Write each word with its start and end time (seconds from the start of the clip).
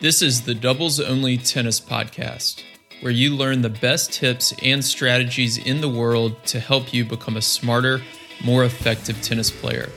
This 0.00 0.22
is 0.22 0.42
the 0.42 0.54
Doubles 0.54 1.00
Only 1.00 1.36
Tennis 1.36 1.80
Podcast, 1.80 2.62
where 3.00 3.10
you 3.10 3.34
learn 3.34 3.62
the 3.62 3.68
best 3.68 4.12
tips 4.12 4.54
and 4.62 4.84
strategies 4.84 5.58
in 5.58 5.80
the 5.80 5.88
world 5.88 6.36
to 6.44 6.60
help 6.60 6.94
you 6.94 7.04
become 7.04 7.36
a 7.36 7.42
smarter, 7.42 8.00
more 8.44 8.64
effective 8.64 9.20
tennis 9.22 9.50
player. 9.50 9.90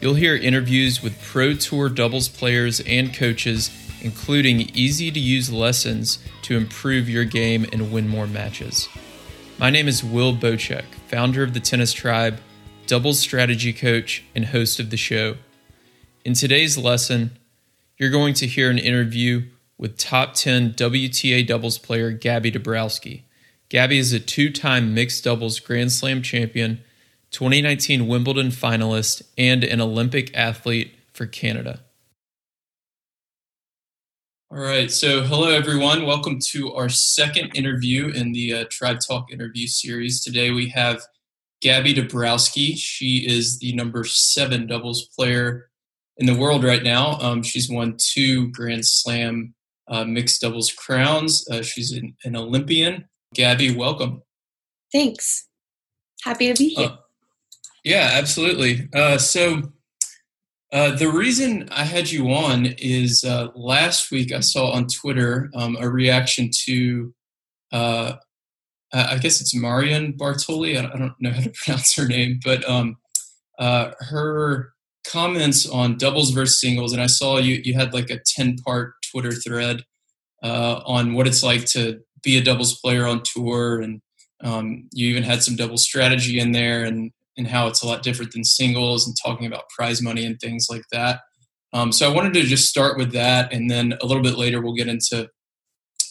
You'll 0.00 0.14
hear 0.14 0.36
interviews 0.36 1.02
with 1.02 1.20
Pro 1.20 1.54
Tour 1.54 1.88
doubles 1.88 2.28
players 2.28 2.78
and 2.86 3.12
coaches, 3.12 3.72
including 4.02 4.70
easy 4.72 5.10
to 5.10 5.18
use 5.18 5.50
lessons 5.50 6.20
to 6.42 6.56
improve 6.56 7.08
your 7.08 7.24
game 7.24 7.66
and 7.72 7.92
win 7.92 8.06
more 8.06 8.28
matches. 8.28 8.88
My 9.58 9.68
name 9.68 9.88
is 9.88 10.04
Will 10.04 10.36
Boucek, 10.36 10.84
founder 11.08 11.42
of 11.42 11.54
the 11.54 11.60
Tennis 11.60 11.92
Tribe, 11.92 12.38
doubles 12.86 13.18
strategy 13.18 13.72
coach, 13.72 14.22
and 14.36 14.44
host 14.44 14.78
of 14.78 14.90
the 14.90 14.96
show. 14.96 15.34
In 16.24 16.34
today's 16.34 16.78
lesson, 16.78 17.36
you're 17.96 18.10
going 18.10 18.34
to 18.34 18.46
hear 18.46 18.70
an 18.70 18.78
interview 18.78 19.42
with 19.78 19.96
top 19.96 20.34
10 20.34 20.72
WTA 20.74 21.46
doubles 21.46 21.78
player 21.78 22.10
Gabby 22.10 22.50
Dabrowski. 22.50 23.22
Gabby 23.68 23.98
is 23.98 24.12
a 24.12 24.20
two 24.20 24.50
time 24.50 24.94
mixed 24.94 25.24
doubles 25.24 25.60
Grand 25.60 25.92
Slam 25.92 26.22
champion, 26.22 26.82
2019 27.30 28.06
Wimbledon 28.06 28.48
finalist, 28.48 29.22
and 29.38 29.64
an 29.64 29.80
Olympic 29.80 30.36
athlete 30.36 30.94
for 31.12 31.26
Canada. 31.26 31.80
All 34.50 34.60
right, 34.60 34.90
so 34.90 35.22
hello 35.22 35.50
everyone. 35.50 36.06
Welcome 36.06 36.38
to 36.50 36.72
our 36.74 36.88
second 36.88 37.56
interview 37.56 38.08
in 38.08 38.32
the 38.32 38.54
uh, 38.54 38.64
Tribe 38.70 38.98
Talk 39.00 39.32
interview 39.32 39.66
series. 39.66 40.22
Today 40.22 40.50
we 40.50 40.68
have 40.68 41.02
Gabby 41.60 41.94
Dabrowski. 41.94 42.76
She 42.76 43.26
is 43.26 43.58
the 43.58 43.72
number 43.74 44.04
seven 44.04 44.66
doubles 44.66 45.08
player 45.16 45.70
in 46.18 46.26
the 46.26 46.34
world 46.34 46.64
right 46.64 46.82
now. 46.82 47.18
Um, 47.20 47.42
she's 47.42 47.70
won 47.70 47.96
two 47.98 48.50
Grand 48.52 48.86
Slam 48.86 49.54
uh, 49.88 50.04
mixed 50.04 50.40
doubles 50.40 50.72
crowns. 50.72 51.46
Uh, 51.50 51.62
she's 51.62 51.92
an, 51.92 52.16
an, 52.24 52.36
Olympian. 52.36 53.08
Gabby, 53.34 53.74
welcome. 53.74 54.22
Thanks. 54.92 55.48
Happy 56.22 56.52
to 56.52 56.62
be 56.62 56.70
here. 56.70 56.88
Uh, 56.88 56.96
yeah, 57.82 58.10
absolutely. 58.12 58.88
Uh, 58.94 59.18
so, 59.18 59.72
uh, 60.72 60.96
the 60.96 61.10
reason 61.10 61.68
I 61.70 61.84
had 61.84 62.10
you 62.10 62.30
on 62.30 62.66
is 62.78 63.24
uh, 63.24 63.48
last 63.54 64.10
week 64.10 64.32
I 64.32 64.40
saw 64.40 64.70
on 64.72 64.86
Twitter 64.88 65.50
um, 65.54 65.76
a 65.78 65.88
reaction 65.88 66.50
to, 66.64 67.14
I 67.72 68.18
guess 69.20 69.40
it's 69.40 69.54
Marion 69.54 70.14
Bartoli. 70.14 70.78
I 70.78 70.98
don't 70.98 71.14
know 71.20 71.30
how 71.30 71.42
to 71.42 71.50
pronounce 71.64 71.94
her 71.96 72.06
name, 72.06 72.40
but 72.42 72.68
um, 72.68 72.96
her 73.60 74.73
comments 75.06 75.68
on 75.68 75.98
doubles 75.98 76.30
versus 76.30 76.60
singles, 76.60 76.92
and 76.92 77.02
I 77.02 77.06
saw 77.06 77.38
you 77.38 77.60
you 77.64 77.74
had 77.74 77.94
like 77.94 78.10
a 78.10 78.20
ten 78.24 78.56
part 78.56 78.94
Twitter 79.10 79.32
thread 79.32 79.84
uh, 80.42 80.80
on 80.84 81.14
what 81.14 81.26
it's 81.26 81.42
like 81.42 81.64
to 81.66 82.00
be 82.22 82.36
a 82.36 82.42
doubles 82.42 82.78
player 82.80 83.06
on 83.06 83.22
tour, 83.22 83.80
and 83.80 84.00
um, 84.42 84.88
you 84.92 85.08
even 85.08 85.22
had 85.22 85.42
some 85.42 85.56
double 85.56 85.76
strategy 85.76 86.38
in 86.38 86.52
there, 86.52 86.84
and 86.84 87.12
and 87.36 87.46
how 87.46 87.66
it's 87.66 87.82
a 87.82 87.86
lot 87.86 88.02
different 88.02 88.32
than 88.32 88.44
singles, 88.44 89.06
and 89.06 89.16
talking 89.24 89.46
about 89.46 89.68
prize 89.68 90.00
money 90.02 90.24
and 90.24 90.38
things 90.40 90.68
like 90.70 90.84
that. 90.92 91.20
Um, 91.72 91.90
so 91.90 92.08
I 92.08 92.14
wanted 92.14 92.34
to 92.34 92.42
just 92.42 92.68
start 92.68 92.96
with 92.96 93.12
that, 93.12 93.52
and 93.52 93.70
then 93.70 93.94
a 94.00 94.06
little 94.06 94.22
bit 94.22 94.38
later 94.38 94.60
we'll 94.60 94.74
get 94.74 94.88
into 94.88 95.28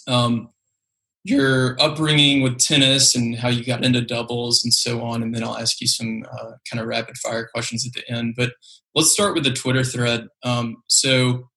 um, 0.08 0.50
your 1.24 1.82
upbringing 1.82 2.42
with 2.42 2.60
tennis 2.60 3.16
and 3.16 3.38
how 3.38 3.48
you 3.48 3.64
got 3.64 3.84
into 3.84 4.02
doubles 4.02 4.64
and 4.64 4.74
so 4.74 5.02
on. 5.02 5.24
And 5.24 5.34
then 5.34 5.44
I'll 5.44 5.58
ask 5.58 5.80
you 5.80 5.88
some 5.88 6.24
uh, 6.30 6.52
kind 6.70 6.82
of 6.82 6.88
rapid 6.88 7.18
fire 7.18 7.48
questions 7.54 7.86
at 7.88 7.94
the 7.94 8.14
end. 8.14 8.34
But 8.36 8.54
let's 8.94 9.12
start 9.12 9.34
with 9.34 9.46
the 9.46 9.54
Twitter 9.54 9.84
thread. 9.84 10.28
Um, 10.44 10.84
so, 10.88 11.50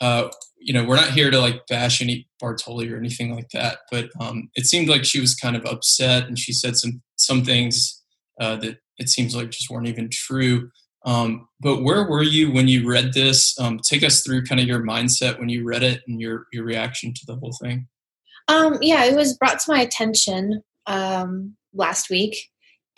uh, 0.00 0.28
you 0.58 0.72
know, 0.72 0.84
we're 0.84 0.96
not 0.96 1.10
here 1.10 1.30
to 1.30 1.38
like 1.38 1.66
bash 1.68 2.00
any 2.00 2.28
Bartoli 2.42 2.90
or 2.90 2.96
anything 2.96 3.34
like 3.34 3.50
that, 3.52 3.78
but 3.90 4.08
um, 4.20 4.50
it 4.54 4.66
seemed 4.66 4.88
like 4.88 5.04
she 5.04 5.20
was 5.20 5.34
kind 5.34 5.56
of 5.56 5.64
upset 5.66 6.26
and 6.26 6.38
she 6.38 6.52
said 6.52 6.76
some 6.76 7.02
some 7.16 7.44
things 7.44 8.02
uh, 8.40 8.56
that 8.56 8.78
it 8.98 9.08
seems 9.08 9.36
like 9.36 9.50
just 9.50 9.70
weren't 9.70 9.88
even 9.88 10.08
true. 10.10 10.70
Um, 11.06 11.48
but 11.60 11.82
where 11.82 12.04
were 12.04 12.22
you 12.22 12.52
when 12.52 12.68
you 12.68 12.88
read 12.88 13.12
this? 13.14 13.58
Um, 13.58 13.78
take 13.78 14.02
us 14.02 14.22
through 14.22 14.44
kind 14.44 14.60
of 14.60 14.66
your 14.66 14.80
mindset 14.80 15.38
when 15.38 15.48
you 15.48 15.64
read 15.64 15.82
it 15.82 16.02
and 16.06 16.20
your 16.20 16.46
your 16.52 16.64
reaction 16.64 17.12
to 17.14 17.26
the 17.26 17.36
whole 17.36 17.56
thing. 17.62 17.86
Um, 18.50 18.78
yeah, 18.80 19.04
it 19.04 19.14
was 19.14 19.36
brought 19.36 19.60
to 19.60 19.70
my 19.70 19.80
attention 19.80 20.62
um, 20.86 21.56
last 21.72 22.10
week, 22.10 22.36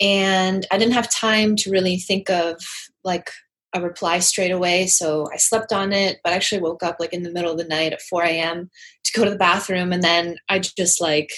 and 0.01 0.65
I 0.71 0.79
didn't 0.79 0.95
have 0.95 1.11
time 1.11 1.55
to 1.57 1.69
really 1.69 1.97
think 1.97 2.29
of 2.31 2.57
like 3.03 3.29
a 3.75 3.81
reply 3.81 4.17
straight 4.17 4.49
away. 4.49 4.87
So 4.87 5.27
I 5.31 5.37
slept 5.37 5.71
on 5.71 5.93
it, 5.93 6.17
but 6.23 6.33
I 6.33 6.35
actually 6.35 6.61
woke 6.61 6.81
up 6.81 6.97
like 6.99 7.13
in 7.13 7.21
the 7.21 7.31
middle 7.31 7.51
of 7.51 7.59
the 7.59 7.65
night 7.65 7.93
at 7.93 8.01
4 8.01 8.23
a.m. 8.23 8.71
to 9.03 9.11
go 9.15 9.23
to 9.25 9.29
the 9.29 9.37
bathroom, 9.37 9.93
and 9.93 10.01
then 10.01 10.37
I 10.49 10.57
just 10.57 10.99
like 10.99 11.29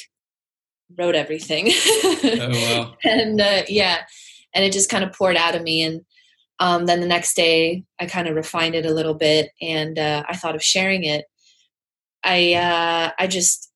wrote 0.98 1.16
everything. 1.16 1.68
oh 1.68 2.50
wow! 2.52 2.96
and 3.04 3.42
uh, 3.42 3.64
yeah, 3.68 4.04
and 4.54 4.64
it 4.64 4.72
just 4.72 4.90
kind 4.90 5.04
of 5.04 5.12
poured 5.12 5.36
out 5.36 5.56
of 5.56 5.62
me, 5.62 5.84
and 5.84 6.06
um, 6.60 6.86
then 6.86 7.02
the 7.02 7.08
next 7.08 7.36
day 7.36 7.84
I 8.00 8.06
kind 8.06 8.30
of 8.30 8.36
refined 8.36 8.76
it 8.76 8.86
a 8.86 8.94
little 8.94 9.16
bit, 9.16 9.50
and 9.62 10.00
uh, 10.00 10.24
I 10.26 10.38
thought 10.38 10.56
of 10.56 10.64
sharing 10.64 11.04
it. 11.04 11.26
I 12.24 12.54
uh, 12.54 13.12
I 13.20 13.28
just 13.28 13.74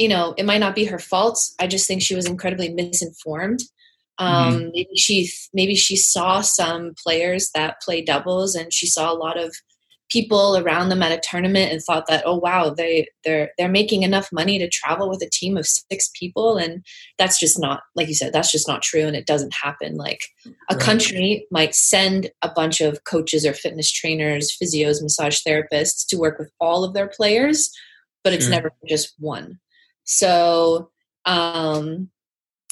you 0.00 0.08
know, 0.08 0.34
it 0.38 0.46
might 0.46 0.58
not 0.58 0.74
be 0.74 0.86
her 0.86 0.98
fault. 0.98 1.38
I 1.60 1.66
just 1.66 1.86
think 1.86 2.00
she 2.00 2.14
was 2.14 2.24
incredibly 2.24 2.70
misinformed. 2.70 3.60
Um, 4.16 4.54
mm-hmm. 4.54 4.68
Maybe 4.72 4.96
she 4.96 5.30
maybe 5.52 5.74
she 5.74 5.94
saw 5.96 6.40
some 6.40 6.94
players 7.02 7.50
that 7.54 7.82
play 7.82 8.02
doubles, 8.02 8.54
and 8.54 8.72
she 8.72 8.86
saw 8.86 9.12
a 9.12 9.14
lot 9.14 9.38
of 9.38 9.54
people 10.10 10.56
around 10.56 10.88
them 10.88 11.02
at 11.02 11.12
a 11.12 11.20
tournament 11.22 11.70
and 11.70 11.80
thought 11.82 12.06
that 12.08 12.24
oh 12.26 12.34
wow 12.34 12.70
they 12.70 13.06
they're 13.24 13.52
they're 13.56 13.68
making 13.68 14.02
enough 14.02 14.28
money 14.32 14.58
to 14.58 14.68
travel 14.68 15.08
with 15.08 15.22
a 15.22 15.30
team 15.30 15.56
of 15.56 15.64
six 15.66 16.10
people 16.18 16.56
and 16.56 16.84
that's 17.16 17.38
just 17.38 17.60
not 17.60 17.82
like 17.94 18.08
you 18.08 18.14
said 18.14 18.32
that's 18.32 18.50
just 18.50 18.66
not 18.66 18.82
true 18.82 19.06
and 19.06 19.14
it 19.14 19.24
doesn't 19.24 19.54
happen 19.54 19.94
like 19.94 20.24
a 20.68 20.74
right. 20.74 20.80
country 20.80 21.46
might 21.52 21.76
send 21.76 22.28
a 22.42 22.50
bunch 22.50 22.80
of 22.80 23.04
coaches 23.04 23.46
or 23.46 23.52
fitness 23.52 23.90
trainers 23.92 24.50
physios 24.60 25.00
massage 25.00 25.38
therapists 25.46 26.04
to 26.08 26.16
work 26.16 26.40
with 26.40 26.50
all 26.58 26.82
of 26.82 26.92
their 26.92 27.06
players 27.06 27.70
but 28.24 28.32
it's 28.32 28.46
sure. 28.46 28.54
never 28.54 28.72
just 28.88 29.14
one 29.20 29.60
so, 30.10 30.90
um, 31.24 32.10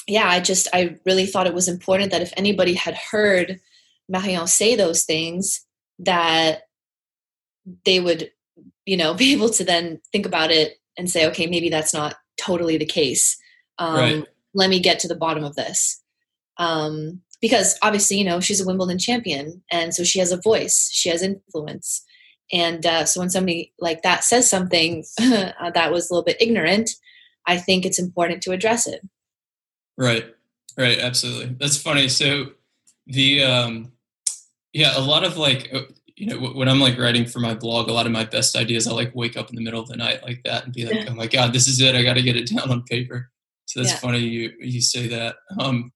yeah, 0.07 0.27
I 0.27 0.41
just, 0.41 0.67
I 0.73 0.97
really 1.05 1.25
thought 1.25 1.47
it 1.47 1.53
was 1.53 1.69
important 1.69 2.11
that 2.11 2.21
if 2.21 2.33
anybody 2.35 2.73
had 2.73 2.97
heard 2.97 3.61
Marion 4.09 4.45
say 4.45 4.75
those 4.75 5.05
things, 5.05 5.65
that 5.99 6.63
they 7.85 8.01
would, 8.01 8.29
you 8.85 8.97
know, 8.97 9.13
be 9.23 9.31
able 9.31 9.49
to 9.51 9.63
then 9.63 10.01
think 10.11 10.25
about 10.25 10.51
it 10.51 10.81
and 10.97 11.09
say, 11.09 11.27
okay, 11.27 11.47
maybe 11.47 11.69
that's 11.69 11.93
not 11.93 12.17
totally 12.37 12.75
the 12.75 12.85
case. 12.85 13.37
Um, 13.77 13.95
right. 13.95 14.27
Let 14.53 14.69
me 14.69 14.81
get 14.81 14.99
to 14.99 15.07
the 15.07 15.15
bottom 15.15 15.45
of 15.45 15.55
this. 15.55 16.03
Um, 16.57 17.21
because 17.41 17.79
obviously, 17.81 18.17
you 18.17 18.25
know, 18.25 18.41
she's 18.41 18.59
a 18.59 18.65
Wimbledon 18.65 18.97
champion, 18.97 19.63
and 19.71 19.93
so 19.93 20.03
she 20.03 20.19
has 20.19 20.33
a 20.33 20.41
voice, 20.41 20.89
she 20.91 21.07
has 21.07 21.21
influence. 21.21 22.03
And 22.51 22.85
uh, 22.85 23.05
so 23.05 23.21
when 23.21 23.29
somebody 23.29 23.71
like 23.79 24.01
that 24.01 24.25
says 24.25 24.49
something 24.49 25.05
uh, 25.21 25.71
that 25.73 25.93
was 25.93 26.09
a 26.09 26.13
little 26.13 26.25
bit 26.25 26.41
ignorant, 26.41 26.89
I 27.49 27.57
think 27.57 27.83
it's 27.83 27.97
important 27.97 28.43
to 28.43 28.51
address 28.51 28.85
it. 28.85 29.01
Right, 29.97 30.25
right, 30.77 30.99
absolutely. 30.99 31.55
That's 31.59 31.77
funny. 31.81 32.07
So 32.07 32.51
the 33.07 33.43
um, 33.43 33.91
yeah, 34.71 34.95
a 34.95 35.01
lot 35.01 35.23
of 35.23 35.35
like 35.37 35.69
uh, 35.73 35.81
you 36.15 36.27
know 36.27 36.37
when 36.51 36.69
I'm 36.69 36.79
like 36.79 36.99
writing 36.99 37.25
for 37.25 37.39
my 37.39 37.55
blog, 37.55 37.89
a 37.89 37.93
lot 37.93 38.05
of 38.05 38.11
my 38.11 38.23
best 38.23 38.55
ideas 38.55 38.87
I 38.87 38.91
like 38.91 39.15
wake 39.15 39.35
up 39.35 39.49
in 39.49 39.55
the 39.55 39.63
middle 39.63 39.81
of 39.81 39.89
the 39.89 39.97
night 39.97 40.21
like 40.21 40.41
that 40.43 40.65
and 40.65 40.73
be 40.73 40.85
like, 40.85 41.07
oh 41.09 41.15
my 41.15 41.25
god, 41.25 41.51
this 41.51 41.67
is 41.67 41.81
it. 41.81 41.95
I 41.95 42.03
got 42.03 42.13
to 42.13 42.21
get 42.21 42.35
it 42.35 42.55
down 42.55 42.69
on 42.69 42.83
paper. 42.83 43.31
So 43.65 43.79
that's 43.79 43.93
yeah. 43.93 43.99
funny 43.99 44.19
you 44.19 44.53
you 44.59 44.79
say 44.79 45.07
that. 45.07 45.37
Um, 45.59 45.91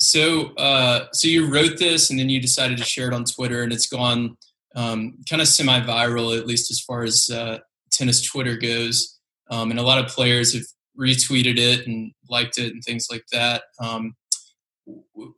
so 0.00 0.52
uh, 0.56 1.06
so 1.12 1.28
you 1.28 1.48
wrote 1.48 1.78
this 1.78 2.10
and 2.10 2.18
then 2.18 2.28
you 2.28 2.40
decided 2.40 2.76
to 2.78 2.84
share 2.84 3.06
it 3.06 3.14
on 3.14 3.24
Twitter 3.24 3.62
and 3.62 3.72
it's 3.72 3.86
gone 3.86 4.36
um, 4.74 5.18
kind 5.30 5.40
of 5.40 5.46
semi-viral 5.46 6.36
at 6.36 6.46
least 6.46 6.72
as 6.72 6.80
far 6.80 7.04
as 7.04 7.30
uh, 7.30 7.58
tennis 7.92 8.20
Twitter 8.20 8.56
goes. 8.56 9.11
Um, 9.52 9.70
and 9.70 9.78
a 9.78 9.82
lot 9.82 10.02
of 10.02 10.10
players 10.10 10.54
have 10.54 10.64
retweeted 10.98 11.58
it 11.58 11.86
and 11.86 12.12
liked 12.28 12.56
it 12.56 12.72
and 12.72 12.82
things 12.82 13.08
like 13.10 13.24
that. 13.32 13.64
Um, 13.78 14.14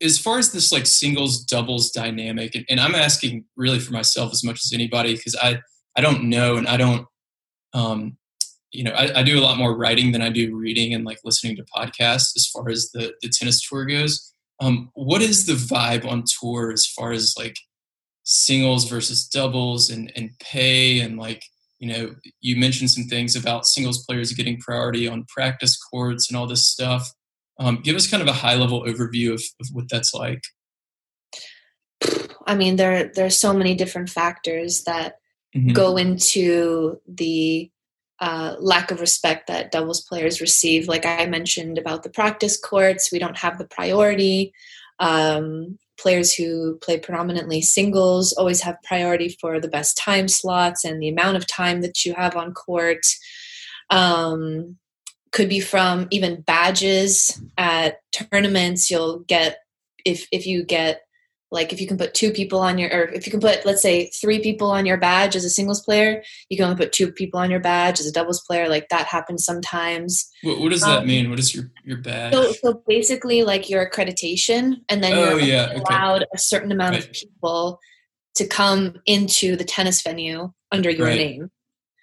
as 0.00 0.18
far 0.18 0.38
as 0.38 0.52
this 0.52 0.70
like 0.70 0.86
singles 0.86 1.44
doubles 1.44 1.90
dynamic, 1.90 2.54
and, 2.54 2.64
and, 2.68 2.80
I'm 2.80 2.94
asking 2.94 3.44
really 3.56 3.80
for 3.80 3.92
myself 3.92 4.32
as 4.32 4.42
much 4.42 4.60
as 4.64 4.72
anybody 4.72 5.16
because 5.16 5.36
I 5.36 5.60
I 5.96 6.00
don't 6.00 6.24
know 6.30 6.56
and 6.56 6.66
I 6.66 6.76
don't 6.76 7.06
um, 7.74 8.16
you 8.70 8.84
know 8.84 8.92
I, 8.92 9.20
I, 9.20 9.22
do 9.22 9.38
a 9.38 9.42
lot 9.42 9.58
more 9.58 9.76
writing 9.76 10.12
than 10.12 10.22
I 10.22 10.30
do 10.30 10.56
reading 10.56 10.94
and 10.94 11.04
like 11.04 11.18
listening 11.24 11.56
to 11.56 11.64
podcasts 11.64 12.34
as 12.36 12.48
far 12.52 12.70
as 12.70 12.90
the 12.92 13.12
the 13.20 13.28
tennis 13.28 13.66
tour 13.68 13.84
goes. 13.84 14.32
Um, 14.60 14.90
what 14.94 15.20
is 15.20 15.44
the 15.44 15.54
vibe 15.54 16.06
on 16.06 16.24
tour 16.40 16.72
as 16.72 16.86
far 16.86 17.12
as 17.12 17.34
like 17.36 17.56
singles 18.22 18.88
versus 18.88 19.26
doubles 19.26 19.90
and 19.90 20.10
and 20.16 20.30
pay 20.38 21.00
and 21.00 21.18
like 21.18 21.44
you 21.84 21.92
know, 21.92 22.14
you 22.40 22.56
mentioned 22.56 22.90
some 22.90 23.04
things 23.04 23.36
about 23.36 23.66
singles 23.66 24.06
players 24.06 24.32
getting 24.32 24.58
priority 24.58 25.06
on 25.06 25.26
practice 25.28 25.76
courts 25.76 26.30
and 26.30 26.36
all 26.36 26.46
this 26.46 26.66
stuff. 26.66 27.12
Um, 27.60 27.82
give 27.82 27.94
us 27.94 28.10
kind 28.10 28.22
of 28.22 28.28
a 28.28 28.32
high 28.32 28.54
level 28.54 28.84
overview 28.84 29.34
of, 29.34 29.42
of 29.60 29.68
what 29.72 29.84
that's 29.90 30.14
like. 30.14 30.40
I 32.46 32.54
mean, 32.54 32.76
there 32.76 33.12
there 33.14 33.26
are 33.26 33.30
so 33.30 33.52
many 33.52 33.74
different 33.74 34.08
factors 34.08 34.84
that 34.84 35.18
mm-hmm. 35.54 35.72
go 35.72 35.98
into 35.98 37.00
the 37.06 37.70
uh, 38.18 38.56
lack 38.58 38.90
of 38.90 39.00
respect 39.00 39.48
that 39.48 39.70
doubles 39.70 40.00
players 40.00 40.40
receive. 40.40 40.88
Like 40.88 41.04
I 41.04 41.26
mentioned 41.26 41.76
about 41.76 42.02
the 42.02 42.10
practice 42.10 42.58
courts, 42.58 43.12
we 43.12 43.18
don't 43.18 43.36
have 43.36 43.58
the 43.58 43.66
priority. 43.66 44.54
Um, 45.00 45.78
players 45.98 46.34
who 46.34 46.76
play 46.78 46.98
predominantly 46.98 47.62
singles 47.62 48.32
always 48.32 48.60
have 48.62 48.82
priority 48.82 49.36
for 49.40 49.60
the 49.60 49.68
best 49.68 49.96
time 49.96 50.28
slots 50.28 50.84
and 50.84 51.00
the 51.00 51.08
amount 51.08 51.36
of 51.36 51.46
time 51.46 51.82
that 51.82 52.04
you 52.04 52.14
have 52.14 52.36
on 52.36 52.52
court. 52.52 53.04
Um, 53.90 54.76
could 55.32 55.48
be 55.48 55.60
from 55.60 56.06
even 56.10 56.42
badges 56.42 57.42
at 57.58 57.98
tournaments. 58.12 58.88
You'll 58.88 59.20
get 59.20 59.58
if 60.04 60.28
if 60.30 60.46
you 60.46 60.62
get 60.62 61.03
like 61.54 61.72
if 61.72 61.80
you 61.80 61.86
can 61.86 61.96
put 61.96 62.12
two 62.12 62.32
people 62.32 62.58
on 62.58 62.76
your 62.76 62.90
or 62.90 63.04
if 63.04 63.24
you 63.24 63.30
can 63.30 63.40
put 63.40 63.64
let's 63.64 63.80
say 63.80 64.06
three 64.08 64.40
people 64.40 64.70
on 64.70 64.84
your 64.84 64.98
badge 64.98 65.36
as 65.36 65.44
a 65.44 65.48
singles 65.48 65.80
player 65.80 66.22
you 66.50 66.56
can 66.56 66.64
only 66.64 66.76
put 66.76 66.92
two 66.92 67.10
people 67.10 67.38
on 67.38 67.50
your 67.50 67.60
badge 67.60 68.00
as 68.00 68.06
a 68.06 68.12
doubles 68.12 68.42
player 68.42 68.68
like 68.68 68.88
that 68.88 69.06
happens 69.06 69.44
sometimes 69.44 70.28
what, 70.42 70.58
what 70.58 70.70
does 70.70 70.82
that 70.82 70.98
um, 70.98 71.06
mean 71.06 71.30
what 71.30 71.38
is 71.38 71.54
your 71.54 71.70
your 71.84 71.96
badge 71.98 72.34
so, 72.34 72.52
so 72.52 72.82
basically 72.86 73.44
like 73.44 73.70
your 73.70 73.88
accreditation 73.88 74.74
and 74.88 75.02
then 75.02 75.12
oh, 75.12 75.36
you're 75.36 75.40
yeah, 75.40 75.72
allowed 75.72 76.22
okay. 76.22 76.30
a 76.34 76.38
certain 76.38 76.72
amount 76.72 76.96
right. 76.96 77.04
of 77.04 77.12
people 77.12 77.80
to 78.34 78.46
come 78.46 79.00
into 79.06 79.56
the 79.56 79.64
tennis 79.64 80.02
venue 80.02 80.52
under 80.72 80.90
your 80.90 81.06
right. 81.06 81.16
name 81.16 81.50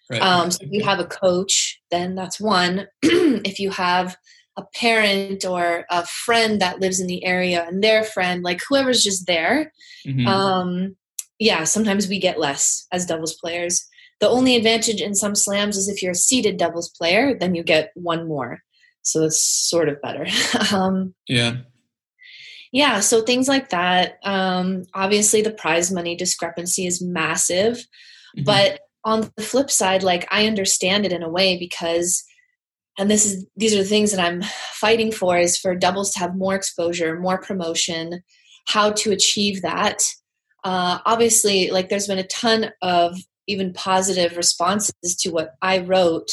right. 0.09 0.21
um, 0.21 0.49
so 0.49 0.59
if 0.61 0.71
you 0.71 0.83
have 0.83 0.99
a 0.99 1.05
coach 1.05 1.79
then 1.91 2.15
that's 2.15 2.39
one 2.39 2.87
if 3.03 3.59
you 3.59 3.69
have 3.69 4.15
a 4.61 4.77
parent 4.77 5.45
or 5.45 5.85
a 5.89 6.05
friend 6.05 6.61
that 6.61 6.79
lives 6.79 6.99
in 6.99 7.07
the 7.07 7.23
area 7.25 7.65
and 7.67 7.83
their 7.83 8.03
friend, 8.03 8.43
like 8.43 8.61
whoever's 8.67 9.03
just 9.03 9.27
there. 9.27 9.71
Mm-hmm. 10.05 10.27
Um, 10.27 10.95
yeah, 11.39 11.63
sometimes 11.63 12.07
we 12.07 12.19
get 12.19 12.39
less 12.39 12.85
as 12.91 13.05
doubles 13.05 13.35
players. 13.35 13.85
The 14.19 14.29
only 14.29 14.55
advantage 14.55 15.01
in 15.01 15.15
some 15.15 15.35
slams 15.35 15.77
is 15.77 15.89
if 15.89 16.01
you're 16.01 16.11
a 16.11 16.15
seeded 16.15 16.57
doubles 16.57 16.89
player, 16.89 17.37
then 17.37 17.55
you 17.55 17.63
get 17.63 17.91
one 17.95 18.27
more. 18.27 18.59
So 19.01 19.23
it's 19.25 19.41
sort 19.41 19.89
of 19.89 20.01
better. 20.01 20.27
um, 20.75 21.15
yeah. 21.27 21.57
Yeah, 22.71 23.01
so 23.01 23.21
things 23.21 23.47
like 23.47 23.69
that. 23.69 24.19
Um, 24.23 24.85
obviously, 24.93 25.41
the 25.41 25.51
prize 25.51 25.91
money 25.91 26.15
discrepancy 26.15 26.85
is 26.85 27.01
massive. 27.01 27.77
Mm-hmm. 28.37 28.43
But 28.45 28.81
on 29.03 29.31
the 29.35 29.43
flip 29.43 29.69
side, 29.69 30.03
like 30.03 30.27
I 30.31 30.47
understand 30.47 31.05
it 31.05 31.11
in 31.11 31.23
a 31.23 31.29
way 31.29 31.57
because 31.57 32.23
and 32.97 33.09
this 33.09 33.25
is 33.25 33.45
these 33.55 33.73
are 33.73 33.79
the 33.79 33.83
things 33.83 34.11
that 34.11 34.23
i'm 34.23 34.41
fighting 34.73 35.11
for 35.11 35.37
is 35.37 35.57
for 35.57 35.75
doubles 35.75 36.11
to 36.11 36.19
have 36.19 36.35
more 36.35 36.55
exposure 36.55 37.19
more 37.19 37.39
promotion 37.39 38.21
how 38.67 38.91
to 38.91 39.11
achieve 39.11 39.61
that 39.61 40.03
uh, 40.63 40.99
obviously 41.05 41.71
like 41.71 41.89
there's 41.89 42.07
been 42.07 42.19
a 42.19 42.27
ton 42.27 42.71
of 42.81 43.17
even 43.47 43.73
positive 43.73 44.37
responses 44.37 45.15
to 45.19 45.29
what 45.31 45.55
i 45.61 45.79
wrote 45.79 46.29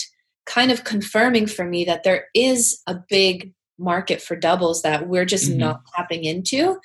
kind 0.46 0.70
of 0.70 0.84
confirming 0.84 1.46
for 1.46 1.64
me 1.64 1.84
that 1.84 2.04
there 2.04 2.26
is 2.34 2.80
a 2.86 2.96
big 3.08 3.52
market 3.78 4.20
for 4.20 4.34
doubles 4.34 4.82
that 4.82 5.08
we're 5.08 5.24
just 5.24 5.50
mm-hmm. 5.50 5.60
not 5.60 5.80
tapping 5.94 6.24
into 6.24 6.78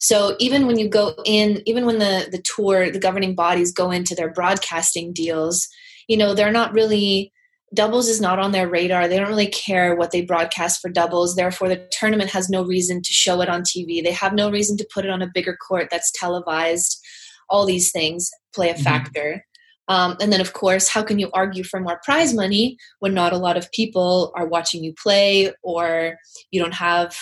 so 0.00 0.36
even 0.38 0.66
when 0.66 0.78
you 0.78 0.88
go 0.88 1.14
in 1.24 1.62
even 1.66 1.86
when 1.86 1.98
the 1.98 2.28
the 2.30 2.42
tour 2.42 2.90
the 2.90 2.98
governing 2.98 3.34
bodies 3.34 3.72
go 3.72 3.90
into 3.90 4.14
their 4.14 4.30
broadcasting 4.30 5.12
deals 5.12 5.68
you 6.06 6.16
know 6.16 6.34
they're 6.34 6.52
not 6.52 6.72
really 6.72 7.32
doubles 7.72 8.08
is 8.08 8.20
not 8.20 8.38
on 8.38 8.52
their 8.52 8.68
radar. 8.68 9.08
They 9.08 9.18
don't 9.18 9.28
really 9.28 9.48
care 9.48 9.94
what 9.94 10.10
they 10.10 10.22
broadcast 10.22 10.80
for 10.80 10.90
doubles. 10.90 11.34
Therefore, 11.34 11.68
the 11.68 11.88
tournament 11.90 12.30
has 12.30 12.50
no 12.50 12.64
reason 12.64 13.02
to 13.02 13.12
show 13.12 13.40
it 13.40 13.48
on 13.48 13.62
TV. 13.62 14.02
They 14.02 14.12
have 14.12 14.34
no 14.34 14.50
reason 14.50 14.76
to 14.78 14.88
put 14.92 15.04
it 15.04 15.10
on 15.10 15.22
a 15.22 15.30
bigger 15.32 15.56
court 15.56 15.88
that's 15.90 16.12
televised. 16.12 17.00
All 17.48 17.66
these 17.66 17.90
things 17.90 18.30
play 18.54 18.70
a 18.70 18.74
mm-hmm. 18.74 18.82
factor. 18.82 19.44
Um, 19.88 20.16
and 20.20 20.32
then, 20.32 20.40
of 20.40 20.52
course, 20.54 20.88
how 20.88 21.02
can 21.02 21.18
you 21.18 21.30
argue 21.34 21.62
for 21.62 21.80
more 21.80 22.00
prize 22.04 22.32
money 22.32 22.78
when 23.00 23.12
not 23.12 23.32
a 23.32 23.38
lot 23.38 23.56
of 23.56 23.70
people 23.72 24.32
are 24.34 24.46
watching 24.46 24.82
you 24.82 24.94
play 24.94 25.52
or 25.62 26.16
you 26.50 26.60
don't 26.60 26.74
have 26.74 27.16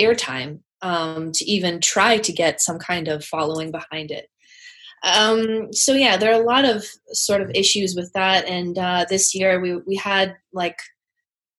airtime 0.00 0.60
um, 0.82 1.32
to 1.32 1.44
even 1.44 1.80
try 1.80 2.18
to 2.18 2.32
get 2.32 2.60
some 2.60 2.78
kind 2.78 3.08
of 3.08 3.24
following 3.24 3.70
behind 3.70 4.10
it? 4.10 4.28
Um, 5.04 5.72
so 5.72 5.92
yeah, 5.92 6.16
there 6.16 6.32
are 6.32 6.40
a 6.40 6.44
lot 6.44 6.64
of 6.64 6.84
sort 7.12 7.40
of 7.40 7.50
issues 7.54 7.94
with 7.94 8.12
that. 8.14 8.46
And 8.46 8.78
uh, 8.78 9.06
this 9.08 9.34
year 9.34 9.60
we 9.60 9.76
we 9.86 9.96
had 9.96 10.36
like 10.52 10.78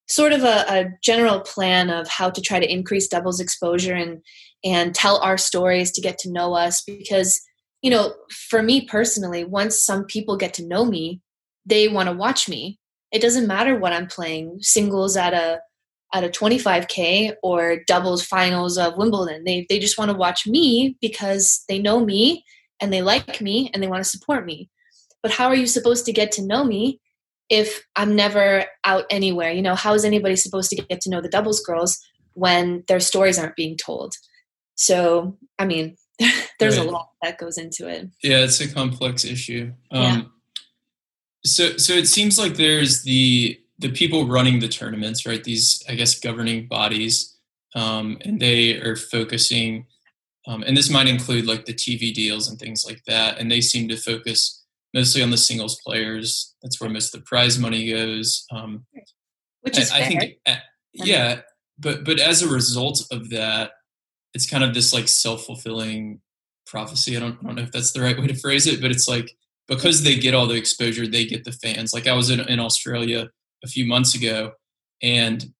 sort 0.08 0.32
of 0.32 0.42
a, 0.42 0.64
a, 0.68 0.86
general 1.02 1.40
plan 1.40 1.90
of 1.90 2.08
how 2.08 2.30
to 2.30 2.40
try 2.40 2.58
to 2.58 2.70
increase 2.70 3.08
doubles 3.08 3.40
exposure 3.40 3.94
and 3.94 4.22
and 4.64 4.94
tell 4.94 5.18
our 5.18 5.38
stories 5.38 5.92
to 5.92 6.00
get 6.00 6.18
to 6.18 6.32
know 6.32 6.54
us 6.54 6.82
because 6.82 7.40
you 7.82 7.90
know 7.90 8.14
for 8.48 8.62
me 8.62 8.86
personally 8.86 9.44
once 9.44 9.80
some 9.80 10.04
people 10.04 10.36
get 10.36 10.52
to 10.54 10.66
know 10.66 10.84
me 10.84 11.20
they 11.64 11.88
want 11.88 12.08
to 12.08 12.14
watch 12.14 12.48
me 12.48 12.78
it 13.12 13.22
doesn't 13.22 13.46
matter 13.46 13.78
what 13.78 13.92
i'm 13.92 14.06
playing 14.06 14.56
singles 14.60 15.16
at 15.16 15.32
a 15.32 15.60
at 16.12 16.24
a 16.24 16.28
25k 16.28 17.34
or 17.42 17.84
doubles 17.86 18.24
finals 18.24 18.76
of 18.78 18.96
wimbledon 18.96 19.44
they, 19.44 19.64
they 19.68 19.78
just 19.78 19.98
want 19.98 20.10
to 20.10 20.16
watch 20.16 20.46
me 20.46 20.96
because 21.00 21.64
they 21.68 21.78
know 21.78 22.04
me 22.04 22.44
and 22.80 22.92
they 22.92 23.02
like 23.02 23.40
me 23.40 23.70
and 23.72 23.82
they 23.82 23.88
want 23.88 24.02
to 24.02 24.08
support 24.08 24.46
me. 24.46 24.70
But 25.22 25.32
how 25.32 25.48
are 25.48 25.54
you 25.54 25.66
supposed 25.66 26.06
to 26.06 26.12
get 26.12 26.32
to 26.32 26.46
know 26.46 26.64
me 26.64 27.00
if 27.48 27.84
I'm 27.96 28.14
never 28.14 28.64
out 28.84 29.04
anywhere? 29.10 29.50
You 29.50 29.62
know, 29.62 29.74
how 29.74 29.94
is 29.94 30.04
anybody 30.04 30.36
supposed 30.36 30.70
to 30.70 30.76
get 30.76 31.00
to 31.02 31.10
know 31.10 31.20
the 31.20 31.28
doubles 31.28 31.60
girls 31.60 31.98
when 32.34 32.84
their 32.88 33.00
stories 33.00 33.38
aren't 33.38 33.56
being 33.56 33.76
told? 33.76 34.14
So, 34.76 35.36
I 35.58 35.64
mean, 35.64 35.96
there's 36.60 36.78
right. 36.78 36.86
a 36.86 36.90
lot 36.90 37.10
that 37.22 37.38
goes 37.38 37.58
into 37.58 37.88
it. 37.88 38.08
Yeah, 38.22 38.44
it's 38.44 38.60
a 38.60 38.72
complex 38.72 39.24
issue. 39.24 39.72
Um, 39.90 40.02
yeah. 40.02 40.22
So, 41.44 41.76
so 41.76 41.92
it 41.94 42.06
seems 42.06 42.38
like 42.38 42.54
there's 42.56 43.02
the 43.02 43.60
the 43.80 43.90
people 43.90 44.26
running 44.26 44.58
the 44.58 44.68
tournaments, 44.68 45.24
right? 45.24 45.42
These, 45.42 45.84
I 45.88 45.94
guess, 45.94 46.18
governing 46.18 46.66
bodies, 46.66 47.36
um, 47.76 48.18
and 48.22 48.40
they 48.40 48.74
are 48.80 48.96
focusing 48.96 49.86
um, 50.48 50.64
and 50.66 50.74
this 50.74 50.90
might 50.90 51.06
include 51.06 51.46
like 51.46 51.66
the 51.66 51.74
TV 51.74 52.12
deals 52.12 52.48
and 52.48 52.58
things 52.58 52.86
like 52.86 53.04
that. 53.06 53.38
And 53.38 53.50
they 53.50 53.60
seem 53.60 53.86
to 53.88 53.96
focus 53.96 54.64
mostly 54.94 55.22
on 55.22 55.30
the 55.30 55.36
singles 55.36 55.78
players. 55.84 56.54
That's 56.62 56.80
where 56.80 56.88
most 56.88 57.14
of 57.14 57.20
the 57.20 57.26
prize 57.26 57.58
money 57.58 57.90
goes. 57.90 58.46
Um, 58.50 58.86
Which 59.60 59.78
is 59.78 59.92
I, 59.92 59.98
I 59.98 60.04
think, 60.04 60.34
uh, 60.46 60.56
yeah, 60.94 61.40
but 61.78 62.04
but 62.04 62.18
as 62.18 62.42
a 62.42 62.48
result 62.48 63.04
of 63.12 63.28
that, 63.28 63.72
it's 64.32 64.48
kind 64.48 64.64
of 64.64 64.72
this 64.72 64.94
like 64.94 65.06
self 65.06 65.44
fulfilling 65.44 66.20
prophecy. 66.66 67.14
I 67.16 67.20
don't, 67.20 67.38
I 67.42 67.46
don't 67.46 67.56
know 67.56 67.62
if 67.62 67.72
that's 67.72 67.92
the 67.92 68.00
right 68.00 68.18
way 68.18 68.28
to 68.28 68.34
phrase 68.34 68.66
it, 68.66 68.80
but 68.80 68.90
it's 68.90 69.06
like 69.06 69.36
because 69.66 70.02
they 70.02 70.16
get 70.16 70.34
all 70.34 70.46
the 70.46 70.54
exposure, 70.54 71.06
they 71.06 71.26
get 71.26 71.44
the 71.44 71.52
fans. 71.52 71.92
Like 71.92 72.06
I 72.06 72.14
was 72.14 72.30
in, 72.30 72.40
in 72.40 72.58
Australia 72.58 73.28
a 73.62 73.68
few 73.68 73.86
months 73.86 74.14
ago, 74.14 74.52
and 75.02 75.52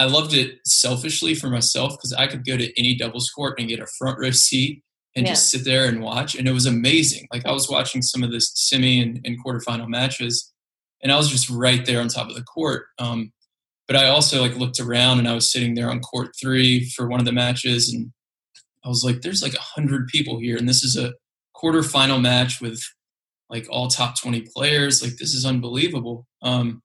I 0.00 0.06
loved 0.06 0.32
it 0.32 0.60
selfishly 0.64 1.34
for 1.34 1.48
myself 1.50 1.92
because 1.92 2.14
I 2.14 2.26
could 2.26 2.46
go 2.46 2.56
to 2.56 2.80
any 2.80 2.94
doubles 2.94 3.28
court 3.28 3.60
and 3.60 3.68
get 3.68 3.80
a 3.80 3.86
front 3.98 4.18
row 4.18 4.30
seat 4.30 4.82
and 5.14 5.26
yeah. 5.26 5.32
just 5.32 5.50
sit 5.50 5.66
there 5.66 5.84
and 5.84 6.00
watch. 6.00 6.34
And 6.34 6.48
it 6.48 6.52
was 6.52 6.64
amazing. 6.64 7.28
Like 7.30 7.44
I 7.44 7.52
was 7.52 7.68
watching 7.68 8.00
some 8.00 8.22
of 8.22 8.32
the 8.32 8.40
semi 8.40 8.98
and, 8.98 9.20
and 9.26 9.36
quarterfinal 9.44 9.88
matches, 9.88 10.50
and 11.02 11.12
I 11.12 11.18
was 11.18 11.28
just 11.28 11.50
right 11.50 11.84
there 11.84 12.00
on 12.00 12.08
top 12.08 12.30
of 12.30 12.34
the 12.34 12.42
court. 12.42 12.86
Um, 12.98 13.30
but 13.86 13.94
I 13.94 14.08
also 14.08 14.40
like 14.40 14.56
looked 14.56 14.80
around 14.80 15.18
and 15.18 15.28
I 15.28 15.34
was 15.34 15.52
sitting 15.52 15.74
there 15.74 15.90
on 15.90 16.00
court 16.00 16.30
three 16.40 16.88
for 16.96 17.06
one 17.06 17.20
of 17.20 17.26
the 17.26 17.32
matches, 17.32 17.92
and 17.92 18.10
I 18.82 18.88
was 18.88 19.04
like, 19.04 19.20
"There's 19.20 19.42
like 19.42 19.54
a 19.54 19.60
hundred 19.60 20.08
people 20.08 20.38
here, 20.38 20.56
and 20.56 20.66
this 20.66 20.82
is 20.82 20.96
a 20.96 21.12
quarterfinal 21.54 22.22
match 22.22 22.62
with 22.62 22.82
like 23.50 23.66
all 23.68 23.88
top 23.88 24.18
twenty 24.18 24.46
players. 24.56 25.02
Like 25.02 25.18
this 25.18 25.34
is 25.34 25.44
unbelievable." 25.44 26.26
Um, 26.40 26.80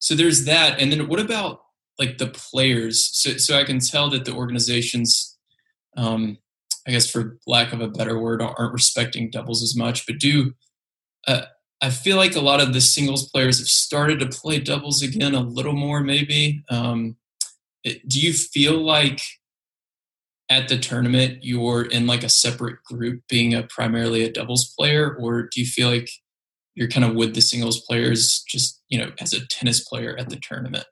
so 0.00 0.16
there's 0.16 0.46
that, 0.46 0.80
and 0.80 0.90
then 0.90 1.06
what 1.06 1.20
about 1.20 1.60
like 1.98 2.18
the 2.18 2.26
players. 2.26 3.10
So 3.12 3.36
so 3.36 3.56
i 3.56 3.64
can 3.64 3.78
tell 3.78 4.10
that 4.10 4.24
the 4.24 4.32
organizations 4.32 5.36
um 5.96 6.38
i 6.86 6.90
guess 6.90 7.10
for 7.10 7.38
lack 7.46 7.72
of 7.72 7.80
a 7.80 7.88
better 7.88 8.18
word 8.18 8.42
aren't 8.42 8.72
respecting 8.72 9.30
doubles 9.30 9.62
as 9.62 9.76
much 9.76 10.06
but 10.06 10.18
do 10.18 10.52
uh, 11.26 11.42
i 11.80 11.90
feel 11.90 12.16
like 12.16 12.34
a 12.34 12.40
lot 12.40 12.60
of 12.60 12.72
the 12.72 12.80
singles 12.80 13.30
players 13.30 13.58
have 13.58 13.68
started 13.68 14.18
to 14.18 14.26
play 14.26 14.58
doubles 14.58 15.02
again 15.02 15.34
a 15.34 15.40
little 15.40 15.74
more 15.74 16.00
maybe. 16.00 16.62
Um 16.70 17.16
it, 17.84 18.08
do 18.08 18.18
you 18.18 18.32
feel 18.32 18.78
like 18.82 19.20
at 20.48 20.68
the 20.68 20.78
tournament 20.78 21.38
you're 21.42 21.82
in 21.82 22.06
like 22.06 22.22
a 22.22 22.28
separate 22.28 22.82
group 22.84 23.22
being 23.28 23.54
a 23.54 23.62
primarily 23.64 24.24
a 24.24 24.32
doubles 24.32 24.74
player 24.76 25.14
or 25.20 25.42
do 25.42 25.60
you 25.60 25.66
feel 25.66 25.90
like 25.90 26.08
you're 26.74 26.88
kind 26.88 27.04
of 27.04 27.14
with 27.14 27.34
the 27.34 27.40
singles 27.40 27.80
players 27.82 28.42
just 28.48 28.82
you 28.88 28.98
know 28.98 29.10
as 29.20 29.32
a 29.32 29.46
tennis 29.46 29.80
player 29.84 30.16
at 30.18 30.28
the 30.28 30.40
tournament 30.42 30.86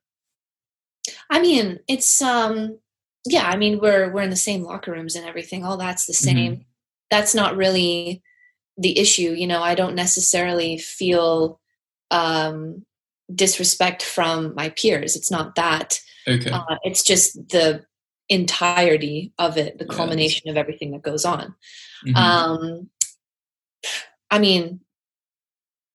I 1.30 1.40
mean, 1.40 1.80
it's 1.88 2.22
um 2.22 2.78
yeah, 3.26 3.48
I 3.48 3.56
mean 3.56 3.80
we're 3.80 4.12
we're 4.12 4.22
in 4.22 4.30
the 4.30 4.36
same 4.36 4.62
locker 4.62 4.92
rooms 4.92 5.14
and 5.14 5.26
everything. 5.26 5.64
All 5.64 5.76
that's 5.76 6.06
the 6.06 6.14
same. 6.14 6.52
Mm-hmm. 6.52 6.62
That's 7.10 7.34
not 7.34 7.56
really 7.56 8.22
the 8.76 8.98
issue, 8.98 9.32
you 9.32 9.46
know. 9.46 9.62
I 9.62 9.74
don't 9.74 9.94
necessarily 9.94 10.78
feel 10.78 11.60
um 12.10 12.84
disrespect 13.34 14.02
from 14.02 14.54
my 14.54 14.70
peers. 14.70 15.16
It's 15.16 15.30
not 15.30 15.54
that. 15.54 16.00
Okay. 16.28 16.50
Uh, 16.50 16.76
it's 16.82 17.02
just 17.02 17.34
the 17.48 17.84
entirety 18.28 19.32
of 19.38 19.56
it, 19.58 19.78
the 19.78 19.84
culmination 19.84 20.48
of 20.48 20.56
everything 20.56 20.92
that 20.92 21.02
goes 21.02 21.24
on. 21.24 21.54
Mm-hmm. 22.06 22.16
Um 22.16 22.90
I 24.30 24.38
mean, 24.38 24.80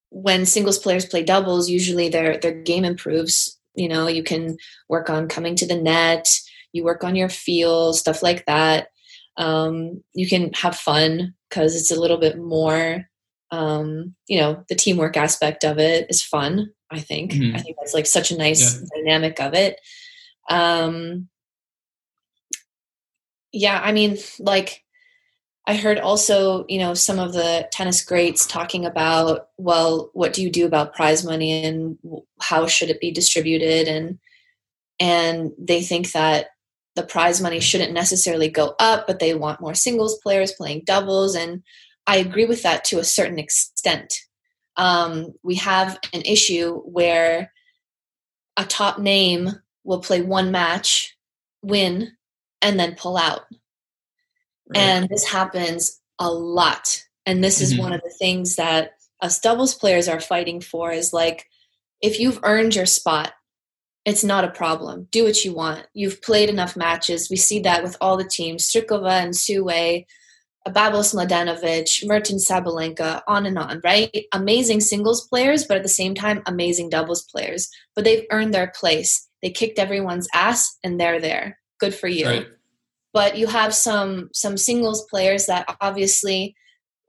when 0.10 0.46
singles 0.46 0.78
players 0.80 1.06
play 1.06 1.24
doubles, 1.24 1.70
usually 1.70 2.10
their 2.10 2.38
their 2.38 2.54
game 2.54 2.86
improves. 2.86 3.57
You 3.78 3.88
know, 3.88 4.08
you 4.08 4.24
can 4.24 4.58
work 4.90 5.10
on 5.10 5.30
coming 5.30 5.56
to 5.56 5.68
the 5.68 5.80
net, 5.80 6.28
you 6.74 6.84
work 6.84 7.04
on 7.04 7.16
your 7.16 7.30
feel, 7.30 7.94
stuff 7.94 8.22
like 8.22 8.46
that. 8.46 8.90
Um, 9.38 10.04
you 10.14 10.28
can 10.28 10.52
have 10.54 10.76
fun 10.76 11.36
because 11.50 11.76
it's 11.76 11.92
a 11.92 12.00
little 12.00 12.18
bit 12.18 12.38
more 12.38 13.08
um, 13.52 14.14
you 14.28 14.40
know, 14.40 14.64
the 14.68 14.76
teamwork 14.76 15.16
aspect 15.16 15.64
of 15.64 15.80
it 15.80 16.08
is 16.10 16.22
fun. 16.22 16.72
I 16.90 17.00
think. 17.00 17.34
Mm-hmm. 17.34 17.56
I 17.56 17.60
think 17.60 17.78
that's 17.78 17.94
like 17.94 18.06
such 18.06 18.32
a 18.32 18.38
nice 18.38 18.80
yeah. 18.80 18.88
dynamic 18.96 19.40
of 19.42 19.54
it. 19.54 19.80
Um, 20.50 21.28
yeah, 23.52 23.82
I 23.84 23.92
mean, 23.92 24.18
like 24.40 24.84
I 25.68 25.76
heard 25.76 26.00
also, 26.00 26.66
you 26.70 26.80
know, 26.80 26.94
some 26.94 27.20
of 27.20 27.34
the 27.34 27.68
tennis 27.74 28.02
greats 28.02 28.48
talking 28.48 28.86
about, 28.86 29.50
well, 29.58 30.10
what 30.14 30.32
do 30.32 30.42
you 30.42 30.50
do 30.50 30.66
about 30.66 30.96
prize 30.96 31.26
money 31.26 31.66
and 31.66 31.98
how 32.40 32.68
should 32.68 32.90
it 32.90 33.02
be 33.02 33.12
distributed 33.12 33.88
and 33.88 34.18
and 35.00 35.52
they 35.60 35.84
think 35.84 36.14
that 36.14 36.48
the 36.96 37.04
prize 37.04 37.40
money 37.40 37.60
shouldn't 37.60 37.94
necessarily 37.94 38.50
go 38.50 38.74
up, 38.80 39.06
but 39.06 39.20
they 39.20 39.36
want 39.36 39.62
more 39.62 39.76
singles 39.76 40.18
players 40.24 40.54
playing 40.54 40.84
doubles 40.86 41.36
and 41.36 41.62
I 42.08 42.18
agree 42.18 42.46
with 42.46 42.64
that 42.64 42.86
to 42.86 43.00
a 43.00 43.04
certain 43.04 43.38
extent. 43.38 44.22
Um, 44.78 45.34
we 45.44 45.56
have 45.56 46.00
an 46.14 46.22
issue 46.22 46.80
where 46.80 47.52
a 48.56 48.64
top 48.64 49.00
name 49.00 49.50
will 49.84 50.00
play 50.00 50.22
one 50.22 50.50
match, 50.52 51.16
win, 51.62 52.14
and 52.62 52.80
then 52.80 52.96
pull 52.96 53.18
out. 53.18 53.42
Right. 54.70 54.80
And 54.80 55.10
this 55.10 55.26
happens 55.26 56.00
a 56.20 56.30
lot. 56.30 57.04
And 57.26 57.44
this 57.44 57.62
is 57.62 57.74
mm-hmm. 57.74 57.84
one 57.84 57.94
of 57.94 58.02
the 58.02 58.14
things 58.20 58.56
that 58.56 58.92
us 59.22 59.40
doubles 59.40 59.74
players 59.76 60.08
are 60.08 60.20
fighting 60.20 60.62
for 60.62 60.92
is 60.92 61.14
like, 61.14 61.46
if 62.02 62.20
you've 62.20 62.40
earned 62.44 62.76
your 62.76 62.86
spot, 62.86 63.34
it's 64.06 64.24
not 64.24 64.46
a 64.46 64.52
problem. 64.52 65.08
Do 65.12 65.26
what 65.26 65.44
you 65.44 65.54
want. 65.54 65.86
You've 65.94 66.22
played 66.22 66.50
enough 66.50 66.78
matches. 66.78 67.30
We 67.30 67.36
see 67.36 67.60
that 67.62 67.84
with 67.84 67.98
all 68.00 68.16
the 68.16 68.24
teams, 68.24 68.70
Strycova 68.70 69.22
and 69.22 69.36
Sue 69.36 69.66
Babos 70.70 71.14
Mladenovic, 71.14 72.06
Mertens 72.06 72.48
Sabalenka, 72.48 73.22
on 73.28 73.46
and 73.46 73.58
on, 73.58 73.82
right? 73.84 74.26
Amazing 74.34 74.82
singles 74.82 75.28
players, 75.28 75.66
but 75.66 75.78
at 75.78 75.84
the 75.84 75.90
same 75.90 76.14
time, 76.14 76.42
amazing 76.46 76.90
doubles 76.90 77.24
players. 77.24 77.70
But 77.96 78.06
they've 78.06 78.26
earned 78.32 78.54
their 78.54 78.72
place. 78.76 79.28
They 79.42 79.50
kicked 79.50 79.80
everyone's 79.80 80.28
ass 80.34 80.78
and 80.84 81.00
they're 81.00 81.20
there. 81.20 81.60
Good 81.80 81.94
for 81.94 82.08
you. 82.08 82.28
Right. 82.28 82.48
But 83.14 83.38
you 83.38 83.48
have 83.48 83.74
some 83.74 84.30
some 84.34 84.58
singles 84.58 85.06
players 85.10 85.46
that 85.48 85.66
obviously 85.82 86.56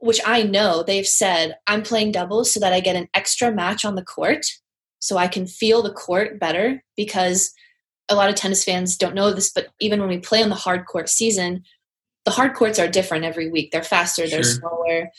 which 0.01 0.21
I 0.25 0.45
know 0.45 0.83
they've 0.83 1.07
said, 1.07 1.57
I'm 1.67 1.83
playing 1.83 2.13
doubles 2.13 2.53
so 2.53 2.61
that 2.61 2.73
I 2.73 2.81
get 2.81 2.97
an 2.97 3.09
extra 3.15 3.53
match 3.53 3.85
on 3.85 3.97
the 3.97 4.05
court 4.05 4.47
so 5.01 5.17
I 5.17 5.29
can 5.29 5.47
feel 5.47 5.83
the 5.83 5.93
court 5.93 6.41
better 6.41 6.83
because 6.97 7.53
a 8.09 8.15
lot 8.15 8.29
of 8.29 8.37
tennis 8.37 8.65
fans 8.65 8.97
don't 8.97 9.15
know 9.15 9.33
this, 9.33 9.51
but 9.51 9.69
even 9.81 10.01
when 10.01 10.09
we 10.09 10.19
play 10.19 10.43
on 10.43 10.49
the 10.49 10.55
hard 10.55 10.87
court 10.87 11.09
season, 11.09 11.63
the 12.25 12.31
hard 12.31 12.55
courts 12.55 12.79
are 12.79 12.89
different 12.89 13.25
every 13.25 13.51
week. 13.51 13.71
They're 13.71 13.83
faster, 13.83 14.29
they're 14.29 14.43
sure. 14.43 14.61
slower, 14.61 15.11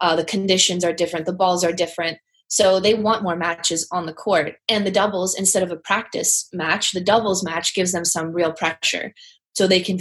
uh, 0.00 0.16
the 0.16 0.24
conditions 0.24 0.84
are 0.84 0.92
different, 0.92 1.26
the 1.26 1.32
balls 1.32 1.64
are 1.64 1.72
different. 1.72 2.18
So 2.48 2.78
they 2.78 2.94
want 2.94 3.22
more 3.22 3.36
matches 3.36 3.88
on 3.90 4.06
the 4.06 4.12
court. 4.12 4.56
And 4.68 4.86
the 4.86 4.90
doubles, 4.90 5.34
instead 5.34 5.62
of 5.62 5.70
a 5.70 5.76
practice 5.76 6.48
match, 6.52 6.92
the 6.92 7.00
doubles 7.00 7.42
match 7.42 7.74
gives 7.74 7.92
them 7.92 8.04
some 8.04 8.32
real 8.32 8.52
pressure. 8.52 9.14
So 9.54 9.66
they 9.66 9.80
can, 9.80 9.98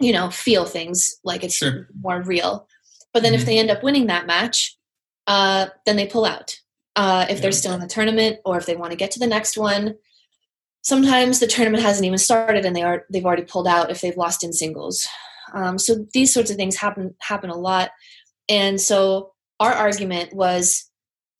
you 0.00 0.12
know, 0.12 0.30
feel 0.30 0.64
things 0.64 1.18
like 1.24 1.44
it's 1.44 1.56
sure. 1.56 1.88
more 2.00 2.22
real. 2.22 2.68
But 3.12 3.22
then 3.22 3.32
mm-hmm. 3.32 3.40
if 3.40 3.46
they 3.46 3.58
end 3.58 3.70
up 3.70 3.82
winning 3.82 4.06
that 4.06 4.26
match, 4.26 4.76
uh, 5.26 5.66
then 5.86 5.96
they 5.96 6.06
pull 6.06 6.24
out. 6.24 6.58
Uh, 6.96 7.26
if 7.28 7.36
yeah. 7.36 7.42
they're 7.42 7.52
still 7.52 7.72
in 7.72 7.80
the 7.80 7.86
tournament 7.86 8.38
or 8.44 8.58
if 8.58 8.66
they 8.66 8.76
want 8.76 8.92
to 8.92 8.96
get 8.96 9.10
to 9.12 9.18
the 9.18 9.26
next 9.26 9.56
one, 9.56 9.96
sometimes 10.82 11.40
the 11.40 11.46
tournament 11.46 11.82
hasn't 11.82 12.04
even 12.04 12.18
started 12.18 12.64
and 12.66 12.74
they 12.74 12.82
are 12.82 13.04
they've 13.10 13.24
already 13.24 13.44
pulled 13.44 13.68
out 13.68 13.90
if 13.90 14.00
they've 14.00 14.16
lost 14.16 14.42
in 14.42 14.52
singles 14.52 15.06
um, 15.52 15.78
so 15.78 16.06
these 16.12 16.32
sorts 16.32 16.50
of 16.50 16.56
things 16.56 16.76
happen 16.76 17.14
happen 17.20 17.50
a 17.50 17.56
lot. 17.56 17.90
And 18.48 18.80
so 18.80 19.32
our 19.60 19.72
argument 19.72 20.32
was 20.32 20.90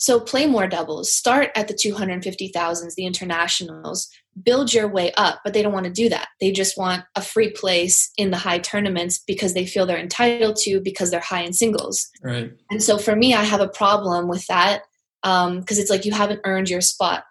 so 0.03 0.19
play 0.19 0.47
more 0.47 0.67
doubles. 0.67 1.15
Start 1.15 1.51
at 1.55 1.69
the 1.69 1.75
250,000s, 1.75 2.95
the 2.97 3.07
internationals. 3.07 4.09
Build 4.43 4.75
your 4.75 4.89
way 4.89 5.13
up, 5.13 5.39
but 5.45 5.53
they 5.53 5.63
don't 5.63 5.73
want 5.73 5.87
to 5.87 5.93
do 5.93 6.09
that. 6.09 6.27
They 6.41 6.51
just 6.51 6.77
want 6.77 7.05
a 7.15 7.23
free 7.23 7.51
place 7.53 8.11
in 8.17 8.33
the 8.33 8.37
high 8.37 8.59
tournaments 8.59 9.23
because 9.25 9.55
they 9.55 9.65
feel 9.65 9.87
they're 9.87 9.97
entitled 9.97 10.57
to 10.63 10.81
because 10.81 11.13
they're 11.13 11.21
high 11.21 11.43
in 11.43 11.53
singles. 11.53 12.09
Right. 12.21 12.51
And 12.69 12.83
so 12.83 12.99
for 12.99 13.15
me, 13.15 13.33
I 13.33 13.45
have 13.45 13.61
a 13.61 13.69
problem 13.69 14.27
with 14.27 14.45
that 14.49 14.83
because 15.23 15.47
um, 15.47 15.65
it's 15.69 15.89
like 15.89 16.05
you 16.05 16.11
haven't 16.11 16.41
earned 16.43 16.69
your 16.69 16.81
spot 16.81 17.23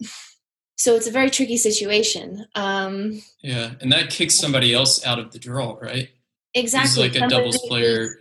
so 0.76 0.94
it's 0.94 1.08
a 1.08 1.10
very 1.10 1.28
tricky 1.28 1.56
situation. 1.56 2.46
Um, 2.54 3.20
yeah, 3.42 3.72
and 3.80 3.90
that 3.90 4.10
kicks 4.10 4.36
somebody 4.36 4.72
else 4.72 5.04
out 5.04 5.18
of 5.18 5.32
the 5.32 5.40
draw, 5.40 5.76
right? 5.80 6.08
Exactly. 6.54 7.08
Who's 7.08 7.20
like 7.20 7.24
a 7.24 7.28
doubles 7.28 7.58
player. 7.66 8.20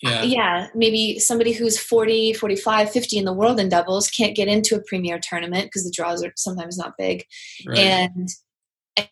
Yeah. 0.00 0.22
yeah, 0.22 0.66
maybe 0.76 1.18
somebody 1.18 1.52
who's 1.52 1.78
40, 1.78 2.32
45, 2.34 2.90
50 2.90 3.18
in 3.18 3.24
the 3.24 3.32
world 3.32 3.58
in 3.58 3.68
doubles 3.68 4.08
can't 4.08 4.36
get 4.36 4.46
into 4.46 4.76
a 4.76 4.82
premier 4.82 5.18
tournament 5.20 5.64
because 5.64 5.84
the 5.84 5.92
draws 5.94 6.22
are 6.22 6.32
sometimes 6.36 6.78
not 6.78 6.94
big. 6.96 7.24
Right. 7.66 7.78
And 7.78 8.28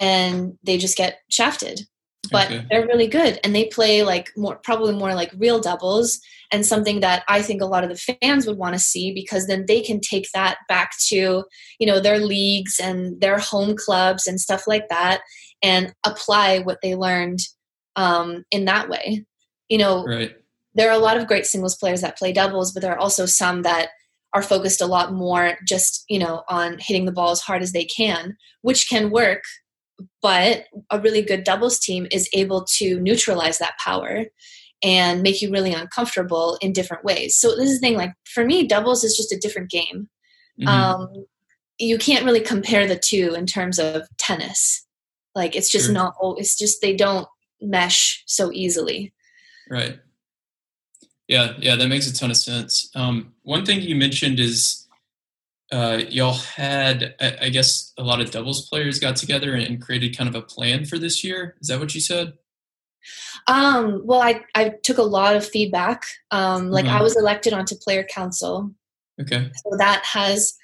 and 0.01 0.59
they 0.65 0.79
just 0.79 0.97
get 0.97 1.19
shafted 1.31 1.81
but 2.31 2.47
okay. 2.47 2.67
they're 2.71 2.87
really 2.87 3.07
good 3.07 3.39
and 3.45 3.55
they 3.55 3.67
play 3.67 4.03
like 4.03 4.31
more 4.37 4.57
probably 4.57 4.95
more 4.95 5.15
like 5.15 5.33
real 5.39 5.61
doubles 5.61 6.19
and 6.53 6.65
something 6.65 7.01
that 7.01 7.23
i 7.29 7.43
think 7.43 7.61
a 7.61 7.67
lot 7.67 7.85
of 7.85 7.91
the 7.91 8.17
fans 8.21 8.47
would 8.47 8.59
want 8.59 8.75
to 8.75 8.79
see 8.79 9.13
because 9.13 9.47
then 9.47 9.65
they 9.67 9.81
can 9.81 10.01
take 10.01 10.27
that 10.33 10.59
back 10.69 10.93
to 10.99 11.45
you 11.79 11.87
know 11.87 12.01
their 12.01 12.19
leagues 12.19 12.79
and 12.83 13.21
their 13.21 13.39
home 13.39 13.77
clubs 13.77 14.27
and 14.27 14.41
stuff 14.41 14.67
like 14.67 14.89
that 14.89 15.21
and 15.63 15.95
apply 16.05 16.59
what 16.61 16.79
they 16.83 16.95
learned 16.95 17.41
um, 17.97 18.45
in 18.51 18.65
that 18.67 18.89
way 18.89 19.25
you 19.69 19.79
know 19.79 20.05
right. 20.05 20.35
There 20.77 20.89
are 20.91 20.97
a 20.97 21.03
lot 21.03 21.17
of 21.17 21.27
great 21.27 21.47
singles 21.47 21.77
players 21.77 22.01
that 22.01 22.19
play 22.19 22.33
doubles 22.33 22.73
but 22.73 22.83
there 22.83 22.93
are 22.93 22.99
also 22.99 23.27
some 23.27 23.63
that 23.63 23.89
are 24.33 24.43
focused 24.43 24.81
a 24.81 24.87
lot 24.87 25.13
more 25.13 25.57
just 25.67 26.05
you 26.09 26.19
know 26.19 26.43
on 26.49 26.77
hitting 26.79 27.05
the 27.05 27.13
ball 27.13 27.31
as 27.31 27.41
hard 27.41 27.63
as 27.63 27.73
they 27.73 27.85
can 27.85 28.37
which 28.63 28.89
can 28.89 29.11
work 29.11 29.43
but 30.23 30.65
a 30.91 31.01
really 31.01 31.23
good 31.23 31.45
doubles 31.45 31.79
team 31.79 32.07
is 32.11 32.29
able 32.33 32.65
to 32.65 33.01
neutralize 33.01 33.59
that 33.59 33.79
power 33.79 34.25
and 34.83 35.23
make 35.23 35.41
you 35.41 35.51
really 35.51 35.73
uncomfortable 35.73 36.59
in 36.61 36.73
different 36.73 37.05
ways. 37.05 37.37
So 37.37 37.57
this 37.57 37.71
is 37.71 37.81
the 37.81 37.87
thing, 37.87 37.97
like 37.97 38.13
for 38.33 38.45
me, 38.45 38.67
doubles 38.67 39.05
is 39.05 39.17
just 39.17 39.33
a 39.33 39.39
different 39.39 39.71
game. 39.71 40.09
Mm-hmm. 40.61 40.69
Um, 40.69 41.27
you 41.79 41.99
can't 41.99 42.25
really 42.25 42.41
compare 42.41 42.87
the 42.87 42.99
two 42.99 43.35
in 43.35 43.47
terms 43.47 43.79
of 43.79 44.07
tennis. 44.19 44.87
Like 45.35 45.55
it's 45.55 45.71
just 45.71 45.87
sure. 45.87 45.95
not. 45.95 46.15
It's 46.39 46.57
just 46.57 46.81
they 46.81 46.95
don't 46.95 47.29
mesh 47.61 48.23
so 48.27 48.51
easily. 48.53 49.13
Right. 49.71 49.99
Yeah, 51.29 51.55
yeah, 51.59 51.77
that 51.77 51.89
makes 51.89 52.09
a 52.09 52.15
ton 52.15 52.31
of 52.31 52.37
sense. 52.37 52.91
Um, 52.95 53.35
one 53.43 53.65
thing 53.65 53.81
you 53.81 53.97
mentioned 53.97 54.39
is 54.39 54.87
uh, 55.73 56.03
y'all 56.09 56.35
had, 56.35 57.17
I 57.21 57.49
guess, 57.49 57.93
a 57.99 58.05
lot 58.05 58.21
of 58.21 58.31
doubles 58.31 58.69
players 58.69 59.01
got 59.01 59.17
together 59.17 59.55
and 59.55 59.83
created 59.83 60.17
kind 60.17 60.29
of 60.29 60.37
a 60.37 60.43
plan 60.43 60.85
for 60.85 60.99
this 60.99 61.25
year. 61.25 61.57
Is 61.61 61.69
that 61.69 61.81
what 61.81 61.95
you 61.95 62.01
said? 62.01 62.35
Um, 63.49 64.03
well, 64.05 64.21
I, 64.21 64.45
I 64.55 64.75
took 64.83 64.99
a 64.99 65.03
lot 65.03 65.37
of 65.37 65.47
feedback. 65.47 66.05
Um, 66.31 66.71
like 66.71 66.85
mm-hmm. 66.85 66.97
I 66.97 67.03
was 67.03 67.17
elected 67.17 67.53
onto 67.53 67.75
player 67.77 68.05
council. 68.05 68.71
Okay. 69.21 69.51
So 69.65 69.77
that 69.79 70.05
has 70.05 70.55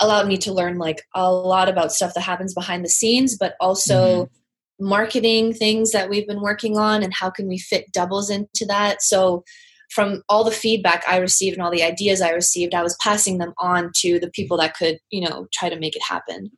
allowed 0.00 0.26
me 0.26 0.36
to 0.38 0.52
learn 0.52 0.78
like 0.78 1.02
a 1.14 1.30
lot 1.32 1.68
about 1.68 1.92
stuff 1.92 2.14
that 2.14 2.22
happens 2.22 2.54
behind 2.54 2.84
the 2.84 2.88
scenes, 2.88 3.36
but 3.38 3.54
also 3.60 4.24
mm-hmm. 4.24 4.86
marketing 4.86 5.52
things 5.52 5.92
that 5.92 6.10
we've 6.10 6.26
been 6.26 6.40
working 6.40 6.78
on 6.78 7.02
and 7.02 7.12
how 7.14 7.30
can 7.30 7.46
we 7.46 7.58
fit 7.58 7.92
doubles 7.92 8.30
into 8.30 8.66
that. 8.66 9.02
So 9.02 9.44
from 9.90 10.22
all 10.28 10.44
the 10.44 10.50
feedback 10.50 11.04
I 11.06 11.18
received 11.18 11.56
and 11.56 11.64
all 11.64 11.70
the 11.70 11.82
ideas 11.82 12.20
I 12.20 12.30
received, 12.30 12.74
I 12.74 12.82
was 12.82 12.96
passing 13.02 13.38
them 13.38 13.52
on 13.58 13.90
to 13.96 14.18
the 14.20 14.30
people 14.30 14.56
that 14.58 14.76
could, 14.76 14.98
you 15.10 15.28
know, 15.28 15.46
try 15.52 15.68
to 15.68 15.78
make 15.78 15.96
it 15.96 16.02
happen. 16.02 16.50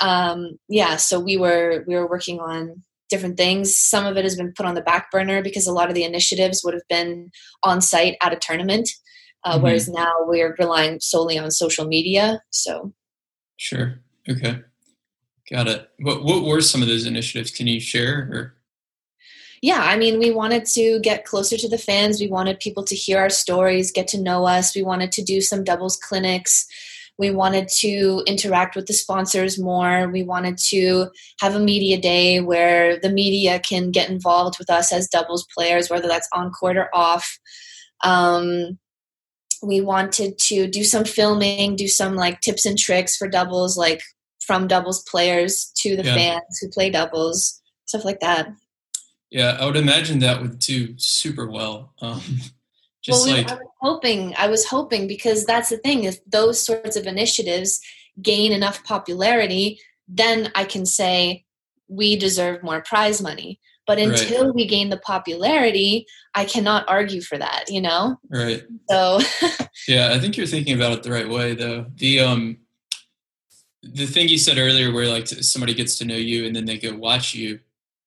Um, 0.00 0.58
yeah, 0.68 0.96
so 0.96 1.18
we 1.18 1.36
were 1.36 1.84
we 1.86 1.94
were 1.94 2.08
working 2.08 2.40
on 2.40 2.82
different 3.08 3.36
things. 3.36 3.76
Some 3.76 4.04
of 4.04 4.16
it 4.16 4.24
has 4.24 4.36
been 4.36 4.52
put 4.52 4.66
on 4.66 4.74
the 4.74 4.82
back 4.82 5.10
burner 5.10 5.42
because 5.42 5.66
a 5.66 5.72
lot 5.72 5.88
of 5.88 5.94
the 5.94 6.04
initiatives 6.04 6.62
would 6.64 6.74
have 6.74 6.86
been 6.88 7.30
on 7.62 7.80
site 7.80 8.16
at 8.20 8.32
a 8.32 8.36
tournament, 8.36 8.90
uh, 9.44 9.54
mm-hmm. 9.54 9.62
whereas 9.62 9.88
now 9.88 10.12
we're 10.20 10.54
relying 10.58 11.00
solely 11.00 11.38
on 11.38 11.50
social 11.50 11.86
media. 11.86 12.42
So, 12.50 12.92
sure, 13.56 14.00
okay, 14.28 14.60
got 15.50 15.68
it. 15.68 15.88
What 16.00 16.24
what 16.24 16.44
were 16.44 16.60
some 16.60 16.82
of 16.82 16.88
those 16.88 17.06
initiatives? 17.06 17.52
Can 17.52 17.68
you 17.68 17.80
share? 17.80 18.28
Or? 18.32 18.55
Yeah, 19.62 19.80
I 19.82 19.96
mean, 19.96 20.18
we 20.18 20.30
wanted 20.30 20.64
to 20.66 21.00
get 21.00 21.24
closer 21.24 21.56
to 21.56 21.68
the 21.68 21.78
fans. 21.78 22.20
We 22.20 22.28
wanted 22.28 22.60
people 22.60 22.84
to 22.84 22.94
hear 22.94 23.18
our 23.18 23.30
stories, 23.30 23.92
get 23.92 24.08
to 24.08 24.20
know 24.20 24.46
us. 24.46 24.74
We 24.74 24.82
wanted 24.82 25.12
to 25.12 25.22
do 25.22 25.40
some 25.40 25.64
doubles 25.64 25.96
clinics. 25.96 26.66
We 27.18 27.30
wanted 27.30 27.68
to 27.78 28.22
interact 28.26 28.76
with 28.76 28.86
the 28.86 28.92
sponsors 28.92 29.58
more. 29.58 30.08
We 30.08 30.22
wanted 30.22 30.58
to 30.68 31.10
have 31.40 31.54
a 31.54 31.60
media 31.60 31.98
day 31.98 32.40
where 32.40 32.98
the 32.98 33.08
media 33.08 33.58
can 33.58 33.90
get 33.90 34.10
involved 34.10 34.58
with 34.58 34.68
us 34.68 34.92
as 34.92 35.08
doubles 35.08 35.46
players, 35.56 35.88
whether 35.88 36.08
that's 36.08 36.28
on 36.34 36.50
court 36.50 36.76
or 36.76 36.90
off. 36.94 37.38
Um, 38.04 38.78
we 39.62 39.80
wanted 39.80 40.38
to 40.38 40.66
do 40.68 40.84
some 40.84 41.04
filming, 41.04 41.76
do 41.76 41.88
some 41.88 42.14
like 42.14 42.42
tips 42.42 42.66
and 42.66 42.76
tricks 42.76 43.16
for 43.16 43.28
doubles, 43.28 43.78
like 43.78 44.02
from 44.40 44.68
doubles 44.68 45.02
players 45.04 45.72
to 45.78 45.96
the 45.96 46.04
yeah. 46.04 46.14
fans 46.14 46.58
who 46.60 46.68
play 46.68 46.90
doubles, 46.90 47.60
stuff 47.86 48.04
like 48.04 48.20
that. 48.20 48.48
Yeah, 49.30 49.56
I 49.60 49.66
would 49.66 49.76
imagine 49.76 50.20
that 50.20 50.40
would 50.40 50.58
do 50.58 50.98
super 50.98 51.50
well. 51.50 51.92
Um, 52.00 52.20
just 53.02 53.26
well, 53.26 53.36
like 53.36 53.50
I 53.50 53.54
was 53.54 53.68
hoping, 53.80 54.34
I 54.36 54.48
was 54.48 54.66
hoping 54.66 55.06
because 55.06 55.44
that's 55.44 55.70
the 55.70 55.78
thing 55.78 56.04
if 56.04 56.24
those 56.24 56.60
sorts 56.60 56.96
of 56.96 57.06
initiatives 57.06 57.80
gain 58.22 58.52
enough 58.52 58.84
popularity, 58.84 59.80
then 60.08 60.50
I 60.54 60.64
can 60.64 60.86
say 60.86 61.44
we 61.88 62.16
deserve 62.16 62.62
more 62.62 62.82
prize 62.82 63.20
money. 63.20 63.60
But 63.86 64.00
until 64.00 64.46
right. 64.46 64.54
we 64.54 64.66
gain 64.66 64.90
the 64.90 64.96
popularity, 64.96 66.06
I 66.34 66.44
cannot 66.44 66.88
argue 66.88 67.20
for 67.20 67.38
that, 67.38 67.66
you 67.68 67.80
know? 67.80 68.18
Right. 68.28 68.64
So 68.90 69.20
Yeah, 69.88 70.10
I 70.12 70.18
think 70.18 70.36
you're 70.36 70.46
thinking 70.46 70.74
about 70.74 70.92
it 70.92 71.02
the 71.02 71.12
right 71.12 71.28
way 71.28 71.54
though. 71.54 71.86
The 71.94 72.20
um 72.20 72.58
the 73.82 74.06
thing 74.06 74.28
you 74.28 74.38
said 74.38 74.58
earlier 74.58 74.92
where 74.92 75.06
like 75.06 75.28
somebody 75.28 75.72
gets 75.72 75.98
to 75.98 76.04
know 76.04 76.16
you 76.16 76.46
and 76.46 76.56
then 76.56 76.64
they 76.64 76.78
go 76.78 76.96
watch 76.96 77.34
you. 77.34 77.60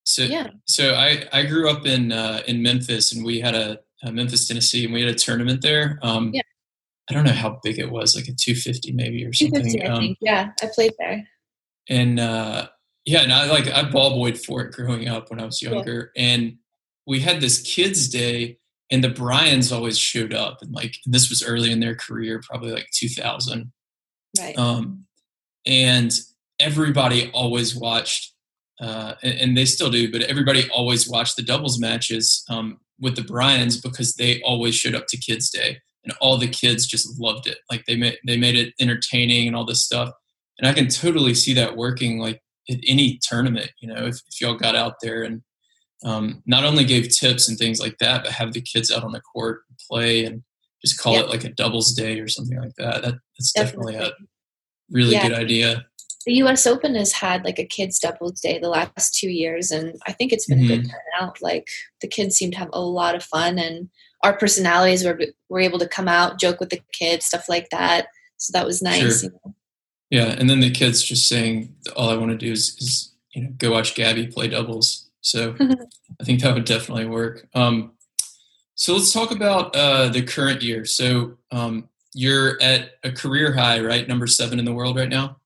So 0.09 0.23
yeah. 0.23 0.47
so 0.65 0.95
I 0.95 1.27
I 1.31 1.45
grew 1.45 1.69
up 1.69 1.85
in 1.85 2.11
uh 2.11 2.41
in 2.47 2.63
Memphis 2.63 3.13
and 3.13 3.23
we 3.23 3.39
had 3.39 3.53
a, 3.53 3.79
a 4.03 4.11
Memphis, 4.11 4.47
Tennessee 4.47 4.85
and 4.85 4.93
we 4.93 5.01
had 5.01 5.09
a 5.09 5.15
tournament 5.15 5.61
there. 5.61 5.99
Um 6.01 6.31
yeah. 6.33 6.41
I 7.09 7.13
don't 7.13 7.25
know 7.25 7.31
how 7.31 7.59
big 7.63 7.79
it 7.79 7.91
was, 7.91 8.15
like 8.15 8.27
a 8.27 8.33
250 8.33 8.91
maybe 8.93 9.25
or 9.25 9.33
something. 9.33 9.87
Um, 9.87 10.15
yeah, 10.21 10.51
I 10.61 10.67
played 10.73 10.93
there. 10.99 11.27
And 11.89 12.19
uh 12.19 12.69
yeah, 13.05 13.21
and 13.21 13.33
I 13.33 13.47
like 13.47 13.67
I 13.67 13.89
ball 13.89 14.15
boyed 14.15 14.37
for 14.37 14.61
it 14.61 14.73
growing 14.73 15.07
up 15.07 15.29
when 15.29 15.39
I 15.39 15.45
was 15.45 15.61
younger, 15.61 16.11
yeah. 16.15 16.23
and 16.23 16.57
we 17.07 17.19
had 17.19 17.41
this 17.41 17.61
kids' 17.61 18.07
day, 18.07 18.59
and 18.91 19.03
the 19.03 19.09
Bryans 19.09 19.71
always 19.71 19.97
showed 19.97 20.33
up, 20.33 20.61
and 20.61 20.71
like 20.73 20.95
and 21.05 21.13
this 21.13 21.29
was 21.29 21.41
early 21.41 21.71
in 21.71 21.79
their 21.79 21.95
career, 21.95 22.41
probably 22.47 22.71
like 22.71 22.87
2000, 22.93 23.71
right? 24.39 24.57
Um, 24.57 25.05
and 25.65 26.11
everybody 26.59 27.31
always 27.31 27.75
watched, 27.75 28.33
uh, 28.79 29.15
and, 29.23 29.39
and, 29.39 29.57
they 29.57 29.65
still 29.65 29.89
do, 29.89 30.09
but 30.11 30.21
everybody 30.23 30.69
always 30.69 31.09
watched 31.09 31.35
the 31.35 31.41
doubles 31.41 31.79
matches 31.79 32.43
um, 32.49 32.79
with 32.99 33.15
the 33.15 33.23
Bryans 33.23 33.79
because 33.79 34.13
they 34.13 34.41
always 34.41 34.73
showed 34.73 34.95
up 34.95 35.05
to 35.07 35.17
Kids 35.17 35.49
Day, 35.49 35.79
and 36.05 36.13
all 36.21 36.37
the 36.37 36.47
kids 36.47 36.87
just 36.87 37.19
loved 37.19 37.45
it. 37.45 37.57
Like 37.69 37.85
they 37.85 37.97
made 37.97 38.17
they 38.25 38.37
made 38.37 38.55
it 38.55 38.73
entertaining 38.79 39.47
and 39.47 39.55
all 39.55 39.65
this 39.65 39.83
stuff, 39.83 40.11
and 40.57 40.67
I 40.67 40.73
can 40.73 40.87
totally 40.87 41.33
see 41.33 41.53
that 41.55 41.75
working 41.75 42.19
like 42.19 42.41
at 42.69 42.79
any 42.87 43.19
tournament, 43.21 43.71
you 43.79 43.87
know, 43.87 44.05
if, 44.05 44.21
if 44.27 44.39
y'all 44.39 44.55
got 44.55 44.75
out 44.75 44.95
there 45.01 45.23
and 45.23 45.41
um, 46.05 46.41
not 46.45 46.63
only 46.63 46.85
gave 46.85 47.09
tips 47.09 47.49
and 47.49 47.57
things 47.57 47.79
like 47.79 47.97
that, 47.99 48.23
but 48.23 48.31
have 48.31 48.53
the 48.53 48.61
kids 48.61 48.91
out 48.91 49.03
on 49.03 49.11
the 49.11 49.21
court 49.21 49.61
and 49.69 49.77
play 49.89 50.25
and 50.25 50.43
just 50.83 51.01
call 51.01 51.15
it 51.15 51.29
like 51.29 51.43
a 51.43 51.49
doubles 51.49 51.93
day 51.93 52.19
or 52.19 52.27
something 52.27 52.57
like 52.57 52.75
that. 52.77 53.01
that 53.01 53.15
that's 53.37 53.51
definitely, 53.51 53.93
definitely 53.93 54.15
a 54.15 54.95
really 54.95 55.13
yeah. 55.13 55.27
good 55.27 55.37
idea. 55.37 55.85
The 56.25 56.33
U.S. 56.35 56.67
Open 56.67 56.95
has 56.95 57.13
had 57.13 57.45
like 57.45 57.59
a 57.59 57.65
kids 57.65 57.97
doubles 57.97 58.41
day 58.41 58.59
the 58.59 58.69
last 58.69 59.15
two 59.15 59.29
years, 59.29 59.71
and 59.71 59.95
I 60.05 60.11
think 60.11 60.31
it's 60.31 60.45
been 60.45 60.59
mm-hmm. 60.59 60.71
a 60.71 60.75
good 60.77 60.85
mm-hmm. 60.85 61.19
turnout. 61.19 61.41
Like 61.41 61.69
the 62.01 62.07
kids 62.07 62.35
seem 62.35 62.51
to 62.51 62.57
have 62.57 62.69
a 62.73 62.81
lot 62.81 63.15
of 63.15 63.23
fun, 63.23 63.57
and 63.57 63.89
our 64.23 64.37
personalities 64.37 65.05
were 65.05 65.19
were 65.47 65.59
able 65.59 65.79
to 65.79 65.87
come 65.87 66.07
out, 66.07 66.39
joke 66.39 66.59
with 66.59 66.69
the 66.69 66.81
kids, 66.91 67.25
stuff 67.25 67.47
like 67.47 67.69
that. 67.69 68.07
So 68.37 68.51
that 68.57 68.65
was 68.65 68.81
nice. 68.81 69.21
Sure. 69.21 69.29
You 69.29 69.39
know? 69.45 69.55
Yeah, 70.09 70.35
and 70.37 70.49
then 70.49 70.59
the 70.59 70.71
kids 70.71 71.03
just 71.03 71.27
saying, 71.27 71.73
"All 71.95 72.09
I 72.09 72.15
want 72.15 72.31
to 72.31 72.37
do 72.37 72.51
is, 72.51 72.75
is 72.79 73.13
you 73.33 73.43
know 73.43 73.49
go 73.57 73.71
watch 73.71 73.95
Gabby 73.95 74.27
play 74.27 74.49
doubles." 74.49 75.09
So 75.21 75.55
I 76.21 76.23
think 76.23 76.41
that 76.41 76.53
would 76.53 76.65
definitely 76.65 77.05
work. 77.05 77.47
Um, 77.53 77.93
so 78.75 78.93
let's 78.93 79.11
talk 79.11 79.31
about 79.31 79.75
uh, 79.75 80.07
the 80.07 80.21
current 80.21 80.61
year. 80.61 80.85
So 80.85 81.37
um, 81.51 81.89
you're 82.13 82.61
at 82.61 82.91
a 83.03 83.11
career 83.11 83.53
high, 83.53 83.81
right? 83.81 84.07
Number 84.07 84.25
seven 84.25 84.57
in 84.57 84.65
the 84.65 84.73
world 84.73 84.95
right 84.95 85.09
now. 85.09 85.38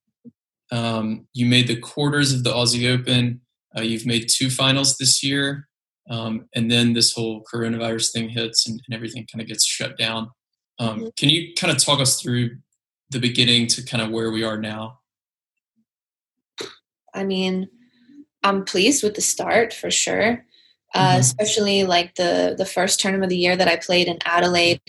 Um, 0.74 1.28
you 1.34 1.46
made 1.46 1.68
the 1.68 1.80
quarters 1.80 2.34
of 2.34 2.44
the 2.44 2.52
Aussie 2.52 2.92
Open. 2.92 3.42
Uh, 3.78 3.82
you've 3.82 4.08
made 4.08 4.28
two 4.28 4.50
finals 4.50 4.98
this 4.98 5.24
year, 5.24 5.68
um, 6.10 6.48
and 6.56 6.70
then 6.70 6.94
this 6.94 7.14
whole 7.14 7.44
coronavirus 7.52 8.12
thing 8.12 8.30
hits, 8.30 8.68
and, 8.68 8.82
and 8.88 8.96
everything 8.96 9.28
kind 9.32 9.42
of 9.42 9.48
gets 9.48 9.66
shut 9.66 9.98
down. 10.00 10.32
Um, 10.80 10.98
mm-hmm. 10.98 11.08
Can 11.16 11.30
you 11.30 11.54
kind 11.54 11.72
of 11.72 11.84
talk 11.84 12.00
us 12.00 12.20
through 12.20 12.58
the 13.12 13.20
beginning 13.20 13.68
to 13.68 13.86
kind 13.86 14.02
of 14.02 14.10
where 14.10 14.32
we 14.32 14.44
are 14.44 14.58
now? 14.58 15.00
I 17.14 17.24
mean, 17.24 17.70
I'm 18.44 18.66
pleased 18.66 19.04
with 19.04 19.14
the 19.14 19.22
start 19.22 19.74
for 19.74 19.92
sure. 19.92 20.44
Uh, 20.96 21.12
mm-hmm. 21.12 21.20
especially 21.22 21.84
like 21.86 22.14
the 22.16 22.54
the 22.56 22.68
first 22.68 23.00
tournament 23.00 23.26
of 23.26 23.30
the 23.32 23.38
year 23.38 23.56
that 23.56 23.68
I 23.68 23.78
played 23.78 24.08
in 24.08 24.20
Adelaide. 24.26 24.80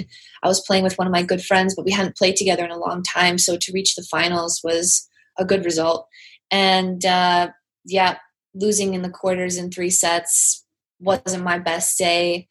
I 0.42 0.48
was 0.48 0.60
playing 0.60 0.84
with 0.84 0.98
one 0.98 1.06
of 1.06 1.12
my 1.12 1.22
good 1.22 1.42
friends, 1.42 1.74
but 1.74 1.86
we 1.86 1.92
hadn't 1.92 2.16
played 2.16 2.36
together 2.36 2.62
in 2.62 2.70
a 2.70 2.78
long 2.78 3.02
time. 3.02 3.38
So 3.38 3.56
to 3.56 3.72
reach 3.72 3.94
the 3.94 4.02
finals 4.02 4.60
was 4.62 5.08
a 5.38 5.44
good 5.44 5.64
result. 5.64 6.08
And 6.50 7.04
uh, 7.04 7.50
yeah, 7.84 8.18
losing 8.54 8.94
in 8.94 9.02
the 9.02 9.10
quarters 9.10 9.56
in 9.56 9.70
three 9.70 9.90
sets 9.90 10.64
wasn't 11.00 11.44
my 11.44 11.58
best 11.58 11.98
day 11.98 12.48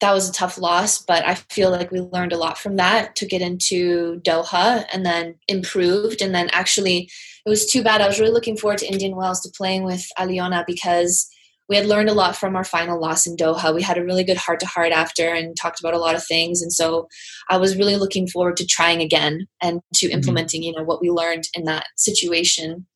that 0.00 0.12
was 0.12 0.28
a 0.28 0.32
tough 0.32 0.58
loss, 0.58 0.98
but 1.02 1.26
I 1.26 1.34
feel 1.34 1.70
like 1.70 1.90
we 1.90 2.00
learned 2.00 2.32
a 2.32 2.38
lot 2.38 2.58
from 2.58 2.76
that, 2.76 3.16
took 3.16 3.32
it 3.32 3.40
into 3.40 4.20
Doha 4.20 4.84
and 4.92 5.06
then 5.06 5.36
improved. 5.48 6.20
And 6.20 6.34
then 6.34 6.50
actually, 6.52 7.10
it 7.44 7.48
was 7.48 7.66
too 7.66 7.82
bad. 7.82 8.02
I 8.02 8.06
was 8.06 8.20
really 8.20 8.32
looking 8.32 8.56
forward 8.56 8.78
to 8.78 8.92
Indian 8.92 9.16
Wells 9.16 9.40
to 9.40 9.52
playing 9.56 9.84
with 9.84 10.06
Aliona 10.18 10.66
because 10.66 11.28
we 11.68 11.76
had 11.76 11.86
learned 11.86 12.08
a 12.08 12.14
lot 12.14 12.36
from 12.36 12.54
our 12.54 12.64
final 12.64 13.00
loss 13.00 13.26
in 13.26 13.36
Doha. 13.36 13.74
We 13.74 13.82
had 13.82 13.98
a 13.98 14.04
really 14.04 14.24
good 14.24 14.36
heart 14.36 14.60
to 14.60 14.66
heart 14.66 14.92
after 14.92 15.28
and 15.28 15.56
talked 15.56 15.80
about 15.80 15.94
a 15.94 15.98
lot 15.98 16.14
of 16.14 16.24
things. 16.24 16.62
And 16.62 16.72
so 16.72 17.08
I 17.48 17.56
was 17.56 17.76
really 17.76 17.96
looking 17.96 18.28
forward 18.28 18.56
to 18.58 18.66
trying 18.66 19.00
again 19.00 19.46
and 19.60 19.80
to 19.96 20.06
mm-hmm. 20.06 20.14
implementing, 20.14 20.62
you 20.62 20.72
know, 20.72 20.84
what 20.84 21.00
we 21.00 21.10
learned 21.10 21.44
in 21.54 21.64
that 21.64 21.86
situation 21.96 22.86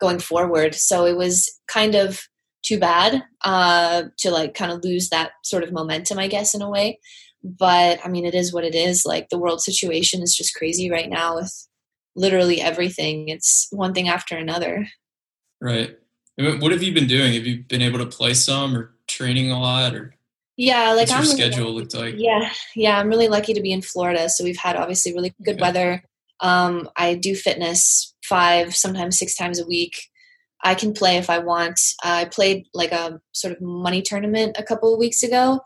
going 0.00 0.18
forward. 0.18 0.74
So 0.74 1.06
it 1.06 1.16
was 1.16 1.50
kind 1.66 1.94
of 1.94 2.20
too 2.62 2.78
bad 2.78 3.22
uh, 3.42 4.04
to 4.18 4.30
like 4.30 4.54
kind 4.54 4.72
of 4.72 4.84
lose 4.84 5.08
that 5.08 5.32
sort 5.44 5.64
of 5.64 5.72
momentum, 5.72 6.18
I 6.18 6.28
guess, 6.28 6.54
in 6.54 6.62
a 6.62 6.70
way. 6.70 6.98
But 7.42 8.00
I 8.04 8.08
mean, 8.08 8.26
it 8.26 8.34
is 8.34 8.52
what 8.52 8.64
it 8.64 8.74
is. 8.74 9.06
Like 9.06 9.28
the 9.30 9.38
world 9.38 9.62
situation 9.62 10.22
is 10.22 10.36
just 10.36 10.54
crazy 10.54 10.90
right 10.90 11.08
now 11.08 11.36
with 11.36 11.68
literally 12.14 12.60
everything. 12.60 13.28
It's 13.28 13.68
one 13.70 13.94
thing 13.94 14.08
after 14.08 14.36
another. 14.36 14.86
Right. 15.60 15.96
What 16.40 16.72
have 16.72 16.82
you 16.82 16.92
been 16.92 17.06
doing? 17.06 17.34
Have 17.34 17.46
you 17.46 17.64
been 17.64 17.82
able 17.82 17.98
to 17.98 18.06
play 18.06 18.34
some 18.34 18.76
or 18.76 18.94
training 19.06 19.50
a 19.50 19.60
lot 19.60 19.94
or? 19.94 20.14
Yeah, 20.56 20.90
like 20.90 21.08
What's 21.08 21.12
I'm 21.12 21.22
really 21.22 21.34
schedule 21.34 21.72
looked 21.72 21.94
like. 21.94 22.16
Yeah, 22.18 22.50
yeah, 22.76 22.98
I'm 22.98 23.08
really 23.08 23.28
lucky 23.28 23.54
to 23.54 23.62
be 23.62 23.72
in 23.72 23.80
Florida, 23.80 24.28
so 24.28 24.44
we've 24.44 24.58
had 24.58 24.76
obviously 24.76 25.14
really 25.14 25.32
good 25.42 25.54
okay. 25.54 25.62
weather. 25.62 26.04
Um, 26.40 26.88
I 26.96 27.14
do 27.14 27.34
fitness 27.34 28.14
five, 28.24 28.76
sometimes 28.76 29.18
six 29.18 29.34
times 29.34 29.58
a 29.58 29.66
week. 29.66 30.10
I 30.62 30.74
can 30.74 30.92
play 30.92 31.16
if 31.16 31.30
I 31.30 31.38
want. 31.38 31.80
I 32.04 32.26
played 32.26 32.66
like 32.74 32.92
a 32.92 33.20
sort 33.32 33.54
of 33.54 33.62
money 33.62 34.02
tournament 34.02 34.56
a 34.58 34.62
couple 34.62 34.92
of 34.92 34.98
weeks 34.98 35.22
ago, 35.22 35.60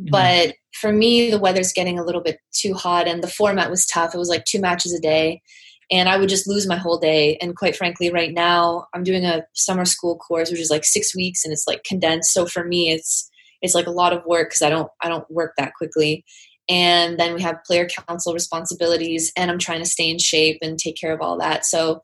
mm-hmm. 0.00 0.10
but 0.10 0.54
for 0.72 0.92
me, 0.92 1.30
the 1.30 1.38
weather's 1.38 1.72
getting 1.72 1.98
a 1.98 2.04
little 2.04 2.22
bit 2.22 2.38
too 2.52 2.72
hot 2.72 3.06
and 3.06 3.22
the 3.22 3.28
format 3.28 3.70
was 3.70 3.84
tough. 3.84 4.14
It 4.14 4.18
was 4.18 4.28
like 4.28 4.44
two 4.44 4.60
matches 4.60 4.94
a 4.94 5.00
day, 5.00 5.42
and 5.90 6.08
I 6.08 6.16
would 6.18 6.28
just 6.28 6.48
lose 6.48 6.66
my 6.66 6.76
whole 6.76 6.98
day. 6.98 7.38
And 7.40 7.56
quite 7.56 7.76
frankly, 7.76 8.10
right 8.10 8.32
now, 8.32 8.86
I'm 8.94 9.02
doing 9.02 9.24
a 9.24 9.44
summer 9.54 9.84
school 9.84 10.16
course, 10.16 10.50
which 10.50 10.60
is 10.60 10.70
like 10.70 10.84
six 10.84 11.14
weeks 11.16 11.44
and 11.44 11.52
it's 11.52 11.66
like 11.66 11.84
condensed. 11.84 12.32
So 12.32 12.46
for 12.46 12.64
me, 12.64 12.90
it's 12.90 13.30
it's 13.60 13.74
like 13.74 13.86
a 13.86 13.92
lot 13.92 14.12
of 14.12 14.24
work 14.24 14.50
because 14.50 14.62
I 14.62 14.70
don't 14.70 14.90
I 15.02 15.08
don't 15.08 15.30
work 15.30 15.54
that 15.56 15.74
quickly. 15.74 16.24
And 16.68 17.18
then 17.18 17.34
we 17.34 17.40
have 17.40 17.64
player 17.66 17.88
council 17.88 18.34
responsibilities, 18.34 19.32
and 19.36 19.50
I'm 19.50 19.58
trying 19.58 19.80
to 19.80 19.88
stay 19.88 20.10
in 20.10 20.18
shape 20.18 20.58
and 20.60 20.78
take 20.78 20.96
care 20.96 21.14
of 21.14 21.22
all 21.22 21.38
that. 21.38 21.64
So 21.64 22.02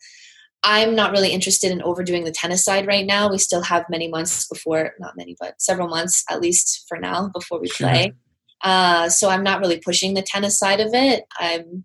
I'm 0.63 0.95
not 0.95 1.13
really 1.13 1.31
interested 1.31 1.71
in 1.71 1.83
overdoing 1.83 2.25
the 2.25 2.33
tennis 2.33 2.65
side 2.65 2.87
right 2.87 3.05
now. 3.05 3.31
We 3.31 3.37
still 3.37 3.61
have 3.63 3.85
many 3.91 4.09
months 4.09 4.49
before, 4.49 4.95
not 4.99 5.15
many, 5.19 5.37
but 5.39 5.61
several 5.61 5.89
months 5.89 6.25
at 6.31 6.41
least 6.41 6.87
for 6.89 6.99
now 6.99 7.29
before 7.29 7.61
we 7.61 7.69
sure. 7.69 7.87
play. 7.87 8.13
Uh, 8.63 9.11
so 9.11 9.29
I'm 9.29 9.43
not 9.43 9.61
really 9.61 9.79
pushing 9.79 10.15
the 10.15 10.23
tennis 10.23 10.59
side 10.59 10.81
of 10.81 10.95
it. 10.95 11.25
I'm 11.39 11.85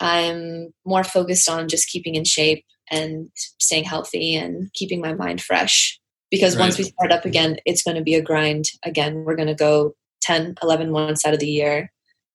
I'm 0.00 0.72
more 0.84 1.04
focused 1.04 1.48
on 1.48 1.68
just 1.68 1.88
keeping 1.88 2.14
in 2.14 2.24
shape 2.24 2.64
and 2.90 3.30
staying 3.58 3.84
healthy 3.84 4.36
and 4.36 4.72
keeping 4.74 5.00
my 5.00 5.14
mind 5.14 5.40
fresh. 5.40 5.98
Because 6.30 6.56
right. 6.56 6.62
once 6.62 6.78
we 6.78 6.84
start 6.84 7.12
up 7.12 7.24
again, 7.24 7.56
it's 7.64 7.82
going 7.82 7.96
to 7.96 8.02
be 8.02 8.14
a 8.14 8.22
grind. 8.22 8.66
Again, 8.84 9.24
we're 9.24 9.36
going 9.36 9.48
to 9.48 9.54
go 9.54 9.94
10, 10.22 10.56
11 10.62 10.90
months 10.90 11.24
out 11.24 11.34
of 11.34 11.40
the 11.40 11.48
year 11.48 11.90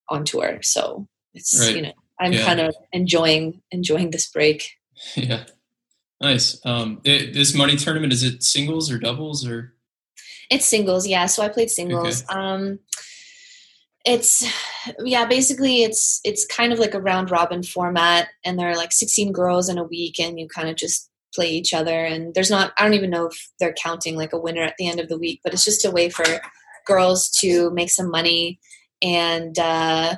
on 0.10 0.24
tour. 0.26 0.60
So 0.62 1.08
it's 1.34 1.60
right. 1.60 1.76
you 1.76 1.82
know 1.82 1.94
I'm 2.20 2.34
yeah. 2.34 2.46
kind 2.46 2.60
of 2.60 2.76
enjoying 2.92 3.62
enjoying 3.72 4.12
this 4.12 4.30
break. 4.30 4.70
Yeah. 5.16 5.46
Nice. 6.22 6.64
Um, 6.64 7.02
it, 7.04 7.34
this 7.34 7.56
money 7.56 7.76
tournament 7.76 8.14
is 8.14 8.22
it 8.22 8.44
singles 8.44 8.92
or 8.92 9.00
doubles 9.00 9.48
or? 9.48 9.74
It's 10.52 10.68
singles, 10.68 11.08
yeah. 11.08 11.26
So 11.26 11.42
I 11.42 11.50
played 11.50 11.72
singles. 11.72 12.24
Okay. 12.24 12.40
Um, 12.40 12.78
it's 14.06 14.46
yeah, 15.00 15.26
basically 15.26 15.84
it's 15.84 16.20
it's 16.24 16.46
kind 16.46 16.74
of 16.74 16.80
like 16.80 16.94
a 16.94 17.02
round 17.02 17.32
robin 17.32 17.64
format, 17.64 18.30
and 18.44 18.58
there 18.58 18.70
are 18.70 18.76
like 18.76 18.92
16 18.92 19.32
girls 19.32 19.70
in 19.70 19.78
a 19.78 19.84
week, 19.84 20.20
and 20.20 20.40
you 20.40 20.48
kind 20.48 20.70
of 20.70 20.76
just 20.76 21.10
play 21.34 21.50
each 21.50 21.74
other. 21.74 22.06
And 22.06 22.34
there's 22.34 22.50
not 22.50 22.74
I 22.78 22.84
don't 22.84 22.94
even 22.94 23.10
know 23.10 23.28
if 23.28 23.50
they're 23.60 23.74
counting 23.74 24.16
like 24.16 24.34
a 24.34 24.40
winner 24.40 24.64
at 24.64 24.76
the 24.78 24.88
end 24.88 25.00
of 25.00 25.08
the 25.08 25.18
week, 25.18 25.42
but 25.44 25.54
it's 25.54 25.66
just 25.66 25.86
a 25.86 25.92
way 25.92 26.10
for 26.10 26.26
girls 26.86 27.30
to 27.42 27.70
make 27.72 27.90
some 27.90 28.10
money 28.10 28.60
and 29.02 29.58
uh, 29.60 30.16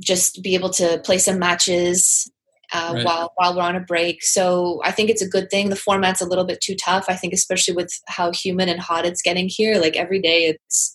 just 0.00 0.42
be 0.42 0.54
able 0.54 0.70
to 0.70 1.00
play 1.04 1.18
some 1.18 1.38
matches 1.38 2.30
uh, 2.72 2.92
right. 2.94 3.04
while 3.04 3.32
while 3.36 3.56
we're 3.56 3.62
on 3.62 3.76
a 3.76 3.80
break. 3.80 4.22
So 4.22 4.80
I 4.84 4.90
think 4.90 5.10
it's 5.10 5.22
a 5.22 5.28
good 5.28 5.50
thing. 5.50 5.68
The 5.68 5.76
format's 5.76 6.20
a 6.20 6.26
little 6.26 6.44
bit 6.44 6.60
too 6.60 6.74
tough. 6.74 7.06
I 7.08 7.14
think, 7.14 7.32
especially 7.32 7.74
with 7.74 7.92
how 8.08 8.32
humid 8.32 8.68
and 8.68 8.80
hot 8.80 9.06
it's 9.06 9.22
getting 9.22 9.48
here. 9.48 9.78
Like 9.78 9.96
every 9.96 10.20
day, 10.20 10.46
it's 10.46 10.94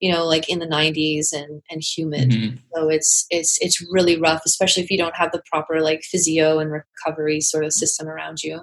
you 0.00 0.12
know 0.12 0.24
like 0.24 0.48
in 0.48 0.58
the 0.58 0.66
90s 0.66 1.32
and 1.32 1.62
and 1.70 1.82
humid. 1.82 2.30
Mm-hmm. 2.30 2.56
So 2.74 2.88
it's 2.88 3.26
it's 3.30 3.58
it's 3.60 3.80
really 3.90 4.18
rough, 4.18 4.42
especially 4.44 4.82
if 4.82 4.90
you 4.90 4.98
don't 4.98 5.16
have 5.16 5.32
the 5.32 5.42
proper 5.50 5.80
like 5.80 6.02
physio 6.02 6.58
and 6.58 6.70
recovery 6.72 7.40
sort 7.40 7.64
of 7.64 7.72
system 7.72 8.08
around 8.08 8.42
you. 8.42 8.62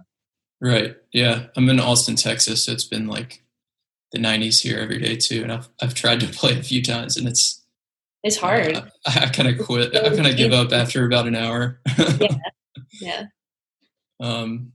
Right. 0.62 0.96
Yeah, 1.12 1.48
I'm 1.58 1.68
in 1.70 1.80
Austin, 1.80 2.16
Texas. 2.16 2.66
So 2.66 2.72
it's 2.72 2.84
been 2.84 3.08
like 3.08 3.44
the 4.12 4.20
90s 4.20 4.62
here 4.62 4.78
every 4.78 5.00
day 5.00 5.16
too, 5.16 5.42
and 5.44 5.52
I've 5.52 5.70
I've 5.82 5.94
tried 5.94 6.20
to 6.22 6.28
play 6.32 6.58
a 6.58 6.64
few 6.64 6.84
times, 6.84 7.18
and 7.18 7.28
it's 7.28 7.64
it's 8.24 8.38
hard. 8.38 8.76
Uh, 8.76 8.86
I, 9.06 9.24
I 9.24 9.30
kind 9.30 9.50
of 9.50 9.66
quit. 9.66 9.96
I 9.96 10.10
kind 10.10 10.28
of 10.28 10.38
give 10.38 10.54
up 10.54 10.72
after 10.72 11.06
about 11.06 11.28
an 11.28 11.36
hour. 11.36 11.80
yeah. 11.98 12.38
Yeah. 13.00 13.24
Um, 14.20 14.74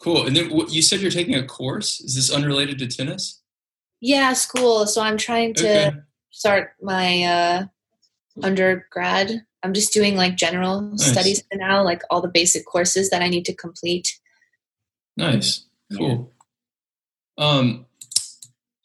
cool. 0.00 0.26
And 0.26 0.34
then 0.34 0.50
you 0.68 0.82
said 0.82 1.00
you're 1.00 1.10
taking 1.10 1.34
a 1.34 1.46
course. 1.46 2.00
Is 2.00 2.16
this 2.16 2.34
unrelated 2.34 2.78
to 2.78 2.88
tennis? 2.88 3.41
Yeah, 4.02 4.32
school. 4.32 4.86
So 4.86 5.00
I'm 5.00 5.16
trying 5.16 5.54
to 5.54 5.86
okay. 5.86 5.96
start 6.32 6.72
my 6.82 7.22
uh, 7.22 7.64
undergrad. 8.42 9.46
I'm 9.62 9.72
just 9.72 9.92
doing 9.92 10.16
like 10.16 10.36
general 10.36 10.80
nice. 10.80 11.10
studies 11.10 11.42
for 11.42 11.56
now, 11.56 11.84
like 11.84 12.02
all 12.10 12.20
the 12.20 12.28
basic 12.28 12.66
courses 12.66 13.10
that 13.10 13.22
I 13.22 13.28
need 13.28 13.44
to 13.44 13.54
complete. 13.54 14.18
Nice. 15.16 15.66
Cool. 15.96 16.32
Yeah. 17.38 17.46
Um, 17.46 17.86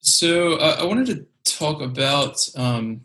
so 0.01 0.53
uh, 0.53 0.77
I 0.80 0.86
wanted 0.86 1.08
to 1.08 1.25
talk 1.51 1.82
about 1.82 2.47
um, 2.56 3.01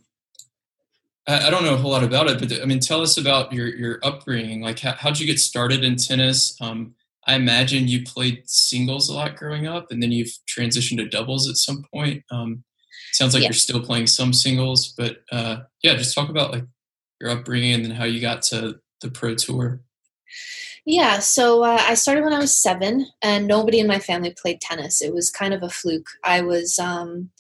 I 1.27 1.51
don't 1.51 1.65
know 1.65 1.75
a 1.75 1.79
whole 1.79 1.93
lot 1.93 2.05
about 2.05 2.29
it, 2.29 2.41
but 2.41 2.61
I 2.61 2.67
mean, 2.67 2.81
tell 2.81 3.01
us 3.01 3.17
about 3.17 3.53
your 3.53 3.69
your 3.69 4.01
upbringing. 4.03 4.61
Like, 4.61 4.81
how, 4.81 4.93
how'd 4.93 5.19
you 5.19 5.27
get 5.27 5.39
started 5.39 5.83
in 5.83 5.97
tennis? 5.97 6.61
Um, 6.61 6.95
I 7.27 7.35
imagine 7.35 7.89
you 7.89 8.03
played 8.03 8.43
singles 8.47 9.09
a 9.09 9.15
lot 9.15 9.37
growing 9.37 9.67
up, 9.67 9.91
and 9.91 10.03
then 10.03 10.13
you've 10.13 10.33
transitioned 10.49 10.99
to 10.99 11.09
doubles 11.09 11.49
at 11.49 11.57
some 11.57 11.85
point. 11.93 12.25
Um, 12.31 12.65
sounds 13.13 13.35
like 13.35 13.43
yeah. 13.43 13.49
you're 13.49 13.55
still 13.55 13.81
playing 13.81 14.09
some 14.09 14.33
singles, 14.33 14.93
but 14.97 15.19
uh, 15.31 15.59
yeah, 15.83 15.95
just 15.95 16.15
talk 16.15 16.29
about 16.29 16.53
like 16.53 16.65
your 17.21 17.31
upbringing 17.31 17.75
and 17.75 17.85
then 17.85 17.93
how 17.93 18.05
you 18.05 18.21
got 18.21 18.43
to 18.43 18.81
the 19.01 19.11
pro 19.11 19.35
tour. 19.35 19.81
Yeah, 20.85 21.21
so 21.21 21.63
uh, 21.63 21.81
I 21.81 21.95
started 21.95 22.25
when 22.25 22.33
I 22.33 22.41
was 22.41 22.57
seven, 22.57 23.07
and 23.23 23.47
nobody 23.47 23.79
in 23.79 23.87
my 23.87 24.01
family 24.01 24.35
played 24.37 24.61
tennis. 24.61 25.01
It 25.01 25.15
was 25.15 25.31
kind 25.31 25.55
of 25.55 25.63
a 25.63 25.69
fluke. 25.69 26.09
I 26.25 26.41
was 26.41 26.79
um, 26.79 27.31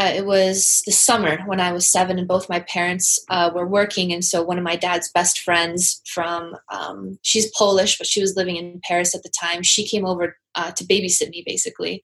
uh, 0.00 0.10
it 0.12 0.26
was 0.26 0.82
the 0.86 0.92
summer 0.92 1.38
when 1.46 1.60
I 1.60 1.72
was 1.72 1.86
seven, 1.86 2.18
and 2.18 2.26
both 2.26 2.48
my 2.48 2.60
parents 2.60 3.24
uh, 3.30 3.50
were 3.54 3.66
working. 3.66 4.12
And 4.12 4.24
so, 4.24 4.42
one 4.42 4.58
of 4.58 4.64
my 4.64 4.74
dad's 4.74 5.10
best 5.12 5.38
friends 5.38 6.02
from 6.06 6.56
um, 6.68 7.18
she's 7.22 7.50
Polish, 7.56 7.96
but 7.96 8.08
she 8.08 8.20
was 8.20 8.36
living 8.36 8.56
in 8.56 8.80
Paris 8.82 9.14
at 9.14 9.22
the 9.22 9.32
time. 9.40 9.62
She 9.62 9.86
came 9.86 10.04
over 10.04 10.36
uh, 10.56 10.72
to 10.72 10.84
babysit 10.84 11.30
me, 11.30 11.44
basically, 11.46 12.02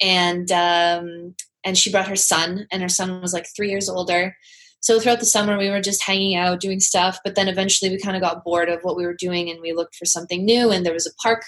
and 0.00 0.50
um, 0.50 1.36
and 1.62 1.78
she 1.78 1.92
brought 1.92 2.08
her 2.08 2.16
son, 2.16 2.66
and 2.72 2.82
her 2.82 2.88
son 2.88 3.20
was 3.20 3.32
like 3.32 3.46
three 3.54 3.70
years 3.70 3.88
older. 3.88 4.36
So 4.80 4.98
throughout 4.98 5.20
the 5.20 5.26
summer, 5.26 5.56
we 5.56 5.70
were 5.70 5.80
just 5.80 6.02
hanging 6.02 6.36
out, 6.36 6.60
doing 6.60 6.80
stuff. 6.80 7.18
But 7.24 7.36
then 7.36 7.46
eventually, 7.46 7.90
we 7.90 8.00
kind 8.00 8.16
of 8.16 8.22
got 8.22 8.42
bored 8.42 8.68
of 8.68 8.80
what 8.82 8.96
we 8.96 9.06
were 9.06 9.14
doing, 9.14 9.48
and 9.48 9.60
we 9.60 9.72
looked 9.72 9.94
for 9.94 10.06
something 10.06 10.44
new. 10.44 10.72
And 10.72 10.84
there 10.84 10.92
was 10.92 11.06
a 11.06 11.14
park 11.22 11.44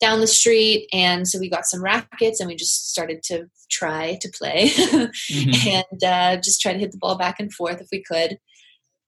down 0.00 0.20
the 0.20 0.26
street 0.26 0.88
and 0.92 1.26
so 1.26 1.38
we 1.38 1.48
got 1.48 1.66
some 1.66 1.82
rackets 1.82 2.40
and 2.40 2.48
we 2.48 2.56
just 2.56 2.90
started 2.90 3.22
to 3.24 3.46
try 3.70 4.18
to 4.20 4.30
play. 4.36 4.70
Mm-hmm. 5.30 5.68
and 5.68 6.04
uh, 6.04 6.36
just 6.40 6.60
try 6.60 6.72
to 6.72 6.78
hit 6.78 6.92
the 6.92 6.98
ball 6.98 7.16
back 7.16 7.38
and 7.38 7.52
forth 7.52 7.80
if 7.80 7.88
we 7.90 8.02
could. 8.02 8.38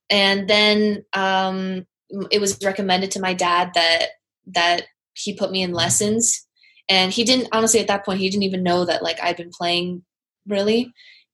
And 0.09 0.47
then 0.49 1.03
um, 1.13 1.85
it 2.31 2.39
was 2.39 2.59
recommended 2.63 3.11
to 3.11 3.21
my 3.21 3.33
dad 3.33 3.71
that 3.75 4.07
that 4.47 4.83
he 5.13 5.33
put 5.33 5.51
me 5.51 5.61
in 5.61 5.73
lessons. 5.73 6.45
And 6.89 7.11
he 7.11 7.23
didn't 7.23 7.49
honestly 7.51 7.79
at 7.79 7.87
that 7.87 8.05
point 8.05 8.19
he 8.19 8.29
didn't 8.29 8.43
even 8.43 8.63
know 8.63 8.85
that 8.85 9.03
like 9.03 9.21
i'd 9.21 9.37
been 9.37 9.51
playing 9.51 10.03
really. 10.47 10.91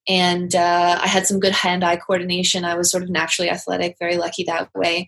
And 0.08 0.54
uh, 0.56 1.00
i 1.02 1.08
had 1.08 1.28
some 1.28 1.40
good 1.40 1.54
hand-eye 1.54 1.98
coordination. 1.98 2.66
I 2.66 2.76
was 2.76 2.92
sort 2.92 3.04
of 3.04 3.10
naturally 3.10 3.50
athletic 3.50 3.96
very 4.00 4.18
lucky 4.18 4.44
that 4.44 4.70
way. 4.76 5.08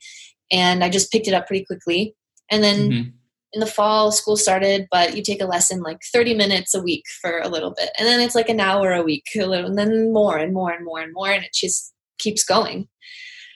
And 0.51 0.83
i 0.83 0.89
just 0.89 1.11
picked 1.11 1.27
it 1.27 1.33
up 1.33 1.47
pretty 1.47 1.65
quickly. 1.65 2.15
And 2.49 2.63
then 2.63 2.89
mm-hmm 2.89 3.09
in 3.55 3.61
the 3.61 3.65
fall 3.65 4.11
school 4.11 4.37
started 4.37 4.87
but 4.91 5.15
you 5.15 5.23
take 5.23 5.41
a 5.41 5.47
lesson 5.47 5.81
like 5.81 5.99
30 6.13 6.35
minutes 6.35 6.75
a 6.75 6.81
week 6.81 7.05
for 7.21 7.39
a 7.39 7.47
little 7.47 7.73
bit. 7.75 7.89
And 7.97 8.07
then 8.07 8.19
it's 8.19 8.35
like 8.35 8.49
an 8.49 8.59
hour 8.59 8.91
a 8.91 9.01
week 9.01 9.23
a 9.35 9.45
little, 9.45 9.67
and 9.67 9.77
then 9.77 10.13
more 10.13 10.37
and 10.37 10.53
more 10.53 10.71
and 10.71 10.85
more 10.85 10.99
and 10.99 11.13
more 11.13 11.31
and 11.31 11.43
it 11.43 11.53
just 11.53 11.93
keeps 12.19 12.43
going. 12.43 12.87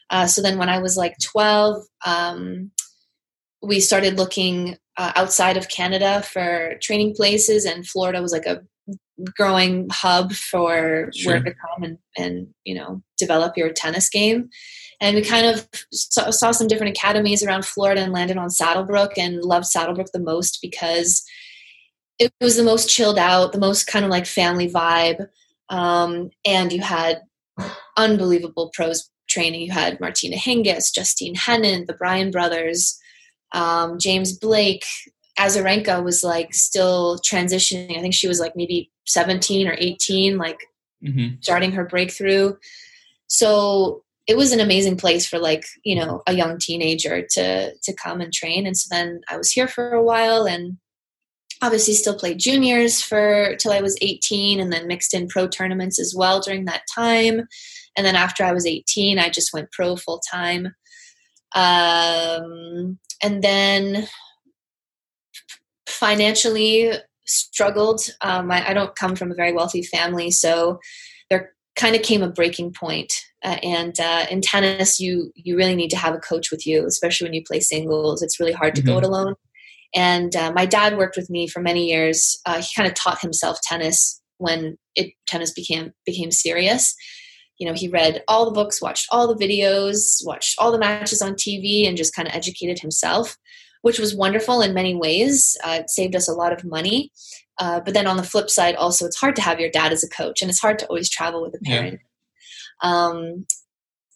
Uh, 0.10 0.26
so 0.26 0.42
then 0.42 0.58
when 0.58 0.70
i 0.70 0.80
was 0.80 0.98
like 0.98 1.16
12 1.22 1.84
um, 2.06 2.72
we 3.62 3.80
started 3.80 4.18
looking 4.18 4.76
uh, 4.98 5.12
outside 5.16 5.56
of 5.56 5.70
canada 5.70 6.24
for 6.24 6.74
training 6.82 7.14
places 7.14 7.64
and 7.64 7.88
florida 7.88 8.20
was 8.22 8.32
like 8.32 8.48
a 8.48 8.62
growing 9.38 9.88
hub 9.92 10.32
for 10.34 11.10
sure. 11.14 11.34
where 11.34 11.44
to 11.44 11.52
come 11.52 11.84
and, 11.84 11.98
and 12.18 12.48
you 12.64 12.74
know 12.74 13.04
develop 13.20 13.56
your 13.56 13.72
tennis 13.72 14.10
game 14.10 14.50
and 15.02 15.16
we 15.16 15.24
kind 15.24 15.46
of 15.46 15.68
saw, 15.92 16.30
saw, 16.30 16.52
some 16.52 16.68
different 16.68 16.98
academies 16.98 17.44
around 17.44 17.66
Florida 17.66 18.02
and 18.02 18.12
landed 18.12 18.38
on 18.38 18.50
Saddlebrook 18.50 19.18
and 19.18 19.42
loved 19.44 19.66
Saddlebrook 19.66 20.12
the 20.12 20.20
most 20.20 20.60
because 20.62 21.24
it 22.20 22.34
was 22.42 22.58
the 22.58 22.64
most 22.64 22.90
chilled 22.90 23.18
out, 23.18 23.54
the 23.54 23.60
most 23.60 23.88
kind 23.88 24.04
of 24.04 24.12
like 24.12 24.26
family 24.26 24.70
vibe. 24.70 25.28
Um, 25.70 26.32
and 26.46 26.74
you 26.74 26.82
had 26.82 27.22
unbelievable 27.98 28.72
pros 28.74 29.10
training. 29.30 29.62
You 29.62 29.72
had 29.72 30.00
Martina 30.00 30.36
Hingis, 30.36 30.94
Justine 30.94 31.36
Henin, 31.36 31.86
the 31.86 31.94
Bryan 31.94 32.32
brothers, 32.32 33.00
um, 33.54 34.00
James 34.00 34.38
Blake. 34.38 34.86
Azarenka 35.38 36.04
was 36.04 36.24
like 36.24 36.54
still 36.54 37.20
transitioning. 37.20 37.98
I 37.98 38.02
think 38.02 38.14
she 38.14 38.28
was 38.28 38.40
like 38.40 38.56
maybe 38.56 38.92
17 39.06 39.68
or 39.68 39.76
18, 39.78 40.38
like 40.38 40.60
mm-hmm. 41.02 41.36
starting 41.40 41.72
her 41.72 41.86
breakthrough. 41.86 42.56
So 43.28 44.04
it 44.30 44.38
was 44.38 44.52
an 44.52 44.60
amazing 44.60 44.96
place 44.96 45.26
for 45.26 45.40
like 45.40 45.66
you 45.84 45.96
know 45.96 46.22
a 46.28 46.34
young 46.34 46.60
teenager 46.60 47.26
to 47.32 47.74
to 47.76 47.94
come 47.96 48.22
and 48.22 48.32
train. 48.32 48.66
And 48.68 48.78
so 48.78 48.88
then 48.96 49.22
i 49.28 49.36
was 49.36 49.52
here 49.52 49.68
for 49.68 49.92
a 49.92 50.04
while 50.04 50.46
and 50.48 50.78
obviously 51.62 51.96
still 51.96 52.18
played 52.18 52.40
juniors 52.40 53.02
for 53.02 53.56
till 53.58 53.74
i 53.74 53.82
was 53.82 53.98
18 54.02 54.60
and 54.60 54.72
then 54.72 54.88
mixed 54.88 55.14
in 55.14 55.28
pro 55.28 55.48
tournaments 55.48 56.00
as 56.00 56.14
well 56.16 56.40
during 56.40 56.66
that 56.66 56.84
time. 56.94 57.48
And 57.98 58.06
then 58.06 58.16
after 58.16 58.46
i 58.46 58.54
was 58.54 58.68
18 58.68 59.18
i 59.18 59.30
just 59.30 59.52
went 59.52 59.72
pro 59.72 59.96
full 59.96 60.22
time 60.32 60.76
um, 61.56 63.00
and 63.24 63.44
then 63.44 64.08
financially 65.88 66.92
struggled. 67.26 68.02
Um, 68.22 68.52
I, 68.52 68.70
I 68.70 68.74
don't 68.74 68.96
come 68.96 69.16
from 69.16 69.32
a 69.32 69.36
very 69.36 69.52
wealthy 69.52 69.82
family 69.82 70.30
so 70.30 70.80
there 71.32 71.54
kind 71.76 71.96
of 71.96 72.04
came 72.04 72.22
a 72.22 72.30
breaking 72.30 72.74
point 72.74 73.12
uh, 73.44 73.58
and 73.64 74.00
uh, 74.00 74.26
in 74.30 74.42
tennis, 74.42 75.00
you 75.00 75.32
you 75.36 75.56
really 75.56 75.76
need 75.76 75.90
to 75.92 75.98
have 75.98 76.14
a 76.14 76.20
coach 76.20 76.52
with 76.52 76.68
you, 76.68 76.86
especially 76.86 77.26
when 77.26 77.34
you 77.34 77.44
play 77.44 77.60
singles. 77.60 78.22
It's 78.22 78.40
really 78.40 78.52
hard 78.52 78.76
to 78.76 78.82
mm-hmm. 78.82 78.92
go 78.92 78.98
it 78.98 79.04
alone. 79.04 79.36
And 79.96 80.36
uh, 80.36 80.52
my 80.52 80.66
dad 80.66 80.98
worked 80.98 81.18
with 81.18 81.30
me 81.30 81.48
for 81.48 81.62
many 81.62 81.90
years. 81.90 82.40
Uh, 82.46 82.62
he 82.62 82.68
kind 82.76 82.88
of 82.88 82.94
taught 82.94 83.22
himself 83.22 83.60
tennis 83.64 84.22
when 84.38 84.78
it 84.96 85.14
tennis 85.28 85.52
became 85.52 85.94
became 86.06 86.32
serious. 86.32 86.96
You 87.60 87.68
know, 87.68 87.74
he 87.74 87.88
read 87.88 88.24
all 88.28 88.46
the 88.46 88.52
books, 88.52 88.82
watched 88.82 89.08
all 89.12 89.34
the 89.34 89.46
videos, 89.46 90.26
watched 90.26 90.56
all 90.60 90.72
the 90.72 90.80
matches 90.80 91.22
on 91.22 91.34
TV, 91.34 91.88
and 91.88 91.98
just 91.98 92.16
kind 92.16 92.28
of 92.28 92.34
educated 92.34 92.80
himself, 92.80 93.38
which 93.82 94.00
was 94.00 94.16
wonderful 94.16 94.62
in 94.62 94.74
many 94.74 94.96
ways. 94.96 95.58
Uh, 95.64 95.80
it 95.82 95.90
saved 95.90 96.16
us 96.16 96.30
a 96.30 96.34
lot 96.34 96.54
of 96.54 96.66
money. 96.66 97.12
Uh, 97.58 97.82
but 97.82 97.94
then 97.94 98.08
on 98.08 98.16
the 98.16 98.24
flip 98.24 98.50
side, 98.50 98.76
also, 98.76 99.06
it's 99.06 99.20
hard 99.20 99.36
to 99.36 99.42
have 99.42 99.60
your 99.60 99.70
dad 99.70 99.92
as 99.92 100.04
a 100.04 100.10
coach, 100.10 100.42
and 100.42 100.50
it's 100.50 100.62
hard 100.62 100.80
to 100.80 100.86
always 100.88 101.10
travel 101.10 101.42
with 101.42 101.54
a 101.56 101.60
parent. 101.66 101.94
Yeah 101.94 102.09
um, 102.82 103.46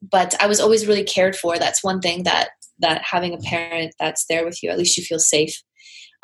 but 0.02 0.36
I 0.42 0.48
was 0.48 0.60
always 0.60 0.88
really 0.88 1.04
cared 1.04 1.36
for. 1.36 1.58
That's 1.58 1.84
one 1.84 2.02
thing 2.02 2.24
that 2.24 2.50
that 2.80 3.02
having 3.04 3.34
a 3.34 3.38
parent 3.38 3.94
that's 4.00 4.26
there 4.26 4.46
with 4.46 4.62
you, 4.62 4.70
at 4.70 4.78
least 4.78 4.98
you 4.98 5.04
feel 5.04 5.20
safe. 5.20 5.62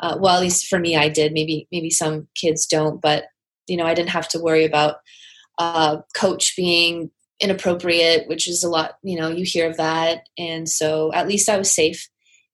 Uh, 0.00 0.16
well, 0.18 0.36
at 0.36 0.42
least 0.42 0.66
for 0.66 0.78
me, 0.78 0.96
I 0.96 1.08
did. 1.08 1.32
Maybe 1.32 1.66
maybe 1.72 1.90
some 1.90 2.28
kids 2.34 2.66
don't, 2.66 3.00
but 3.00 3.24
you 3.66 3.76
know, 3.76 3.84
I 3.84 3.94
didn't 3.94 4.10
have 4.10 4.28
to 4.30 4.40
worry 4.40 4.64
about 4.64 4.96
uh, 5.58 5.98
coach 6.16 6.54
being 6.56 7.10
inappropriate, 7.40 8.28
which 8.28 8.48
is 8.48 8.62
a 8.62 8.68
lot. 8.68 8.92
You 9.02 9.18
know, 9.18 9.28
you 9.28 9.44
hear 9.44 9.68
of 9.68 9.76
that, 9.76 10.26
and 10.38 10.68
so 10.68 11.12
at 11.12 11.28
least 11.28 11.48
I 11.48 11.56
was 11.56 11.72
safe. 11.72 12.08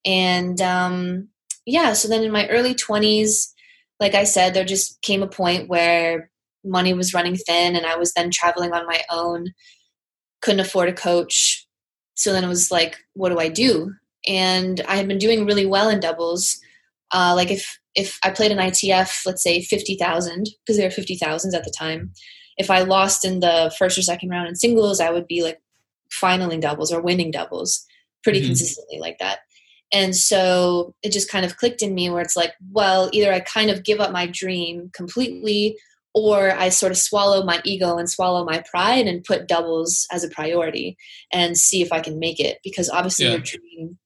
And 0.05 0.61
um, 0.61 1.29
yeah, 1.65 1.93
so 1.95 2.09
then 2.09 2.23
in 2.23 2.33
my 2.33 2.49
early 2.49 2.75
twenties, 2.75 3.53
like 4.01 4.15
I 4.15 4.25
said, 4.25 4.55
there 4.55 4.65
just 4.65 5.01
came 5.03 5.23
a 5.23 5.29
point 5.29 5.69
where 5.69 6.31
money 6.65 6.95
was 6.95 7.15
running 7.15 7.37
thin, 7.37 7.77
and 7.77 7.87
I 7.87 7.97
was 7.97 8.13
then 8.13 8.31
traveling 8.31 8.73
on 8.73 8.87
my 8.87 9.03
own 9.11 9.53
couldn't 10.47 10.61
afford 10.61 10.89
a 10.89 10.93
coach. 10.93 11.67
So 12.15 12.33
then 12.33 12.45
it 12.45 12.49
was 12.49 12.71
like, 12.71 12.99
what 13.15 13.31
do 13.31 13.39
I 13.41 13.49
do? 13.49 13.93
And 14.27 14.81
I 14.89 14.95
had 14.97 15.09
been 15.09 15.19
doing 15.19 15.45
really 15.45 15.67
well 15.67 15.89
in 15.89 15.99
doubles. 15.99 16.59
Uh, 17.13 17.35
like 17.37 17.51
if 17.51 17.79
if 17.97 18.19
I 18.23 18.31
played 18.31 18.53
an 18.53 18.59
ITF, 18.59 19.27
let's 19.27 19.43
say 19.43 19.61
fifty 19.63 19.97
thousand, 19.97 20.49
because 20.61 20.77
there 20.77 20.87
were 20.87 20.93
fifty 20.93 21.17
thousands 21.17 21.53
at 21.55 21.65
the 21.65 21.75
time. 21.77 22.13
If 22.57 22.71
I 22.71 22.83
lost 22.83 23.25
in 23.25 23.41
the 23.41 23.75
first 23.77 23.99
or 23.99 24.03
second 24.03 24.31
round 24.31 24.49
in 24.49 24.55
singles, 24.55 25.01
I 25.01 25.11
would 25.11 25.27
be 25.27 25.43
like 25.43 25.61
finaling 26.13 26.61
doubles 26.61 26.93
or 26.93 27.03
winning 27.03 27.33
doubles 27.33 27.85
pretty 28.23 28.41
mm-hmm. 28.41 28.49
consistently 28.49 28.99
like 28.99 29.19
that. 29.19 29.41
And 29.93 30.17
so 30.17 30.95
it 31.03 31.13
just 31.13 31.31
kind 31.31 31.45
of 31.45 31.57
clicked 31.57 31.83
in 31.83 31.95
me 31.95 32.09
where 32.11 32.23
it's 32.23 32.37
like, 32.37 32.55
well, 32.73 33.11
either 33.13 33.33
I 33.33 33.41
kind 33.41 33.71
of 33.71 33.85
give 33.85 34.01
up 34.01 34.13
my 34.13 34.27
dream 34.27 34.91
completely 34.93 35.77
or 36.17 36.51
I 36.53 36.71
sort 36.71 36.93
of 36.93 36.99
swallow 36.99 37.45
my 37.45 37.61
ego 37.63 37.99
and 37.99 38.09
swallow 38.09 38.43
my 38.43 38.65
pride 38.71 39.07
and 39.07 39.23
put 39.23 39.47
doubles 39.47 40.07
as 40.11 40.25
a 40.25 40.31
priority 40.31 40.97
and 41.31 41.59
see 41.59 41.83
if 41.83 41.93
I 41.93 42.01
can 42.01 42.19
make 42.19 42.41
it. 42.41 42.59
Because 42.65 42.89
obviously, 42.89 43.27
yeah. 43.27 43.33
your 43.33 43.41
dream 43.41 43.99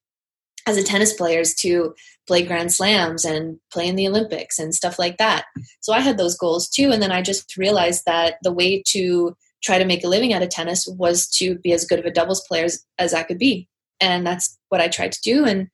as 0.67 0.77
a 0.77 0.83
tennis 0.83 1.13
player 1.13 1.39
is 1.39 1.55
to 1.55 1.95
play 2.27 2.43
Grand 2.43 2.73
Slams 2.73 3.25
and 3.25 3.59
play 3.73 3.87
in 3.87 3.95
the 3.95 4.09
Olympics 4.09 4.59
and 4.59 4.75
stuff 4.75 4.99
like 4.99 5.19
that. 5.19 5.45
So 5.83 5.93
I 5.93 6.01
had 6.01 6.19
those 6.19 6.37
goals 6.37 6.69
too. 6.69 6.91
And 6.91 7.01
then 7.01 7.13
I 7.13 7.23
just 7.23 7.57
realized 7.57 8.03
that 8.07 8.39
the 8.43 8.53
way 8.53 8.83
to 8.89 9.37
try 9.63 9.79
to 9.79 9.85
make 9.85 10.03
a 10.03 10.09
living 10.09 10.33
out 10.33 10.43
of 10.43 10.49
tennis 10.49 10.89
was 10.89 11.29
to 11.29 11.59
be 11.59 11.73
as 11.73 11.85
good 11.85 12.01
of 12.01 12.07
a 12.07 12.11
doubles 12.11 12.45
player 12.49 12.65
as, 12.65 12.85
as 12.99 13.15
I 13.15 13.23
could 13.23 13.39
be. 13.39 13.69
And 14.01 14.27
that's 14.27 14.59
what 14.69 14.81
I 14.81 14.89
tried 14.89 15.13
to 15.13 15.21
do. 15.23 15.45
And 15.45 15.69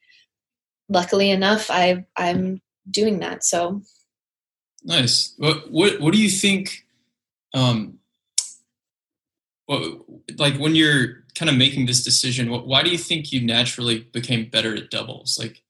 luckily 0.91 1.31
enough, 1.31 1.71
I, 1.71 2.05
I'm 2.15 2.61
doing 2.91 3.21
that. 3.21 3.43
So 3.43 3.81
Nice. 4.87 5.35
What 5.37 5.71
what 5.71 6.01
what 6.01 6.15
do 6.15 6.23
you 6.23 6.31
think? 6.31 6.87
Um, 7.53 7.99
what, 9.67 9.83
like 10.39 10.57
when 10.59 10.77
you're 10.77 11.25
kind 11.35 11.51
of 11.51 11.57
making 11.57 11.87
this 11.87 12.05
decision, 12.05 12.51
what, 12.51 12.67
why 12.67 12.83
do 12.83 12.91
you 12.91 12.99
think 12.99 13.33
you 13.33 13.45
naturally 13.45 14.01
became 14.13 14.49
better 14.49 14.75
at 14.77 14.91
doubles? 14.91 15.39
Like, 15.41 15.63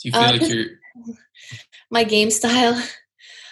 do 0.00 0.08
you 0.08 0.12
feel 0.12 0.22
like 0.22 0.48
you're 0.48 0.80
my 1.90 2.02
game 2.02 2.30
style? 2.30 2.82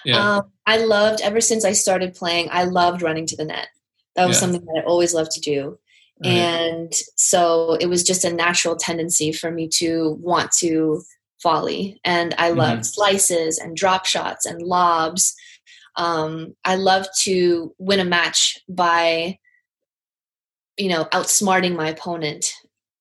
Yeah. 0.05 0.37
Um, 0.37 0.51
I 0.67 0.79
loved 0.79 1.21
ever 1.23 1.41
since 1.41 1.65
I 1.65 1.73
started 1.73 2.15
playing. 2.15 2.49
I 2.51 2.65
loved 2.65 3.01
running 3.01 3.27
to 3.27 3.37
the 3.37 3.45
net. 3.45 3.69
That 4.17 4.27
was 4.27 4.37
yeah. 4.37 4.41
something 4.41 4.65
that 4.65 4.83
I 4.83 4.85
always 4.85 5.15
loved 5.15 5.31
to 5.33 5.41
do. 5.41 5.79
Right. 6.25 6.31
And 6.33 6.93
so 7.15 7.75
it 7.75 7.87
was 7.87 8.03
just 8.03 8.25
a 8.25 8.33
natural 8.33 8.75
tendency 8.75 9.33
for 9.33 9.51
me 9.51 9.69
to 9.75 10.19
want 10.21 10.51
to 10.59 11.03
volley 11.45 12.01
and 12.05 12.35
i 12.39 12.51
loved 12.51 12.81
mm-hmm. 12.81 12.95
slices 12.95 13.59
and 13.59 13.77
drop 13.77 14.07
shots 14.07 14.45
and 14.47 14.61
lobs. 14.63 15.35
Um, 15.97 16.57
i 16.65 16.75
love 16.75 17.07
to 17.23 17.73
win 17.79 18.01
a 18.01 18.05
match 18.05 18.59
by 18.69 19.39
you 20.77 20.89
know 20.89 21.05
outsmarting 21.13 21.77
my 21.77 21.89
opponent. 21.91 22.53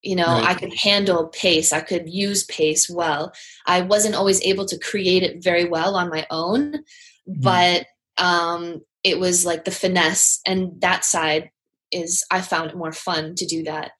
You 0.03 0.17
know 0.17 0.27
right. 0.27 0.49
i 0.49 0.53
could 0.53 0.73
handle 0.75 1.27
pace. 1.27 1.73
I 1.73 1.81
could 1.81 2.07
use 2.07 2.43
pace 2.45 2.87
well. 2.87 3.33
I 3.65 3.81
wasn't 3.81 4.15
always 4.15 4.41
able 4.43 4.65
to 4.65 4.77
create 4.77 5.23
it 5.23 5.43
very 5.43 5.65
well 5.65 5.95
on 5.95 6.09
my 6.09 6.27
own 6.29 6.83
mm-hmm. 7.27 7.41
but 7.41 7.87
um, 8.17 8.81
it 9.03 9.19
was 9.19 9.45
like 9.45 9.65
the 9.65 9.71
finesse. 9.71 10.39
And 10.45 10.79
that 10.81 11.05
side 11.05 11.49
is 11.91 12.25
i 12.31 12.41
found 12.41 12.71
it 12.71 12.77
more 12.77 12.91
fun 12.91 13.35
to 13.35 13.45
do 13.45 13.63
that. 13.63 13.91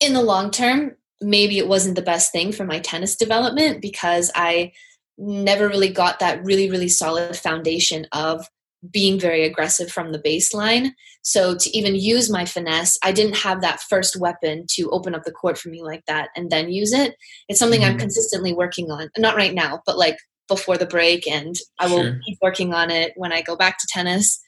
In 0.00 0.12
the 0.12 0.22
long 0.22 0.50
term 0.50 0.96
maybe 1.20 1.58
it 1.58 1.68
wasn't 1.68 1.96
the 1.96 2.02
best 2.02 2.32
thing 2.32 2.52
for 2.52 2.64
my 2.64 2.80
tennis 2.80 3.16
development 3.16 3.80
because 3.80 4.30
I 4.34 4.72
never 5.16 5.68
really 5.68 5.90
got 5.90 6.18
that 6.18 6.44
really, 6.44 6.70
really 6.70 6.88
solid 6.88 7.36
foundation 7.36 8.06
of 8.12 8.46
being 8.90 9.18
very 9.18 9.44
aggressive 9.44 9.90
from 9.90 10.12
the 10.12 10.18
baseline. 10.18 10.90
So 11.22 11.56
to 11.56 11.76
even 11.76 11.94
use 11.94 12.30
my 12.30 12.44
finesse, 12.44 12.98
I 13.02 13.12
didn't 13.12 13.36
have 13.36 13.62
that 13.62 13.80
first 13.80 14.16
weapon 14.20 14.66
to 14.74 14.90
open 14.90 15.14
up 15.14 15.24
the 15.24 15.32
court 15.32 15.56
for 15.56 15.70
me 15.70 15.82
like 15.82 16.04
that 16.06 16.28
and 16.36 16.50
then 16.50 16.70
use 16.70 16.92
it. 16.92 17.14
It's 17.48 17.58
something 17.58 17.80
mm-hmm. 17.80 17.92
I'm 17.92 17.98
consistently 17.98 18.52
working 18.52 18.90
on. 18.90 19.08
Not 19.16 19.36
right 19.36 19.54
now, 19.54 19.80
but 19.86 19.96
like 19.96 20.18
before 20.48 20.76
the 20.76 20.86
break 20.86 21.26
and 21.26 21.54
I 21.78 21.86
will 21.86 22.02
sure. 22.02 22.20
keep 22.26 22.38
working 22.42 22.74
on 22.74 22.90
it 22.90 23.12
when 23.16 23.32
I 23.32 23.40
go 23.40 23.56
back 23.56 23.78
to 23.78 23.86
tennis. 23.88 24.38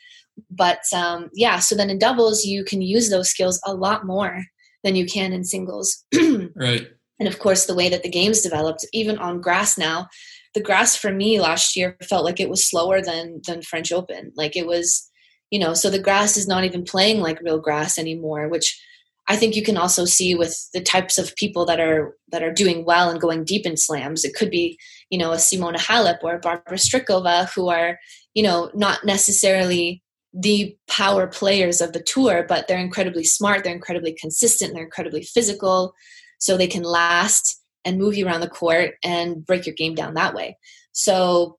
But 0.50 0.82
um, 0.94 1.30
yeah, 1.32 1.60
so 1.60 1.74
then 1.74 1.88
in 1.88 1.98
doubles, 1.98 2.44
you 2.44 2.62
can 2.62 2.82
use 2.82 3.08
those 3.08 3.30
skills 3.30 3.58
a 3.64 3.72
lot 3.72 4.04
more 4.04 4.42
than 4.86 4.96
you 4.96 5.04
can 5.04 5.32
in 5.32 5.44
singles. 5.44 6.04
right. 6.54 6.88
And 7.18 7.28
of 7.28 7.38
course, 7.40 7.66
the 7.66 7.74
way 7.74 7.88
that 7.88 8.02
the 8.02 8.08
game's 8.08 8.40
developed, 8.40 8.86
even 8.92 9.18
on 9.18 9.40
grass 9.40 9.76
now, 9.76 10.08
the 10.54 10.62
grass 10.62 10.96
for 10.96 11.10
me 11.10 11.40
last 11.40 11.76
year 11.76 11.96
felt 12.08 12.24
like 12.24 12.40
it 12.40 12.48
was 12.48 12.68
slower 12.68 13.02
than 13.02 13.40
than 13.46 13.62
French 13.62 13.92
Open. 13.92 14.32
Like 14.36 14.56
it 14.56 14.66
was, 14.66 15.10
you 15.50 15.58
know, 15.58 15.74
so 15.74 15.90
the 15.90 15.98
grass 15.98 16.36
is 16.36 16.46
not 16.46 16.64
even 16.64 16.84
playing 16.84 17.20
like 17.20 17.42
real 17.42 17.58
grass 17.58 17.98
anymore, 17.98 18.48
which 18.48 18.80
I 19.28 19.36
think 19.36 19.56
you 19.56 19.62
can 19.62 19.76
also 19.76 20.04
see 20.04 20.34
with 20.36 20.56
the 20.72 20.80
types 20.80 21.18
of 21.18 21.34
people 21.34 21.66
that 21.66 21.80
are 21.80 22.16
that 22.30 22.44
are 22.44 22.52
doing 22.52 22.84
well 22.84 23.10
and 23.10 23.20
going 23.20 23.44
deep 23.44 23.66
in 23.66 23.76
slams. 23.76 24.24
It 24.24 24.34
could 24.34 24.50
be, 24.50 24.78
you 25.10 25.18
know, 25.18 25.32
a 25.32 25.36
Simona 25.36 25.78
Halep 25.78 26.18
or 26.22 26.36
a 26.36 26.40
Barbora 26.40 26.78
Strycova 26.78 27.50
who 27.54 27.68
are, 27.68 27.98
you 28.34 28.42
know, 28.42 28.70
not 28.72 29.04
necessarily 29.04 30.02
the 30.38 30.76
power 30.86 31.26
players 31.26 31.80
of 31.80 31.92
the 31.92 32.02
tour, 32.02 32.44
but 32.46 32.68
they're 32.68 32.78
incredibly 32.78 33.24
smart, 33.24 33.64
they're 33.64 33.74
incredibly 33.74 34.12
consistent, 34.12 34.74
they're 34.74 34.84
incredibly 34.84 35.22
physical, 35.22 35.94
so 36.38 36.56
they 36.56 36.66
can 36.66 36.82
last 36.82 37.62
and 37.86 37.98
move 37.98 38.16
you 38.16 38.26
around 38.26 38.40
the 38.40 38.48
court 38.48 38.94
and 39.02 39.46
break 39.46 39.64
your 39.64 39.74
game 39.74 39.94
down 39.94 40.14
that 40.14 40.34
way. 40.34 40.58
So 40.92 41.58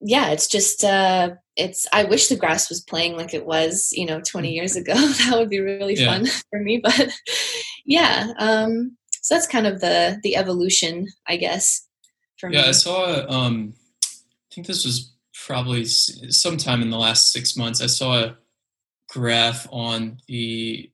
yeah, 0.00 0.28
it's 0.28 0.46
just 0.46 0.84
uh 0.84 1.30
it's 1.56 1.86
I 1.92 2.04
wish 2.04 2.28
the 2.28 2.36
grass 2.36 2.68
was 2.68 2.82
playing 2.82 3.16
like 3.16 3.32
it 3.32 3.46
was, 3.46 3.88
you 3.92 4.04
know, 4.04 4.20
20 4.20 4.52
years 4.52 4.76
ago. 4.76 4.94
that 4.94 5.32
would 5.34 5.48
be 5.48 5.60
really 5.60 5.94
yeah. 5.94 6.06
fun 6.12 6.26
for 6.50 6.60
me, 6.60 6.78
but 6.82 7.08
yeah, 7.86 8.32
um 8.38 8.96
so 9.22 9.34
that's 9.34 9.46
kind 9.46 9.66
of 9.66 9.80
the 9.80 10.20
the 10.22 10.36
evolution, 10.36 11.06
I 11.26 11.36
guess, 11.36 11.86
for 12.38 12.50
yeah, 12.50 12.58
me. 12.58 12.62
Yeah, 12.64 12.68
I 12.68 12.72
saw 12.72 13.26
um 13.28 13.74
I 14.04 14.54
think 14.54 14.66
this 14.66 14.84
was 14.84 15.12
probably 15.48 15.86
sometime 15.86 16.82
in 16.82 16.90
the 16.90 16.98
last 16.98 17.32
six 17.32 17.56
months, 17.56 17.80
I 17.80 17.86
saw 17.86 18.18
a 18.18 18.36
graph 19.08 19.66
on 19.72 20.18
the 20.28 20.92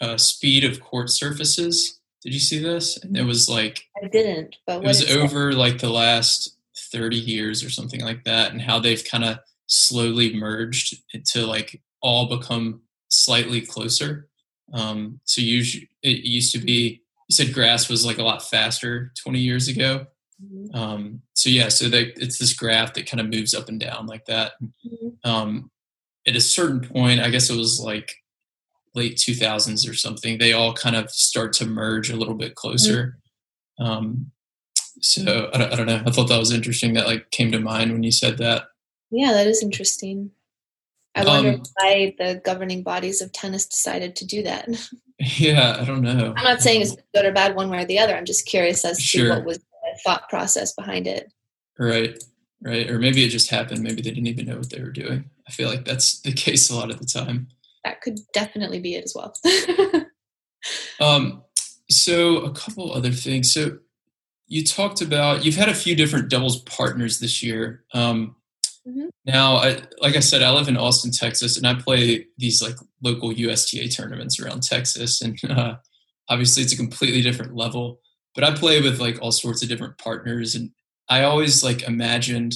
uh, 0.00 0.16
speed 0.16 0.64
of 0.64 0.80
court 0.80 1.10
surfaces. 1.10 2.00
Did 2.22 2.34
you 2.34 2.40
see 2.40 2.58
this? 2.58 2.98
And 2.98 3.16
it 3.16 3.22
was 3.22 3.48
like 3.48 3.84
I 4.02 4.08
didn't, 4.08 4.56
but 4.66 4.82
it 4.82 4.86
was 4.86 5.08
over 5.10 5.52
that? 5.52 5.56
like 5.56 5.78
the 5.78 5.90
last 5.90 6.58
thirty 6.92 7.16
years 7.16 7.62
or 7.62 7.70
something 7.70 8.00
like 8.00 8.24
that, 8.24 8.50
and 8.50 8.60
how 8.60 8.80
they've 8.80 9.04
kind 9.04 9.24
of 9.24 9.38
slowly 9.68 10.34
merged 10.34 10.96
to 11.26 11.46
like 11.46 11.80
all 12.02 12.36
become 12.36 12.82
slightly 13.08 13.60
closer. 13.60 14.28
Um, 14.72 15.20
so 15.24 15.40
usually 15.40 15.88
it 16.02 16.24
used 16.24 16.52
to 16.52 16.58
be 16.58 17.00
you 17.28 17.34
said 17.34 17.54
grass 17.54 17.88
was 17.88 18.04
like 18.04 18.18
a 18.18 18.24
lot 18.24 18.42
faster 18.42 19.12
20 19.22 19.38
years 19.38 19.68
ago 19.68 20.06
Mm-hmm. 20.42 20.74
Um, 20.74 21.22
so 21.34 21.50
yeah, 21.50 21.68
so 21.68 21.88
they, 21.88 22.12
it's 22.16 22.38
this 22.38 22.52
graph 22.52 22.94
that 22.94 23.08
kind 23.08 23.20
of 23.20 23.28
moves 23.28 23.54
up 23.54 23.68
and 23.68 23.80
down 23.80 24.06
like 24.06 24.24
that. 24.26 24.52
Mm-hmm. 24.62 25.30
Um, 25.30 25.70
at 26.26 26.36
a 26.36 26.40
certain 26.40 26.80
point, 26.80 27.20
I 27.20 27.30
guess 27.30 27.50
it 27.50 27.56
was 27.56 27.80
like 27.80 28.14
late 28.94 29.16
2000s 29.16 29.88
or 29.88 29.94
something, 29.94 30.38
they 30.38 30.52
all 30.52 30.74
kind 30.74 30.96
of 30.96 31.10
start 31.10 31.52
to 31.54 31.66
merge 31.66 32.10
a 32.10 32.16
little 32.16 32.34
bit 32.34 32.54
closer. 32.54 33.18
Mm-hmm. 33.80 33.84
Um, 33.84 34.30
so 35.00 35.50
I 35.54 35.58
don't, 35.58 35.72
I 35.72 35.76
don't 35.76 35.86
know. 35.86 36.02
I 36.04 36.10
thought 36.10 36.28
that 36.28 36.38
was 36.38 36.52
interesting. 36.52 36.94
That 36.94 37.06
like 37.06 37.30
came 37.30 37.52
to 37.52 37.60
mind 37.60 37.92
when 37.92 38.02
you 38.02 38.10
said 38.10 38.38
that. 38.38 38.64
Yeah, 39.10 39.32
that 39.32 39.46
is 39.46 39.62
interesting. 39.62 40.32
I 41.14 41.24
wonder 41.24 41.50
um, 41.50 41.62
why 41.76 42.14
the 42.18 42.40
governing 42.44 42.82
bodies 42.82 43.22
of 43.22 43.32
tennis 43.32 43.66
decided 43.66 44.14
to 44.16 44.26
do 44.26 44.42
that. 44.42 44.68
Yeah, 45.36 45.76
I 45.80 45.84
don't 45.84 46.02
know. 46.02 46.32
I'm 46.36 46.44
not 46.44 46.60
saying 46.60 46.82
it's 46.82 46.96
good 47.12 47.24
or 47.24 47.32
bad 47.32 47.56
one 47.56 47.70
way 47.70 47.82
or 47.82 47.84
the 47.84 47.98
other. 47.98 48.16
I'm 48.16 48.24
just 48.24 48.46
curious 48.46 48.84
as 48.84 49.00
sure. 49.00 49.24
to 49.24 49.34
what 49.34 49.44
was 49.44 49.58
thought 50.04 50.28
process 50.28 50.74
behind 50.74 51.06
it. 51.06 51.32
Right, 51.78 52.22
right. 52.62 52.90
Or 52.90 52.98
maybe 52.98 53.24
it 53.24 53.28
just 53.28 53.50
happened. 53.50 53.82
Maybe 53.82 54.02
they 54.02 54.10
didn't 54.10 54.26
even 54.26 54.46
know 54.46 54.58
what 54.58 54.70
they 54.70 54.80
were 54.80 54.90
doing. 54.90 55.30
I 55.46 55.52
feel 55.52 55.68
like 55.68 55.84
that's 55.84 56.20
the 56.20 56.32
case 56.46 56.70
a 56.70 56.76
lot 56.76 56.90
of 56.90 56.98
the 56.98 57.06
time. 57.06 57.48
That 57.84 58.00
could 58.00 58.18
definitely 58.32 58.80
be 58.80 58.96
it 58.96 59.04
as 59.04 59.14
well. 59.14 59.34
um, 61.00 61.42
so 61.90 62.38
a 62.38 62.52
couple 62.52 62.92
other 62.92 63.12
things. 63.12 63.52
So 63.52 63.78
you 64.46 64.64
talked 64.64 65.00
about 65.00 65.44
you've 65.44 65.56
had 65.56 65.68
a 65.68 65.74
few 65.74 65.94
different 65.94 66.28
doubles 66.28 66.60
partners 66.62 67.20
this 67.20 67.42
year. 67.42 67.84
Um, 67.94 68.34
mm-hmm. 68.86 69.06
Now, 69.24 69.56
I, 69.56 69.82
like 70.00 70.16
I 70.16 70.20
said, 70.20 70.42
I 70.42 70.50
live 70.50 70.68
in 70.68 70.76
Austin, 70.76 71.12
Texas, 71.12 71.56
and 71.56 71.66
I 71.66 71.74
play 71.74 72.26
these 72.38 72.62
like 72.62 72.76
local 73.02 73.32
USTA 73.32 73.88
tournaments 73.88 74.40
around 74.40 74.62
Texas, 74.62 75.20
and 75.22 75.38
uh, 75.48 75.76
obviously 76.28 76.62
it's 76.62 76.72
a 76.72 76.76
completely 76.76 77.22
different 77.22 77.54
level 77.54 78.00
but 78.34 78.44
I 78.44 78.54
play 78.54 78.80
with 78.80 79.00
like 79.00 79.18
all 79.20 79.32
sorts 79.32 79.62
of 79.62 79.68
different 79.68 79.98
partners, 79.98 80.54
and 80.54 80.70
I 81.08 81.22
always 81.22 81.64
like 81.64 81.82
imagined 81.82 82.54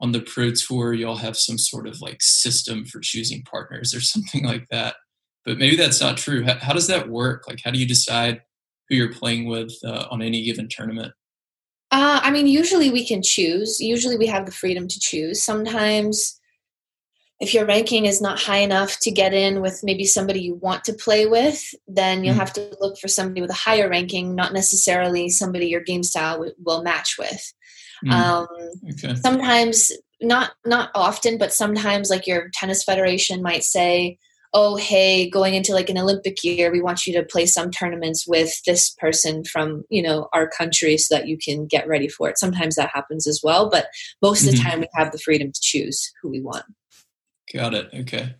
on 0.00 0.12
the 0.12 0.20
pro 0.20 0.50
tour 0.50 0.92
y'all 0.92 1.16
have 1.16 1.36
some 1.36 1.56
sort 1.56 1.86
of 1.86 2.00
like 2.00 2.20
system 2.20 2.84
for 2.84 3.00
choosing 3.00 3.42
partners 3.42 3.94
or 3.94 4.00
something 4.02 4.44
like 4.44 4.66
that. 4.70 4.96
But 5.44 5.58
maybe 5.58 5.76
that's 5.76 6.00
not 6.00 6.16
true. 6.16 6.44
How, 6.44 6.58
how 6.58 6.72
does 6.72 6.88
that 6.88 7.08
work? 7.08 7.46
Like, 7.46 7.60
how 7.64 7.70
do 7.70 7.78
you 7.78 7.86
decide 7.86 8.42
who 8.88 8.96
you're 8.96 9.12
playing 9.12 9.46
with 9.46 9.72
uh, 9.84 10.06
on 10.10 10.20
any 10.20 10.44
given 10.44 10.68
tournament? 10.68 11.12
Uh, 11.92 12.20
I 12.22 12.32
mean, 12.32 12.48
usually 12.48 12.90
we 12.90 13.06
can 13.06 13.22
choose. 13.22 13.80
Usually 13.80 14.16
we 14.16 14.26
have 14.26 14.44
the 14.44 14.52
freedom 14.52 14.88
to 14.88 15.00
choose. 15.00 15.42
Sometimes 15.42 16.40
if 17.38 17.52
your 17.52 17.66
ranking 17.66 18.06
is 18.06 18.20
not 18.20 18.40
high 18.40 18.58
enough 18.58 18.98
to 19.00 19.10
get 19.10 19.34
in 19.34 19.60
with 19.60 19.80
maybe 19.82 20.04
somebody 20.04 20.40
you 20.40 20.54
want 20.54 20.84
to 20.84 20.94
play 20.94 21.26
with, 21.26 21.62
then 21.86 22.24
you'll 22.24 22.34
mm 22.34 22.38
have 22.38 22.52
to 22.52 22.76
look 22.80 22.98
for 22.98 23.08
somebody 23.08 23.40
with 23.40 23.50
a 23.50 23.54
higher 23.54 23.88
ranking, 23.88 24.34
not 24.34 24.52
necessarily 24.52 25.30
somebody 25.30 25.66
your 25.66 25.80
game 25.80 26.02
style 26.02 26.34
w- 26.34 26.54
will 26.64 26.82
match 26.82 27.16
with. 27.18 27.52
mm 28.04 28.12
Um, 28.12 28.46
okay. 28.90 29.14
Sometimes, 29.16 29.92
not 30.20 30.52
not 30.64 30.90
often, 30.94 31.38
but 31.38 31.52
sometimes, 31.52 32.10
like 32.10 32.26
your 32.26 32.50
tennis 32.52 32.84
federation 32.84 33.42
might 33.42 33.64
say, 33.64 34.18
oh 34.54 34.76
hey 34.76 35.28
going 35.28 35.54
into 35.54 35.72
like 35.72 35.90
an 35.90 35.98
olympic 35.98 36.42
year 36.42 36.70
we 36.70 36.80
want 36.80 37.06
you 37.06 37.12
to 37.12 37.22
play 37.24 37.46
some 37.46 37.70
tournaments 37.70 38.26
with 38.26 38.52
this 38.64 38.90
person 38.90 39.44
from 39.44 39.84
you 39.90 40.02
know 40.02 40.28
our 40.32 40.48
country 40.48 40.96
so 40.96 41.14
that 41.14 41.28
you 41.28 41.36
can 41.36 41.66
get 41.66 41.86
ready 41.86 42.08
for 42.08 42.28
it 42.28 42.38
sometimes 42.38 42.76
that 42.76 42.90
happens 42.94 43.26
as 43.26 43.40
well 43.42 43.68
but 43.68 43.86
most 44.22 44.40
mm-hmm. 44.40 44.48
of 44.48 44.54
the 44.54 44.60
mm-hmm. 44.60 44.70
time 44.70 44.80
we 44.80 44.88
have 44.94 45.12
the 45.12 45.18
freedom 45.18 45.50
to 45.52 45.60
choose 45.60 46.12
who 46.22 46.30
we 46.30 46.40
want 46.40 46.64
got 47.52 47.74
it. 47.74 47.90
Okay. 47.92 48.34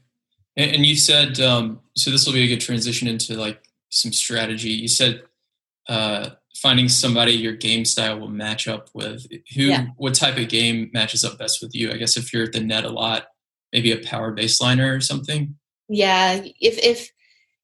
And, 0.57 0.77
and 0.77 0.87
you 0.87 0.97
said 0.97 1.41
um, 1.41 1.81
so 1.97 2.11
this 2.11 2.27
will 2.27 2.33
be 2.33 2.45
a 2.45 2.49
good 2.49 2.61
transition 2.61 3.09
into 3.09 3.35
like 3.35 3.63
some 3.91 4.13
strategy. 4.13 4.71
You 4.71 4.89
said 4.89 5.23
uh, 5.89 6.31
finding 6.57 6.89
somebody 6.89 7.33
your 7.33 7.55
game 7.55 7.85
style 7.85 8.19
will 8.19 8.29
match 8.29 8.67
up 8.67 8.89
with 8.95 9.27
who 9.55 9.65
yeah. 9.65 9.87
what 9.97 10.15
type 10.15 10.39
of 10.39 10.49
game 10.49 10.91
matches 10.93 11.25
up 11.25 11.39
best 11.39 11.63
with 11.63 11.75
you? 11.75 11.91
I 11.91 11.97
guess 11.97 12.17
if 12.17 12.33
you're 12.33 12.45
at 12.45 12.53
the 12.53 12.61
net 12.61 12.85
a 12.85 12.91
lot 12.91 13.27
maybe 13.73 13.93
a 13.93 13.99
power 13.99 14.35
baseliner 14.35 14.97
or 14.97 15.01
something? 15.01 15.55
Yeah. 15.89 16.41
If 16.61 16.79
if 16.79 17.11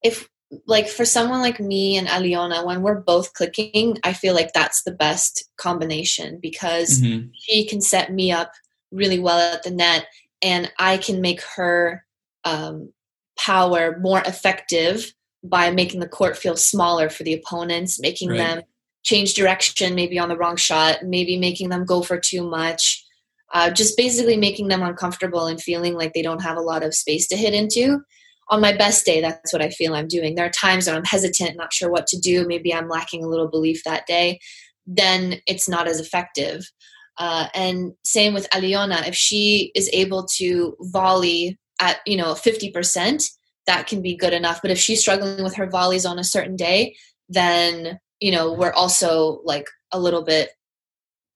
if 0.02 0.28
like 0.66 0.88
for 0.88 1.04
someone 1.04 1.40
like 1.40 1.60
me 1.60 1.96
and 1.96 2.06
Aliona, 2.08 2.64
when 2.66 2.82
we're 2.82 3.00
both 3.00 3.32
clicking, 3.32 3.98
I 4.04 4.12
feel 4.12 4.34
like 4.34 4.52
that's 4.52 4.82
the 4.82 4.92
best 4.92 5.48
combination 5.56 6.38
because 6.42 7.00
mm-hmm. 7.00 7.28
she 7.34 7.66
can 7.66 7.80
set 7.80 8.12
me 8.12 8.30
up 8.30 8.52
really 8.90 9.18
well 9.18 9.54
at 9.54 9.62
the 9.62 9.70
net 9.70 10.06
and 10.42 10.70
I 10.78 10.98
can 10.98 11.20
make 11.20 11.42
her 11.56 12.04
um, 12.44 12.92
power 13.38 13.98
more 14.00 14.20
effective 14.20 15.12
by 15.44 15.70
making 15.70 16.00
the 16.00 16.08
court 16.08 16.36
feel 16.36 16.56
smaller 16.56 17.08
for 17.08 17.22
the 17.22 17.34
opponents, 17.34 18.00
making 18.00 18.30
right. 18.30 18.38
them 18.38 18.62
change 19.04 19.34
direction 19.34 19.94
maybe 19.94 20.18
on 20.18 20.28
the 20.28 20.36
wrong 20.36 20.56
shot, 20.56 20.98
maybe 21.02 21.36
making 21.36 21.68
them 21.68 21.84
go 21.84 22.02
for 22.02 22.18
too 22.18 22.48
much, 22.48 23.04
uh, 23.52 23.70
just 23.70 23.96
basically 23.96 24.36
making 24.36 24.68
them 24.68 24.82
uncomfortable 24.82 25.46
and 25.46 25.60
feeling 25.60 25.94
like 25.94 26.12
they 26.12 26.22
don't 26.22 26.42
have 26.42 26.56
a 26.56 26.62
lot 26.62 26.84
of 26.84 26.94
space 26.94 27.26
to 27.28 27.36
hit 27.36 27.54
into. 27.54 28.00
On 28.48 28.60
my 28.60 28.72
best 28.72 29.04
day, 29.04 29.20
that's 29.20 29.52
what 29.52 29.62
I 29.62 29.70
feel 29.70 29.94
I'm 29.94 30.08
doing. 30.08 30.34
There 30.34 30.46
are 30.46 30.50
times 30.50 30.86
when 30.86 30.96
I'm 30.96 31.04
hesitant, 31.04 31.56
not 31.56 31.72
sure 31.72 31.90
what 31.90 32.06
to 32.08 32.18
do. 32.18 32.46
Maybe 32.46 32.72
I'm 32.72 32.88
lacking 32.88 33.24
a 33.24 33.28
little 33.28 33.48
belief 33.48 33.82
that 33.84 34.06
day. 34.06 34.40
Then 34.86 35.40
it's 35.46 35.68
not 35.68 35.88
as 35.88 36.00
effective. 36.00 36.70
Uh, 37.18 37.46
and 37.54 37.92
same 38.04 38.34
with 38.34 38.48
Aliona. 38.50 39.06
If 39.06 39.14
she 39.14 39.70
is 39.74 39.88
able 39.92 40.26
to 40.36 40.76
volley 40.80 41.58
at 41.80 41.98
you 42.06 42.16
know 42.16 42.34
50%, 42.34 43.30
that 43.66 43.86
can 43.86 44.02
be 44.02 44.16
good 44.16 44.32
enough. 44.32 44.60
But 44.62 44.70
if 44.70 44.78
she's 44.78 45.00
struggling 45.00 45.44
with 45.44 45.54
her 45.56 45.68
volleys 45.68 46.06
on 46.06 46.18
a 46.18 46.24
certain 46.24 46.56
day, 46.56 46.96
then 47.28 47.98
you 48.20 48.30
know 48.30 48.52
we're 48.52 48.72
also 48.72 49.40
like 49.44 49.66
a 49.92 50.00
little 50.00 50.22
bit 50.24 50.50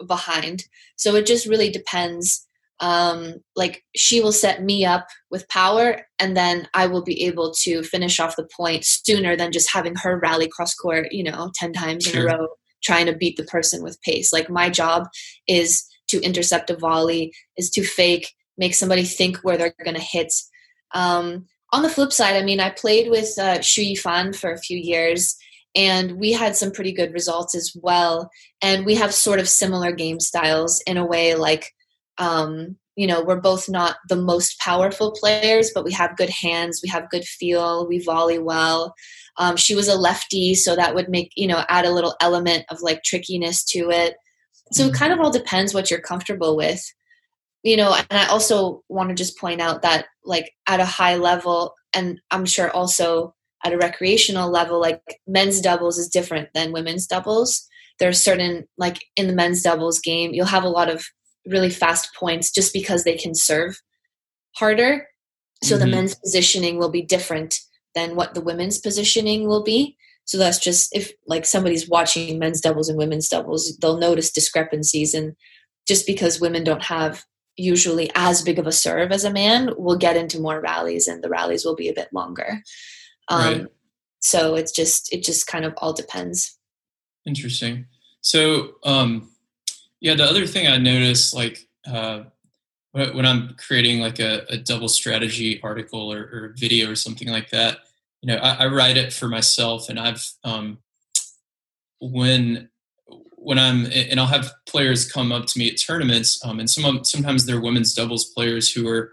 behind 0.07 0.65
so 0.97 1.15
it 1.15 1.27
just 1.27 1.47
really 1.47 1.71
depends 1.71 2.47
um 2.81 3.35
like 3.55 3.83
she 3.95 4.21
will 4.21 4.33
set 4.33 4.63
me 4.63 4.85
up 4.85 5.07
with 5.31 5.49
power 5.49 6.07
and 6.19 6.37
then 6.37 6.69
i 6.75 6.87
will 6.87 7.03
be 7.03 7.25
able 7.25 7.53
to 7.53 7.83
finish 7.83 8.21
off 8.21 8.37
the 8.37 8.49
point 8.55 8.85
sooner 8.85 9.35
than 9.35 9.51
just 9.51 9.73
having 9.73 9.95
her 9.97 10.19
rally 10.19 10.49
cross 10.49 10.75
court 10.75 11.09
you 11.11 11.25
know 11.25 11.51
10 11.55 11.73
times 11.73 12.05
sure. 12.05 12.21
in 12.21 12.29
a 12.29 12.37
row 12.37 12.49
trying 12.87 13.07
to 13.07 13.17
beat 13.17 13.37
the 13.37 13.45
person 13.45 13.83
with 13.83 14.01
pace. 14.03 14.33
Like 14.33 14.49
my 14.49 14.71
job 14.71 15.09
is 15.49 15.85
to 16.09 16.21
intercept 16.23 16.71
a 16.71 16.77
volley 16.77 17.33
is 17.57 17.69
to 17.71 17.83
fake 17.83 18.33
make 18.57 18.75
somebody 18.75 19.05
think 19.05 19.39
where 19.39 19.59
they're 19.59 19.75
going 19.85 19.97
to 19.97 20.01
hit. 20.03 20.33
Um 20.95 21.47
on 21.73 21.83
the 21.83 21.91
flip 21.91 22.13
side 22.13 22.37
i 22.37 22.43
mean 22.43 22.61
i 22.61 22.71
played 22.71 23.11
with 23.11 23.37
uh, 23.39 23.59
Xu 23.59 23.93
Yifan 23.93 24.35
for 24.35 24.53
a 24.53 24.59
few 24.59 24.79
years 24.79 25.37
and 25.75 26.13
we 26.19 26.33
had 26.33 26.57
some 26.57 26.73
pretty 26.73 26.93
good 26.93 27.13
results 27.13 27.55
as 27.55 27.73
well 27.83 28.31
and 28.63 28.87
we 28.87 28.95
have 28.95 29.13
sort 29.13 29.39
of 29.39 29.49
similar 29.49 29.93
game 29.93 30.19
styles 30.19 30.83
in 30.87 30.97
a 30.97 31.07
way 31.07 31.35
like 31.35 31.73
um, 32.19 32.77
you 32.97 33.07
know 33.07 33.23
we're 33.23 33.41
both 33.41 33.69
not 33.69 33.97
the 34.09 34.17
most 34.17 34.59
powerful 34.59 35.13
players 35.13 35.71
but 35.75 35.85
we 35.85 35.93
have 35.93 36.17
good 36.17 36.31
hands 36.31 36.81
we 36.83 36.89
have 36.89 37.11
good 37.11 37.25
feel 37.25 37.87
we 37.87 38.03
volley 38.03 38.39
well 38.39 38.95
um, 39.39 39.57
she 39.57 39.75
was 39.75 39.89
a 39.89 39.97
lefty 39.97 40.55
so 40.55 40.75
that 40.77 40.95
would 40.95 41.09
make 41.09 41.31
you 41.37 41.47
know 41.47 41.65
add 41.69 41.85
a 41.85 41.93
little 41.93 42.15
element 42.21 42.65
of 42.71 42.81
like 42.83 43.03
trickiness 43.03 43.65
to 43.65 43.91
it. 43.91 44.15
So 44.73 44.87
it 44.87 44.95
kind 44.95 45.13
of 45.13 45.21
all 45.21 45.31
depends 45.31 45.73
what 45.73 45.91
you're 45.91 46.01
comfortable 46.01 46.57
with. 46.57 46.83
You 47.63 47.77
know 47.77 47.95
and 47.95 48.21
i 48.21 48.27
also 48.27 48.85
want 48.89 49.09
to 49.09 49.15
just 49.17 49.39
point 49.39 49.61
out 49.61 49.83
that 49.83 50.07
like 50.25 50.53
at 50.69 50.79
a 50.79 50.85
high 50.85 51.17
level 51.17 51.75
and 51.93 52.21
i'm 52.31 52.45
sure 52.45 52.71
also 52.71 53.35
at 53.65 53.73
a 53.73 53.77
recreational 53.77 54.51
level 54.51 54.81
like 54.81 55.01
men's 55.27 55.61
doubles 55.61 55.99
is 55.99 56.09
different 56.09 56.49
than 56.55 56.73
women's 56.73 57.07
doubles. 57.07 57.67
There's 57.99 58.23
certain 58.23 58.67
like 58.79 59.05
in 59.17 59.27
the 59.27 59.33
men's 59.33 59.63
doubles 59.63 59.99
game 59.99 60.33
you'll 60.33 60.47
have 60.47 60.63
a 60.63 60.69
lot 60.69 60.89
of 60.89 61.05
really 61.47 61.71
fast 61.71 62.15
points 62.15 62.53
just 62.53 62.73
because 62.73 63.05
they 63.05 63.17
can 63.17 63.35
serve 63.35 63.81
harder. 64.57 65.07
So 65.65 65.75
mm-hmm. 65.75 65.85
the 65.85 65.91
men's 65.91 66.15
positioning 66.15 66.79
will 66.79 66.91
be 66.91 67.03
different 67.03 67.59
than 67.97 68.15
what 68.15 68.35
the 68.35 68.41
women's 68.41 68.79
positioning 68.79 69.49
will 69.49 69.65
be 69.65 69.97
so 70.25 70.39
that's 70.39 70.61
just 70.61 70.95
if 70.95 71.13
like 71.27 71.45
somebody's 71.45 71.89
watching 71.89 72.39
men's 72.39 72.61
doubles 72.61 72.89
and 72.89 72.97
women's 72.97 73.29
doubles 73.29 73.77
they'll 73.79 73.99
notice 73.99 74.31
discrepancies 74.31 75.15
and 75.15 75.35
just 75.89 76.07
because 76.07 76.41
women 76.41 76.63
don't 76.63 76.85
have 76.85 77.25
usually 77.57 78.09
as 78.15 78.43
big 78.43 78.61
of 78.61 78.67
a 78.69 78.73
serve 78.73 79.11
as 79.11 79.25
a 79.25 79.33
man 79.33 79.71
we'll 79.77 79.99
get 79.99 80.17
into 80.17 80.39
more 80.39 80.61
rallies 80.61 81.09
and 81.09 81.25
the 81.25 81.29
rallies 81.29 81.65
will 81.65 81.75
be 81.75 81.89
a 81.89 81.95
bit 81.95 82.09
longer 82.13 82.63
um, 83.29 83.41
right. 83.41 83.67
So 84.21 84.55
it's 84.55 84.73
just 84.73 85.13
it 85.13 85.23
just 85.23 85.47
kind 85.47 85.65
of 85.65 85.75
all 85.79 85.93
depends. 85.93 86.59
Interesting. 87.27 87.87
So 88.21 88.75
um, 88.85 89.31
yeah, 90.01 90.15
the 90.15 90.25
other 90.25 90.47
thing 90.47 90.67
I 90.67 90.79
noticed, 90.79 91.35
like 91.35 91.69
uh, 91.87 92.25
when 92.93 93.25
I'm 93.27 93.55
creating 93.57 94.01
like 94.01 94.19
a, 94.19 94.45
a 94.49 94.57
double 94.57 94.89
strategy 94.89 95.61
article 95.63 96.13
or, 96.13 96.23
or, 96.23 96.55
video 96.59 96.91
or 96.91 96.97
something 96.97 97.29
like 97.29 97.51
that, 97.51 97.79
you 98.27 98.35
know, 98.35 98.41
I, 98.43 98.65
I 98.65 98.67
write 98.67 98.97
it 98.97 99.13
for 99.13 99.29
myself, 99.29 99.89
and 99.89 100.01
I've 100.01 100.29
um, 100.43 100.79
when 102.01 102.69
when 103.37 103.57
I'm 103.57 103.87
and 103.87 104.19
I'll 104.19 104.27
have 104.27 104.51
players 104.69 105.11
come 105.11 105.31
up 105.31 105.47
to 105.47 105.59
me 105.61 105.71
at 105.71 105.81
tournaments, 105.81 106.45
um, 106.45 106.59
and 106.59 106.69
some 106.69 107.05
sometimes 107.05 107.47
they're 107.47 107.61
women's 107.61 107.95
doubles 107.95 108.33
players 108.35 108.73
who 108.73 108.89
are 108.89 109.13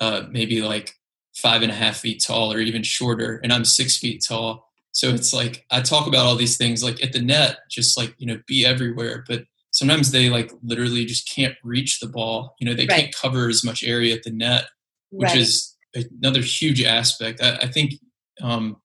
uh, 0.00 0.22
maybe 0.30 0.62
like 0.62 0.94
five 1.36 1.60
and 1.60 1.70
a 1.70 1.74
half 1.74 1.98
feet 1.98 2.24
tall 2.26 2.54
or 2.54 2.58
even 2.58 2.82
shorter, 2.82 3.38
and 3.42 3.52
I'm 3.52 3.66
six 3.66 3.98
feet 3.98 4.24
tall. 4.26 4.66
So 4.92 5.10
it's 5.10 5.34
like 5.34 5.66
I 5.70 5.82
talk 5.82 6.06
about 6.06 6.24
all 6.24 6.36
these 6.36 6.56
things 6.56 6.82
like 6.82 7.04
at 7.04 7.12
the 7.12 7.20
net, 7.20 7.58
just 7.70 7.98
like, 7.98 8.14
you 8.16 8.26
know, 8.26 8.40
be 8.46 8.64
everywhere. 8.64 9.24
But 9.28 9.44
sometimes 9.72 10.10
they 10.10 10.30
like 10.30 10.52
literally 10.62 11.04
just 11.04 11.30
can't 11.30 11.56
reach 11.62 12.00
the 12.00 12.08
ball. 12.08 12.54
You 12.60 12.66
know, 12.66 12.74
they 12.74 12.86
right. 12.86 13.00
can't 13.00 13.14
cover 13.14 13.50
as 13.50 13.62
much 13.62 13.84
area 13.84 14.14
at 14.14 14.22
the 14.22 14.30
net, 14.30 14.68
which 15.10 15.30
right. 15.30 15.38
is 15.38 15.76
another 15.94 16.40
huge 16.40 16.82
aspect. 16.82 17.42
I, 17.42 17.56
I 17.56 17.66
think 17.66 17.94
um, 18.40 18.76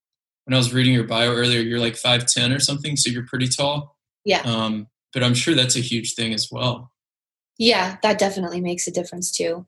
when 0.45 0.53
I 0.53 0.57
was 0.57 0.73
reading 0.73 0.93
your 0.93 1.05
bio 1.05 1.33
earlier, 1.33 1.62
you're 1.62 1.79
like 1.79 1.93
5'10 1.93 2.55
or 2.55 2.59
something. 2.59 2.95
So 2.95 3.09
you're 3.09 3.25
pretty 3.25 3.47
tall. 3.47 3.95
Yeah. 4.25 4.41
Um, 4.41 4.88
but 5.13 5.23
I'm 5.23 5.33
sure 5.33 5.55
that's 5.55 5.75
a 5.75 5.81
huge 5.81 6.15
thing 6.15 6.33
as 6.33 6.49
well. 6.51 6.91
Yeah, 7.57 7.97
that 8.03 8.19
definitely 8.19 8.62
makes 8.62 8.88
a 8.88 8.91
difference 8.91 9.31
too, 9.31 9.65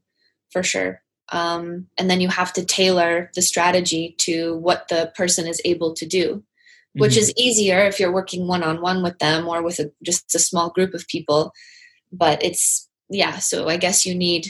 for 0.52 0.64
sure. 0.64 1.02
Um, 1.32 1.88
and 1.98 2.10
then 2.10 2.22
you 2.22 2.30
have 2.30 2.54
to 2.54 2.66
tailor 2.66 3.32
the 3.36 3.42
strategy 3.42 4.16
to 4.20 4.58
what 4.58 4.88
the 4.90 5.12
person 5.16 5.48
is 5.48 5.62
able 5.66 5.94
to 5.94 6.06
do 6.06 6.44
which 6.94 7.14
mm-hmm. 7.14 7.20
is 7.20 7.34
easier 7.38 7.80
if 7.80 8.00
you're 8.00 8.12
working 8.12 8.48
one-on-one 8.48 9.04
with 9.04 9.18
them 9.20 9.48
or 9.48 9.62
with 9.62 9.80
a, 9.80 9.92
just 10.04 10.36
a 10.36 10.40
small 10.40 10.70
group 10.70 10.94
of 10.94 11.08
people 11.08 11.54
but 12.12 12.44
it's 12.44 12.90
yeah 13.10 13.38
so 13.38 13.68
i 13.68 13.78
guess 13.78 14.06
you 14.06 14.14
need 14.14 14.48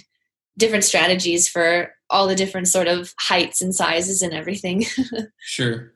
different 0.58 0.84
strategies 0.84 1.48
for 1.48 1.94
all 2.10 2.28
the 2.28 2.36
different 2.36 2.68
sort 2.68 2.88
of 2.88 3.14
heights 3.20 3.62
and 3.62 3.74
sizes 3.74 4.22
and 4.22 4.34
everything. 4.34 4.86
Sure. 5.44 5.94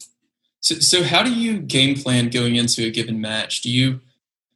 So, 0.60 0.76
so 0.76 1.04
how 1.04 1.22
do 1.22 1.32
you 1.32 1.60
game 1.60 1.96
plan 1.96 2.30
going 2.30 2.56
into 2.56 2.84
a 2.86 2.90
given 2.90 3.22
match? 3.22 3.62
Do 3.62 3.70
you 3.70 4.02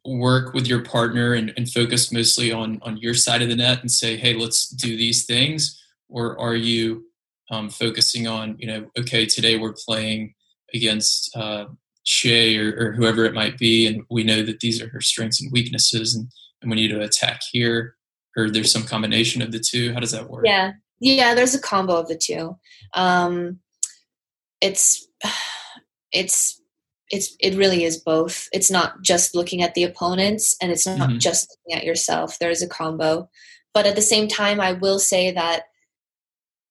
work 0.04 0.52
with 0.52 0.66
your 0.66 0.82
partner 0.82 1.34
and, 1.34 1.52
and 1.56 1.70
focus 1.70 2.10
mostly 2.10 2.50
on 2.50 2.80
on 2.82 2.96
your 2.96 3.14
side 3.14 3.42
of 3.42 3.48
the 3.48 3.56
net 3.56 3.80
and 3.80 3.90
say 3.90 4.16
hey 4.16 4.32
let's 4.32 4.68
do 4.68 4.96
these 4.96 5.26
things 5.26 5.78
or 6.08 6.38
are 6.40 6.54
you 6.54 7.04
um, 7.50 7.68
focusing 7.68 8.26
on 8.26 8.56
you 8.58 8.66
know 8.66 8.90
okay 8.98 9.26
today 9.26 9.58
we're 9.58 9.74
playing 9.86 10.34
against 10.72 11.36
uh, 11.36 11.66
Hsieh 12.06 12.58
or, 12.58 12.88
or, 12.88 12.92
whoever 12.92 13.24
it 13.24 13.34
might 13.34 13.58
be, 13.58 13.86
and 13.86 14.02
we 14.10 14.24
know 14.24 14.42
that 14.42 14.60
these 14.60 14.80
are 14.80 14.88
her 14.88 15.00
strengths 15.00 15.40
and 15.40 15.52
weaknesses, 15.52 16.14
and, 16.14 16.28
and 16.62 16.70
we 16.70 16.76
need 16.76 16.88
to 16.88 17.02
attack 17.02 17.40
here, 17.50 17.96
or 18.36 18.50
there's 18.50 18.72
some 18.72 18.84
combination 18.84 19.42
of 19.42 19.52
the 19.52 19.60
two. 19.60 19.92
How 19.92 20.00
does 20.00 20.12
that 20.12 20.28
work? 20.28 20.44
Yeah, 20.46 20.72
yeah, 21.00 21.34
there's 21.34 21.54
a 21.54 21.60
combo 21.60 21.96
of 21.96 22.08
the 22.08 22.16
two. 22.16 22.56
Um, 22.94 23.60
it's 24.60 25.06
it's 26.12 26.60
it's 27.10 27.34
it 27.40 27.56
really 27.56 27.84
is 27.84 27.98
both. 27.98 28.48
It's 28.52 28.70
not 28.70 29.02
just 29.02 29.34
looking 29.34 29.62
at 29.62 29.74
the 29.74 29.84
opponents, 29.84 30.56
and 30.60 30.70
it's 30.70 30.86
not 30.86 31.08
mm-hmm. 31.08 31.18
just 31.18 31.56
looking 31.66 31.80
at 31.80 31.86
yourself. 31.86 32.38
There 32.38 32.50
is 32.50 32.62
a 32.62 32.68
combo, 32.68 33.28
but 33.74 33.86
at 33.86 33.96
the 33.96 34.02
same 34.02 34.28
time, 34.28 34.60
I 34.60 34.72
will 34.72 34.98
say 34.98 35.32
that 35.32 35.64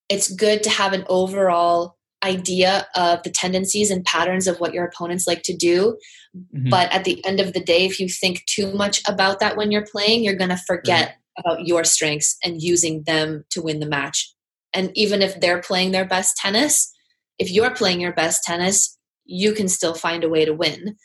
it's 0.08 0.34
good 0.34 0.64
to 0.64 0.70
have 0.70 0.94
an 0.94 1.06
overall 1.08 1.98
idea 2.24 2.88
of 2.96 3.24
the 3.24 3.30
tendencies 3.30 3.92
and 3.92 4.04
patterns 4.04 4.48
of 4.48 4.60
what 4.60 4.74
your 4.74 4.86
opponents 4.86 5.28
like 5.28 5.44
to 5.44 5.56
do. 5.56 5.98
Mm-hmm. 6.36 6.70
But 6.70 6.92
at 6.92 7.06
the 7.06 7.24
end 7.26 7.40
of 7.40 7.54
the 7.54 7.62
day, 7.62 7.86
if 7.86 8.00
you 8.00 8.10
think 8.10 8.46
too 8.46 8.74
much 8.74 9.02
about 9.08 9.40
that 9.40 9.56
when 9.56 9.72
you're 9.72 9.86
playing, 9.86 10.24
you're 10.24 10.36
going 10.36 10.50
to 10.50 10.58
forget 10.58 11.08
right. 11.08 11.16
About 11.40 11.66
your 11.66 11.84
strengths 11.84 12.38
and 12.44 12.62
using 12.62 13.04
them 13.04 13.46
to 13.52 13.62
win 13.62 13.80
the 13.80 13.86
match. 13.88 14.34
And 14.74 14.92
even 14.96 15.22
if 15.22 15.40
they're 15.40 15.62
playing 15.62 15.92
their 15.92 16.06
best 16.06 16.38
tennis, 16.38 16.92
if 17.38 17.52
you're 17.52 17.74
playing 17.74 18.02
your 18.02 18.14
best 18.14 18.44
tennis, 18.44 18.98
you 19.26 19.54
can 19.54 19.68
still 19.68 19.94
find 19.94 20.24
a 20.24 20.30
way 20.30 20.46
to 20.46 20.54
win. 20.54 20.96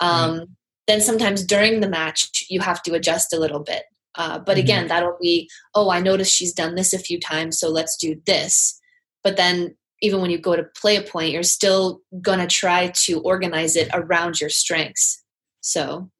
Um, 0.00 0.38
right. 0.38 0.48
Then 0.86 1.00
sometimes 1.00 1.44
during 1.44 1.80
the 1.80 1.88
match, 1.88 2.44
you 2.48 2.60
have 2.60 2.82
to 2.84 2.94
adjust 2.94 3.32
a 3.32 3.38
little 3.38 3.60
bit. 3.60 3.82
Uh, 4.14 4.38
but 4.38 4.56
mm-hmm. 4.56 4.64
again, 4.64 4.88
that'll 4.88 5.18
be, 5.20 5.48
oh, 5.74 5.90
I 5.90 6.00
noticed 6.00 6.34
she's 6.34 6.52
done 6.52 6.74
this 6.74 6.92
a 6.92 6.98
few 6.98 7.20
times, 7.20 7.58
so 7.58 7.68
let's 7.68 7.96
do 7.96 8.20
this. 8.26 8.80
But 9.22 9.36
then 9.36 9.76
even 10.00 10.20
when 10.20 10.30
you 10.30 10.38
go 10.38 10.56
to 10.56 10.64
play 10.76 10.96
a 10.96 11.02
point, 11.02 11.32
you're 11.32 11.42
still 11.42 12.00
going 12.22 12.38
to 12.38 12.46
try 12.46 12.88
to 12.88 13.20
organize 13.20 13.76
it 13.76 13.88
around 13.92 14.40
your 14.40 14.50
strengths. 14.50 15.22
So 15.60 16.10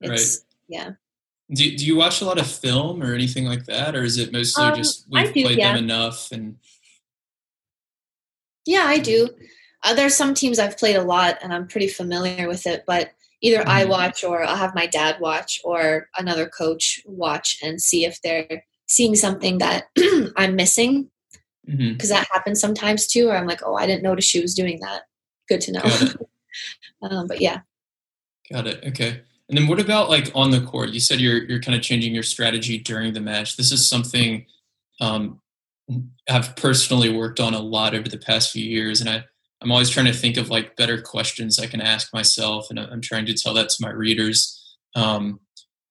it's, 0.00 0.44
right. 0.70 0.78
yeah. 0.78 0.90
Do, 1.52 1.76
do 1.76 1.86
you 1.86 1.96
watch 1.96 2.20
a 2.20 2.24
lot 2.24 2.38
of 2.38 2.46
film 2.46 3.02
or 3.02 3.14
anything 3.14 3.44
like 3.44 3.66
that? 3.66 3.94
Or 3.94 4.02
is 4.02 4.18
it 4.18 4.32
mostly 4.32 4.64
um, 4.64 4.74
just 4.74 5.06
we've 5.08 5.32
do, 5.32 5.44
played 5.44 5.58
yeah. 5.58 5.74
them 5.74 5.84
enough 5.84 6.32
and 6.32 6.56
yeah, 8.66 8.84
I 8.86 8.98
do. 8.98 9.28
Uh, 9.84 9.94
there's 9.94 10.16
some 10.16 10.34
teams 10.34 10.58
I've 10.58 10.76
played 10.76 10.96
a 10.96 11.04
lot 11.04 11.38
and 11.42 11.54
I'm 11.54 11.68
pretty 11.68 11.88
familiar 11.88 12.48
with 12.48 12.66
it, 12.66 12.84
but 12.86 13.12
either 13.40 13.60
mm-hmm. 13.60 13.70
I 13.70 13.84
watch 13.84 14.24
or 14.24 14.42
I'll 14.42 14.56
have 14.56 14.74
my 14.74 14.86
dad 14.86 15.20
watch 15.20 15.60
or 15.64 16.08
another 16.18 16.48
coach 16.48 17.00
watch 17.06 17.58
and 17.62 17.80
see 17.80 18.04
if 18.04 18.20
they're 18.22 18.64
seeing 18.86 19.14
something 19.14 19.58
that 19.58 19.84
I'm 20.36 20.56
missing. 20.56 21.10
Because 21.64 21.80
mm-hmm. 21.80 22.08
that 22.08 22.28
happens 22.32 22.60
sometimes 22.60 23.06
too, 23.06 23.26
where 23.26 23.36
I'm 23.36 23.46
like, 23.46 23.60
oh, 23.64 23.74
I 23.74 23.86
didn't 23.86 24.02
notice 24.02 24.24
she 24.24 24.40
was 24.40 24.54
doing 24.54 24.80
that. 24.80 25.02
Good 25.48 25.60
to 25.62 25.72
know. 25.72 25.82
um, 27.02 27.26
but 27.26 27.40
yeah. 27.40 27.60
Got 28.52 28.66
it. 28.68 28.84
Okay. 28.86 29.22
And 29.48 29.56
then 29.56 29.68
what 29.68 29.80
about 29.80 30.10
like 30.10 30.30
on 30.34 30.50
the 30.50 30.60
court? 30.60 30.90
You 30.90 31.00
said 31.00 31.20
you're 31.20 31.44
you're 31.44 31.60
kind 31.60 31.76
of 31.76 31.82
changing 31.82 32.14
your 32.14 32.22
strategy 32.22 32.78
during 32.78 33.12
the 33.12 33.20
match. 33.20 33.56
This 33.56 33.70
is 33.70 33.88
something 33.88 34.46
um, 35.00 35.40
I've 36.28 36.56
personally 36.56 37.14
worked 37.14 37.38
on 37.38 37.54
a 37.54 37.60
lot 37.60 37.94
over 37.94 38.08
the 38.08 38.18
past 38.18 38.50
few 38.50 38.64
years, 38.64 39.00
and 39.00 39.08
I 39.08 39.24
I'm 39.62 39.70
always 39.70 39.90
trying 39.90 40.06
to 40.06 40.12
think 40.12 40.36
of 40.36 40.50
like 40.50 40.76
better 40.76 41.00
questions 41.00 41.58
I 41.58 41.66
can 41.66 41.80
ask 41.80 42.12
myself, 42.12 42.70
and 42.70 42.78
I'm 42.78 43.00
trying 43.00 43.26
to 43.26 43.34
tell 43.34 43.54
that 43.54 43.68
to 43.70 43.82
my 43.82 43.90
readers. 43.90 44.76
Um, 44.94 45.40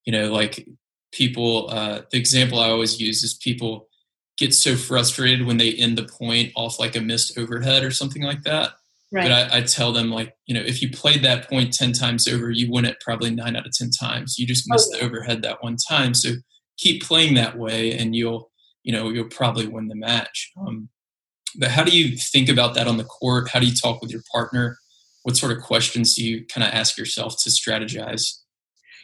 you 0.05 0.11
know, 0.11 0.31
like 0.31 0.67
people. 1.11 1.69
Uh, 1.69 2.01
the 2.11 2.17
example 2.17 2.59
I 2.59 2.69
always 2.69 2.99
use 2.99 3.23
is 3.23 3.35
people 3.35 3.87
get 4.37 4.53
so 4.53 4.75
frustrated 4.75 5.45
when 5.45 5.57
they 5.57 5.71
end 5.71 5.97
the 5.97 6.03
point 6.03 6.51
off 6.55 6.77
like 6.77 6.95
a 6.97 7.01
missed 7.01 7.37
overhead 7.37 7.83
or 7.83 7.91
something 7.91 8.21
like 8.21 8.43
that 8.43 8.73
Right. 9.11 9.23
But 9.23 9.31
I, 9.31 9.57
I, 9.57 9.61
tell 9.61 9.91
them 9.93 10.09
like, 10.09 10.35
you 10.45 10.55
know, 10.55 10.61
if 10.61 10.81
you 10.81 10.89
played 10.89 11.23
that 11.23 11.49
point 11.49 11.73
10 11.73 11.93
times 11.93 12.27
over, 12.27 12.49
you 12.49 12.69
win 12.71 12.85
it 12.85 12.99
probably 12.99 13.29
nine 13.29 13.55
out 13.55 13.65
of 13.65 13.71
10 13.71 13.91
times. 13.91 14.37
You 14.37 14.47
just 14.47 14.65
missed 14.67 14.89
oh, 14.91 14.95
yeah. 14.95 15.01
the 15.01 15.05
overhead 15.05 15.41
that 15.43 15.63
one 15.63 15.77
time. 15.77 16.13
So 16.13 16.31
keep 16.77 17.03
playing 17.03 17.35
that 17.35 17.57
way 17.57 17.97
and 17.97 18.15
you'll, 18.15 18.51
you 18.83 18.91
know, 18.91 19.09
you'll 19.09 19.29
probably 19.29 19.67
win 19.67 19.87
the 19.87 19.95
match. 19.95 20.51
Um, 20.59 20.89
but 21.57 21.69
how 21.71 21.83
do 21.83 21.97
you 21.97 22.17
think 22.17 22.49
about 22.49 22.73
that 22.75 22.87
on 22.87 22.97
the 22.97 23.03
court? 23.03 23.49
How 23.49 23.59
do 23.59 23.67
you 23.67 23.75
talk 23.75 24.01
with 24.01 24.11
your 24.11 24.23
partner? 24.31 24.77
What 25.23 25.37
sort 25.37 25.55
of 25.55 25.63
questions 25.63 26.15
do 26.15 26.25
you 26.25 26.45
kind 26.45 26.67
of 26.67 26.73
ask 26.73 26.97
yourself 26.97 27.35
to 27.43 27.49
strategize? 27.49 28.39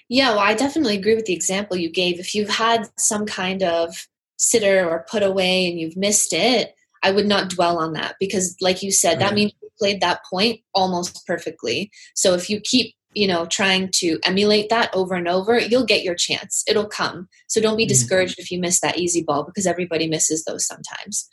Yeah, 0.10 0.32
well, 0.32 0.39
I 0.39 0.56
definitely 0.56 0.97
agree 0.97 1.16
with 1.16 1.26
the 1.26 1.34
example 1.34 1.78
you 1.78 1.89
gave. 1.89 2.20
If 2.20 2.36
you've 2.36 2.49
had 2.49 2.89
some 2.97 3.26
kind 3.26 3.64
of 3.64 4.08
sitter 4.38 4.88
or 4.89 5.06
put 5.10 5.24
away 5.24 5.70
and 5.70 5.80
you've 5.80 5.95
missed 5.95 6.34
it, 6.34 6.76
I 7.02 7.12
would 7.12 7.28
not 7.28 7.49
dwell 7.49 7.80
on 7.80 7.93
that 7.93 8.16
because, 8.20 8.58
like 8.60 8.84
you 8.84 8.91
said, 8.91 9.12
right. 9.12 9.20
that 9.20 9.34
means 9.34 9.54
played 9.82 10.01
that 10.01 10.21
point 10.29 10.59
almost 10.75 11.25
perfectly. 11.25 11.89
So 12.13 12.36
if 12.36 12.49
you 12.49 12.61
keep 12.61 12.93
you 13.13 13.27
know 13.27 13.45
trying 13.45 13.89
to 13.91 14.19
emulate 14.23 14.69
that 14.69 14.89
over 14.93 15.15
and 15.15 15.27
over 15.27 15.59
you'll 15.59 15.86
get 15.86 16.03
your 16.03 16.15
chance 16.15 16.63
it'll 16.65 16.88
come 16.88 17.27
so 17.47 17.59
don't 17.59 17.75
be 17.75 17.84
mm-hmm. 17.84 17.89
discouraged 17.89 18.39
if 18.39 18.49
you 18.49 18.59
miss 18.59 18.79
that 18.79 18.97
easy 18.97 19.21
ball 19.21 19.43
because 19.43 19.67
everybody 19.67 20.07
misses 20.07 20.45
those 20.45 20.65
sometimes 20.65 21.27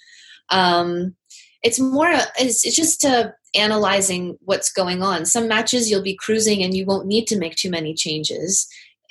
um, 0.51 1.14
it's 1.62 1.78
more 1.78 2.11
it's, 2.36 2.66
it's 2.66 2.74
just 2.74 3.05
uh, 3.05 3.28
analyzing 3.55 4.36
what's 4.40 4.72
going 4.72 5.03
on 5.03 5.24
some 5.24 5.46
matches 5.46 5.88
you'll 5.88 6.03
be 6.03 6.16
cruising 6.16 6.64
and 6.64 6.76
you 6.76 6.84
won't 6.84 7.07
need 7.07 7.26
to 7.26 7.38
make 7.38 7.55
too 7.55 7.70
many 7.70 7.94
changes 7.94 8.66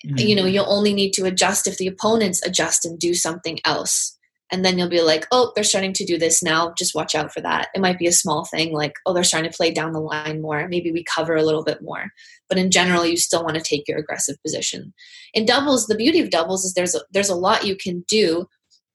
mm-hmm. 0.06 0.18
you 0.18 0.36
know 0.36 0.46
you'll 0.46 0.66
only 0.68 0.94
need 0.94 1.14
to 1.14 1.26
adjust 1.26 1.68
if 1.68 1.78
the 1.78 1.88
opponents 1.88 2.46
adjust 2.46 2.84
and 2.84 3.00
do 3.00 3.14
something 3.14 3.60
else 3.64 4.17
and 4.52 4.64
then 4.64 4.78
you'll 4.78 4.90
be 4.90 5.02
like 5.02 5.26
oh 5.32 5.52
they're 5.56 5.64
starting 5.64 5.94
to 5.94 6.06
do 6.06 6.18
this 6.18 6.42
now. 6.42 6.74
Just 6.78 6.96
watch 6.96 7.16
out 7.16 7.34
for 7.34 7.42
that. 7.42 7.70
It 7.76 7.82
might 7.82 8.00
be 8.00 8.08
a 8.08 8.12
small 8.12 8.46
thing 8.46 8.74
like 8.74 8.94
oh 9.06 9.14
they're 9.14 9.24
starting 9.24 9.50
to 9.50 9.56
play 9.56 9.72
down 9.72 9.94
the 9.94 10.00
line 10.00 10.42
more. 10.42 10.68
Maybe 10.68 10.92
we 10.92 11.04
cover 11.04 11.36
a 11.36 11.44
little 11.44 11.64
bit 11.64 11.82
more. 11.82 12.12
But 12.50 12.58
in 12.58 12.72
general 12.72 13.06
you 13.06 13.18
still 13.18 13.44
want 13.44 13.56
to 13.56 13.62
take 13.62 13.88
your 13.88 13.98
aggressive 13.98 14.38
position. 14.44 14.94
In 15.34 15.46
doubles 15.46 15.88
the 15.88 15.96
beauty 15.96 16.20
of 16.20 16.30
doubles 16.30 16.66
is 16.66 16.74
there's 16.74 16.96
a, 16.96 17.02
there's 17.12 17.30
a 17.30 17.36
lot 17.36 17.66
you 17.66 17.76
can 17.76 18.04
do 18.08 18.48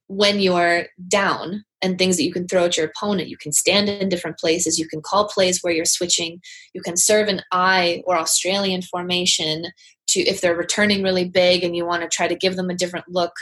when 0.09 0.41
you're 0.41 0.87
down 1.09 1.65
and 1.81 1.99
things 1.99 2.17
that 2.17 2.25
you 2.25 2.33
can 2.33 2.47
throw 2.47 2.67
at 2.67 2.77
your 2.77 2.87
opponent. 2.87 3.29
You 3.29 3.37
can 3.37 3.53
stand 3.53 3.89
in 3.89 4.09
different 4.09 4.39
places. 4.39 4.79
You 4.79 4.87
can 4.87 5.01
call 5.01 5.29
plays 5.29 5.61
where 5.63 5.73
you're 5.73 5.85
switching. 5.85 6.41
You 6.75 6.81
can 6.81 6.97
serve 6.97 7.29
an 7.29 7.43
I 7.51 8.03
or 8.07 8.17
australian 8.17 8.83
formation 8.83 9.65
to 10.09 10.21
if 10.21 10.41
they're 10.41 10.57
returning 10.57 11.03
really 11.03 11.29
big 11.29 11.65
and 11.65 11.75
you 11.75 11.85
want 11.85 12.03
to 12.03 12.09
try 12.09 12.29
to 12.29 12.37
give 12.37 12.57
them 12.57 12.71
a 12.71 12.75
different 12.75 13.07
look. 13.09 13.33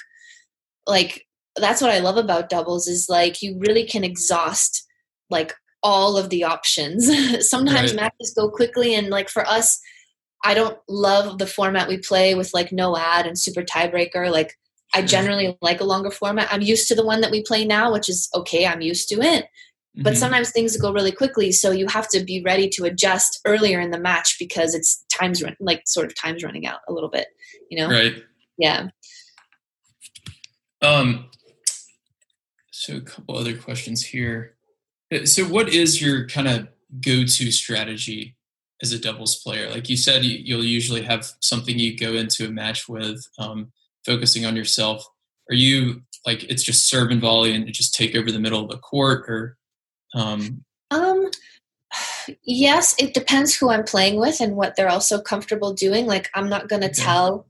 Like 0.87 1.27
that's 1.61 1.81
what 1.81 1.91
I 1.91 1.99
love 1.99 2.17
about 2.17 2.49
doubles 2.49 2.89
is 2.89 3.07
like 3.09 3.43
you 3.43 3.57
really 3.59 3.85
can 3.85 4.05
exhaust 4.05 4.87
like 5.31 5.55
all 5.83 6.17
of 6.17 6.31
the 6.31 6.45
options. 6.45 7.09
Sometimes 7.49 7.93
right. 7.93 8.03
matches 8.03 8.35
go 8.37 8.51
quickly 8.51 8.95
and 8.95 9.09
like 9.09 9.29
for 9.29 9.47
us 9.47 9.81
I 10.43 10.55
don't 10.55 10.79
love 10.89 11.39
the 11.39 11.47
format 11.47 11.89
we 11.89 11.99
play 11.99 12.35
with 12.35 12.55
like 12.55 12.73
no 12.73 12.97
ad 12.97 13.27
and 13.27 13.39
super 13.39 13.63
tiebreaker 13.63 14.31
like 14.31 14.57
I 14.95 15.03
generally 15.03 15.57
like 15.63 15.81
a 15.81 15.85
longer 15.85 16.11
format. 16.11 16.49
I'm 16.51 16.63
used 16.63 16.89
to 16.89 16.95
the 16.95 17.05
one 17.05 17.21
that 17.21 17.31
we 17.31 17.43
play 17.43 17.65
now, 17.65 17.93
which 17.93 18.09
is 18.09 18.29
okay, 18.35 18.67
I'm 18.67 18.81
used 18.81 19.09
to 19.11 19.21
it. 19.21 19.45
Mm-hmm. 19.45 20.03
But 20.03 20.17
sometimes 20.17 20.51
things 20.51 20.77
go 20.77 20.93
really 20.93 21.13
quickly, 21.13 21.53
so 21.53 21.71
you 21.71 21.87
have 21.89 22.09
to 22.09 22.25
be 22.25 22.43
ready 22.45 22.69
to 22.71 22.85
adjust 22.85 23.41
earlier 23.45 23.81
in 23.81 23.91
the 23.91 24.01
match 24.01 24.37
because 24.39 24.75
it's 24.75 25.05
times 25.13 25.43
run 25.43 25.57
like 25.61 25.83
sort 25.87 26.07
of 26.07 26.15
time's 26.17 26.43
running 26.43 26.67
out 26.67 26.81
a 26.89 26.93
little 26.93 27.09
bit, 27.09 27.29
you 27.71 27.79
know? 27.79 27.89
Right. 27.89 28.15
Yeah. 28.59 28.89
Um 30.83 31.30
so 32.91 32.97
a 32.97 33.01
couple 33.01 33.37
other 33.37 33.57
questions 33.57 34.05
here. 34.05 34.57
Uh, 35.15 35.25
so 35.25 35.45
what 35.45 35.69
is 35.69 36.03
your 36.03 36.27
kind 36.27 36.49
of 36.49 36.69
go-to 37.01 37.53
strategy 37.53 38.37
as 38.83 38.93
a 38.93 38.99
doubles 38.99 39.41
player? 39.43 39.71
Like 39.71 39.89
you 39.89 39.97
said, 39.97 40.25
you'll 40.25 40.65
usually 40.65 41.03
have 41.03 41.31
something 41.41 41.79
you 41.79 41.97
go 41.97 42.15
into 42.15 42.47
a 42.47 42.51
match 42.51 42.89
with, 42.89 43.25
um, 43.39 43.73
focusing 44.05 44.45
on 44.45 44.57
yourself. 44.57 45.07
Are 45.51 45.55
you 45.55 46.03
like 46.27 46.45
it's 46.45 46.63
just 46.63 46.89
serve 46.89 47.11
and 47.11 47.21
volley 47.21 47.55
and 47.55 47.73
just 47.73 47.95
take 47.95 48.17
over 48.17 48.31
the 48.31 48.41
middle 48.41 48.63
of 48.63 48.71
the 48.71 48.79
court, 48.79 49.29
or? 49.29 49.57
Um, 50.15 50.65
um, 50.91 51.31
yes, 52.45 52.95
it 52.99 53.15
depends 53.15 53.55
who 53.55 53.71
I'm 53.71 53.85
playing 53.85 54.19
with 54.19 54.41
and 54.41 54.57
what 54.57 54.77
they're 54.77 54.89
also 54.89 55.21
comfortable 55.21 55.73
doing. 55.73 56.07
Like 56.07 56.31
I'm 56.35 56.49
not 56.49 56.69
gonna 56.69 56.87
okay. 56.87 57.03
tell. 57.03 57.47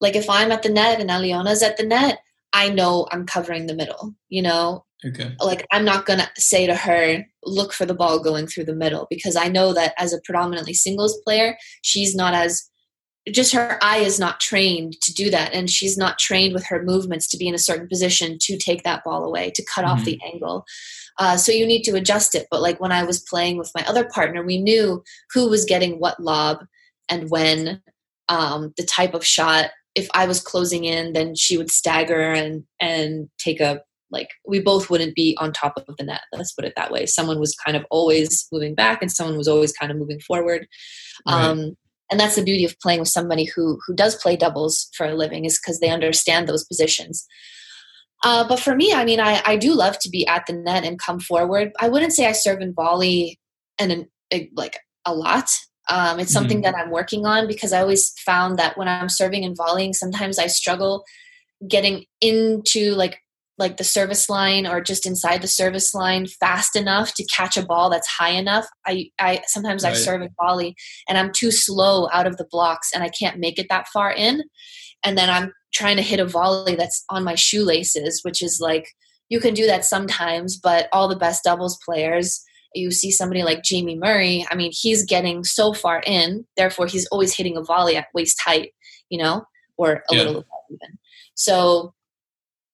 Like 0.00 0.14
if 0.14 0.28
I'm 0.28 0.52
at 0.52 0.62
the 0.62 0.68
net 0.68 1.00
and 1.00 1.10
Aliona's 1.10 1.62
at 1.62 1.76
the 1.76 1.84
net, 1.84 2.20
I 2.52 2.70
know 2.70 3.06
I'm 3.10 3.26
covering 3.26 3.66
the 3.66 3.74
middle, 3.74 4.14
you 4.28 4.42
know? 4.42 4.84
Okay. 5.04 5.32
Like 5.40 5.64
I'm 5.70 5.84
not 5.84 6.06
going 6.06 6.18
to 6.18 6.28
say 6.36 6.66
to 6.66 6.74
her, 6.74 7.24
look 7.44 7.72
for 7.72 7.86
the 7.86 7.94
ball 7.94 8.18
going 8.18 8.46
through 8.46 8.64
the 8.64 8.74
middle 8.74 9.06
because 9.08 9.36
I 9.36 9.48
know 9.48 9.72
that 9.72 9.94
as 9.96 10.12
a 10.12 10.20
predominantly 10.24 10.74
singles 10.74 11.20
player, 11.24 11.56
she's 11.82 12.14
not 12.14 12.34
as 12.34 12.68
just 13.30 13.52
her 13.52 13.78
eye 13.82 13.98
is 13.98 14.18
not 14.18 14.40
trained 14.40 15.00
to 15.02 15.12
do 15.12 15.30
that 15.30 15.52
and 15.52 15.70
she's 15.70 15.96
not 15.96 16.18
trained 16.18 16.54
with 16.54 16.64
her 16.66 16.82
movements 16.82 17.28
to 17.28 17.36
be 17.36 17.46
in 17.46 17.54
a 17.54 17.58
certain 17.58 17.88
position 17.88 18.38
to 18.40 18.56
take 18.56 18.82
that 18.82 19.04
ball 19.04 19.24
away 19.24 19.50
to 19.50 19.64
cut 19.64 19.84
mm-hmm. 19.84 19.92
off 19.92 20.04
the 20.04 20.18
angle 20.32 20.64
uh, 21.18 21.36
so 21.36 21.52
you 21.52 21.66
need 21.66 21.82
to 21.82 21.96
adjust 21.96 22.34
it 22.34 22.46
but 22.50 22.62
like 22.62 22.80
when 22.80 22.92
i 22.92 23.02
was 23.02 23.20
playing 23.20 23.58
with 23.58 23.70
my 23.74 23.84
other 23.86 24.08
partner 24.08 24.42
we 24.42 24.60
knew 24.60 25.02
who 25.32 25.48
was 25.48 25.64
getting 25.64 25.98
what 25.98 26.18
lob 26.20 26.64
and 27.08 27.30
when 27.30 27.82
um, 28.28 28.72
the 28.76 28.84
type 28.84 29.14
of 29.14 29.24
shot 29.24 29.70
if 29.98 30.08
I 30.14 30.26
was 30.26 30.40
closing 30.40 30.84
in, 30.84 31.12
then 31.12 31.34
she 31.34 31.56
would 31.56 31.70
stagger 31.70 32.32
and 32.32 32.64
and 32.80 33.28
take 33.38 33.60
a 33.60 33.82
like 34.10 34.28
we 34.46 34.60
both 34.60 34.88
wouldn't 34.88 35.14
be 35.14 35.36
on 35.40 35.52
top 35.52 35.74
of 35.76 35.96
the 35.96 36.04
net. 36.04 36.22
Let's 36.32 36.52
put 36.52 36.64
it 36.64 36.74
that 36.76 36.90
way. 36.90 37.04
Someone 37.06 37.40
was 37.40 37.54
kind 37.54 37.76
of 37.76 37.84
always 37.90 38.46
moving 38.52 38.74
back, 38.74 39.02
and 39.02 39.10
someone 39.10 39.36
was 39.36 39.48
always 39.48 39.72
kind 39.72 39.90
of 39.90 39.98
moving 39.98 40.20
forward. 40.20 40.66
Right. 41.26 41.44
Um, 41.44 41.76
and 42.10 42.18
that's 42.18 42.36
the 42.36 42.44
beauty 42.44 42.64
of 42.64 42.78
playing 42.80 43.00
with 43.00 43.08
somebody 43.08 43.44
who 43.44 43.78
who 43.86 43.94
does 43.94 44.16
play 44.16 44.36
doubles 44.36 44.88
for 44.96 45.06
a 45.06 45.14
living 45.14 45.44
is 45.44 45.58
because 45.58 45.80
they 45.80 45.90
understand 45.90 46.48
those 46.48 46.64
positions. 46.64 47.26
Uh, 48.24 48.46
but 48.48 48.58
for 48.58 48.74
me, 48.74 48.92
I 48.92 49.04
mean, 49.04 49.20
I, 49.20 49.40
I 49.44 49.56
do 49.56 49.74
love 49.74 49.98
to 50.00 50.10
be 50.10 50.26
at 50.26 50.44
the 50.46 50.52
net 50.52 50.84
and 50.84 50.98
come 50.98 51.20
forward. 51.20 51.70
I 51.78 51.88
wouldn't 51.88 52.12
say 52.12 52.26
I 52.26 52.32
serve 52.32 52.60
in 52.60 52.74
volley 52.74 53.38
and 53.78 54.06
like 54.56 54.80
a 55.04 55.14
lot. 55.14 55.48
Um, 55.90 56.20
it's 56.20 56.32
something 56.32 56.58
mm-hmm. 56.58 56.72
that 56.72 56.76
I'm 56.76 56.90
working 56.90 57.24
on 57.24 57.46
because 57.46 57.72
I 57.72 57.80
always 57.80 58.10
found 58.24 58.58
that 58.58 58.76
when 58.76 58.88
I'm 58.88 59.08
serving 59.08 59.44
and 59.44 59.56
volleying, 59.56 59.94
sometimes 59.94 60.38
I 60.38 60.46
struggle 60.46 61.04
getting 61.66 62.04
into 62.20 62.94
like 62.94 63.18
like 63.58 63.76
the 63.76 63.84
service 63.84 64.30
line 64.30 64.66
or 64.66 64.80
just 64.80 65.04
inside 65.04 65.42
the 65.42 65.48
service 65.48 65.92
line 65.92 66.26
fast 66.26 66.76
enough 66.76 67.12
to 67.14 67.26
catch 67.26 67.56
a 67.56 67.66
ball 67.66 67.90
that's 67.90 68.06
high 68.06 68.30
enough. 68.30 68.66
I, 68.86 69.10
I 69.18 69.42
sometimes 69.46 69.82
right. 69.82 69.94
I 69.94 69.96
serve 69.96 70.20
and 70.20 70.30
volley 70.40 70.76
and 71.08 71.18
I'm 71.18 71.32
too 71.32 71.50
slow 71.50 72.08
out 72.12 72.28
of 72.28 72.36
the 72.36 72.46
blocks 72.50 72.90
and 72.94 73.02
I 73.02 73.08
can't 73.08 73.40
make 73.40 73.58
it 73.58 73.66
that 73.68 73.88
far 73.88 74.12
in. 74.12 74.44
And 75.04 75.18
then 75.18 75.28
I'm 75.28 75.52
trying 75.74 75.96
to 75.96 76.02
hit 76.02 76.20
a 76.20 76.24
volley 76.24 76.76
that's 76.76 77.04
on 77.10 77.24
my 77.24 77.34
shoelaces, 77.34 78.20
which 78.22 78.42
is 78.42 78.60
like 78.62 78.86
you 79.28 79.40
can 79.40 79.54
do 79.54 79.66
that 79.66 79.84
sometimes, 79.84 80.56
but 80.56 80.88
all 80.92 81.08
the 81.08 81.16
best 81.16 81.44
doubles 81.44 81.78
players 81.84 82.42
you 82.74 82.90
see 82.90 83.10
somebody 83.10 83.42
like 83.42 83.62
Jamie 83.62 83.98
Murray, 83.98 84.46
I 84.50 84.54
mean, 84.54 84.72
he's 84.74 85.04
getting 85.04 85.44
so 85.44 85.72
far 85.72 86.02
in, 86.06 86.46
therefore 86.56 86.86
he's 86.86 87.06
always 87.06 87.34
hitting 87.34 87.56
a 87.56 87.62
volley 87.62 87.96
at 87.96 88.08
waist 88.14 88.40
height, 88.44 88.72
you 89.08 89.18
know, 89.18 89.44
or 89.76 89.92
a 89.92 90.02
yeah. 90.10 90.18
little 90.18 90.38
above 90.38 90.46
even. 90.70 90.98
So 91.34 91.94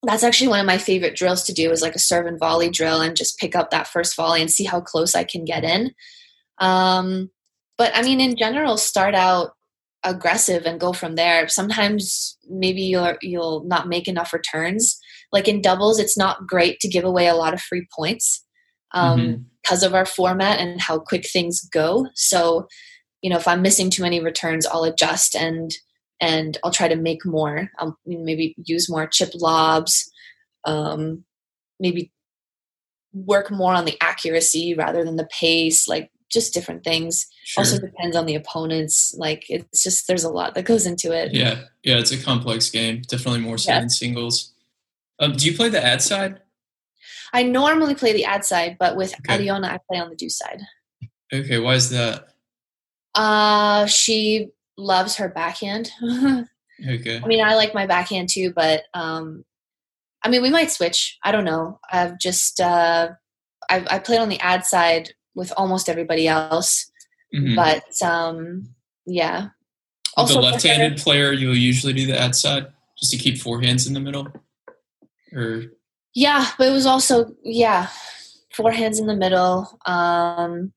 that's 0.03 0.23
actually 0.23 0.49
one 0.49 0.59
of 0.59 0.65
my 0.65 0.77
favorite 0.77 1.15
drills 1.15 1.43
to 1.43 1.53
do 1.53 1.71
is 1.71 1.81
like 1.81 1.95
a 1.95 1.99
serve 1.99 2.25
and 2.25 2.39
volley 2.39 2.69
drill 2.69 3.01
and 3.01 3.15
just 3.15 3.39
pick 3.39 3.55
up 3.55 3.71
that 3.71 3.87
first 3.87 4.15
volley 4.15 4.41
and 4.41 4.51
see 4.51 4.63
how 4.63 4.81
close 4.81 5.15
I 5.15 5.23
can 5.23 5.45
get 5.45 5.63
in. 5.63 5.91
Um, 6.59 7.31
but 7.77 7.91
I 7.95 8.01
mean, 8.01 8.21
in 8.21 8.35
general, 8.35 8.77
start 8.77 9.15
out 9.15 9.51
aggressive 10.03 10.65
and 10.65 10.79
go 10.79 10.93
from 10.93 11.15
there. 11.15 11.47
Sometimes 11.47 12.37
maybe 12.47 12.81
you'll 12.81 13.15
you'll 13.21 13.63
not 13.65 13.87
make 13.87 14.07
enough 14.07 14.31
returns. 14.31 14.99
Like 15.31 15.47
in 15.47 15.61
doubles, 15.61 15.99
it's 15.99 16.17
not 16.17 16.47
great 16.47 16.79
to 16.81 16.87
give 16.87 17.03
away 17.03 17.27
a 17.27 17.35
lot 17.35 17.53
of 17.53 17.61
free 17.61 17.87
points 17.93 18.45
um, 18.95 19.19
mm-hmm. 19.19 19.41
Because 19.65 19.83
of 19.83 19.95
our 19.95 20.05
format 20.05 20.59
and 20.59 20.79
how 20.79 20.99
quick 20.99 21.27
things 21.27 21.67
go. 21.71 22.07
So, 22.13 22.67
you 23.21 23.29
know, 23.29 23.37
if 23.37 23.47
I'm 23.47 23.63
missing 23.63 23.89
too 23.89 24.03
many 24.03 24.19
returns, 24.19 24.65
I'll 24.67 24.83
adjust 24.83 25.35
and 25.35 25.71
and 26.21 26.57
I'll 26.63 26.71
try 26.71 26.87
to 26.87 26.95
make 26.95 27.25
more. 27.25 27.69
I'll 27.77 27.97
maybe 28.05 28.55
use 28.63 28.89
more 28.89 29.07
chip 29.07 29.31
lobs, 29.35 30.09
um, 30.63 31.25
maybe 31.79 32.11
work 33.13 33.51
more 33.51 33.73
on 33.73 33.85
the 33.85 33.97
accuracy 34.01 34.75
rather 34.75 35.03
than 35.03 35.17
the 35.17 35.27
pace, 35.27 35.87
like 35.87 36.09
just 36.31 36.53
different 36.53 36.83
things. 36.83 37.25
Sure. 37.43 37.63
Also 37.63 37.79
depends 37.79 38.15
on 38.15 38.27
the 38.27 38.35
opponents. 38.35 39.15
Like 39.17 39.45
it's 39.49 39.83
just 39.83 40.07
there's 40.07 40.23
a 40.23 40.29
lot 40.29 40.53
that 40.53 40.65
goes 40.65 40.85
into 40.85 41.11
it. 41.11 41.33
Yeah, 41.33 41.63
yeah, 41.83 41.97
it's 41.97 42.11
a 42.11 42.21
complex 42.21 42.69
game. 42.69 43.01
Definitely 43.07 43.41
more 43.41 43.57
so 43.57 43.71
yeah. 43.71 43.79
than 43.79 43.89
singles. 43.89 44.53
Um, 45.19 45.33
do 45.33 45.45
you 45.45 45.55
play 45.55 45.69
the 45.69 45.83
ad 45.83 46.01
side? 46.01 46.41
I 47.33 47.43
normally 47.43 47.95
play 47.95 48.13
the 48.13 48.25
ad 48.25 48.45
side, 48.45 48.77
but 48.79 48.95
with 48.95 49.13
okay. 49.13 49.45
Aliona, 49.45 49.65
I 49.65 49.79
play 49.89 49.99
on 49.99 50.09
the 50.09 50.15
deuce 50.15 50.37
side. 50.37 50.61
Okay, 51.33 51.59
why 51.59 51.73
is 51.73 51.89
that? 51.89 52.27
Uh, 53.13 53.85
she 53.85 54.49
loves 54.77 55.15
her 55.15 55.29
backhand. 55.29 55.91
okay. 56.87 57.21
I 57.23 57.27
mean, 57.27 57.43
I 57.43 57.55
like 57.55 57.73
my 57.73 57.85
backhand 57.85 58.29
too, 58.29 58.51
but 58.53 58.83
um, 58.93 59.45
I 60.23 60.29
mean, 60.29 60.41
we 60.41 60.49
might 60.49 60.71
switch. 60.71 61.17
I 61.23 61.31
don't 61.31 61.45
know. 61.45 61.79
I've 61.91 62.19
just 62.19 62.59
uh, 62.59 63.09
I, 63.69 63.85
I 63.89 63.99
played 63.99 64.19
on 64.19 64.29
the 64.29 64.39
ad 64.39 64.65
side 64.65 65.11
with 65.33 65.51
almost 65.57 65.89
everybody 65.89 66.27
else, 66.27 66.91
mm-hmm. 67.33 67.55
but 67.55 67.83
um, 68.05 68.69
yeah. 69.05 69.49
Also, 70.17 70.35
the 70.35 70.41
left-handed 70.41 70.97
player, 70.97 71.33
you'll 71.33 71.57
usually 71.57 71.93
do 71.93 72.05
the 72.05 72.19
ad 72.19 72.35
side 72.35 72.67
just 72.97 73.11
to 73.11 73.17
keep 73.17 73.37
four 73.37 73.61
hands 73.61 73.85
in 73.85 73.93
the 73.93 73.99
middle, 73.99 74.27
or 75.33 75.63
yeah, 76.15 76.47
but 76.57 76.67
it 76.67 76.71
was 76.71 76.85
also 76.85 77.35
yeah, 77.43 77.89
four 78.53 78.71
hands 78.71 78.99
in 78.99 79.05
the 79.05 79.15
middle, 79.15 79.77
um, 79.85 80.71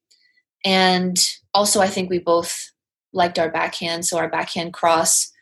and 0.65 1.17
also 1.55 1.81
I 1.81 1.87
think 1.87 2.11
we 2.11 2.19
both 2.19 2.73
liked 3.13 3.39
our 3.39 3.49
backhand, 3.49 4.05
so 4.05 4.19
our 4.19 4.29
backhand 4.29 4.75
cross 4.75 5.33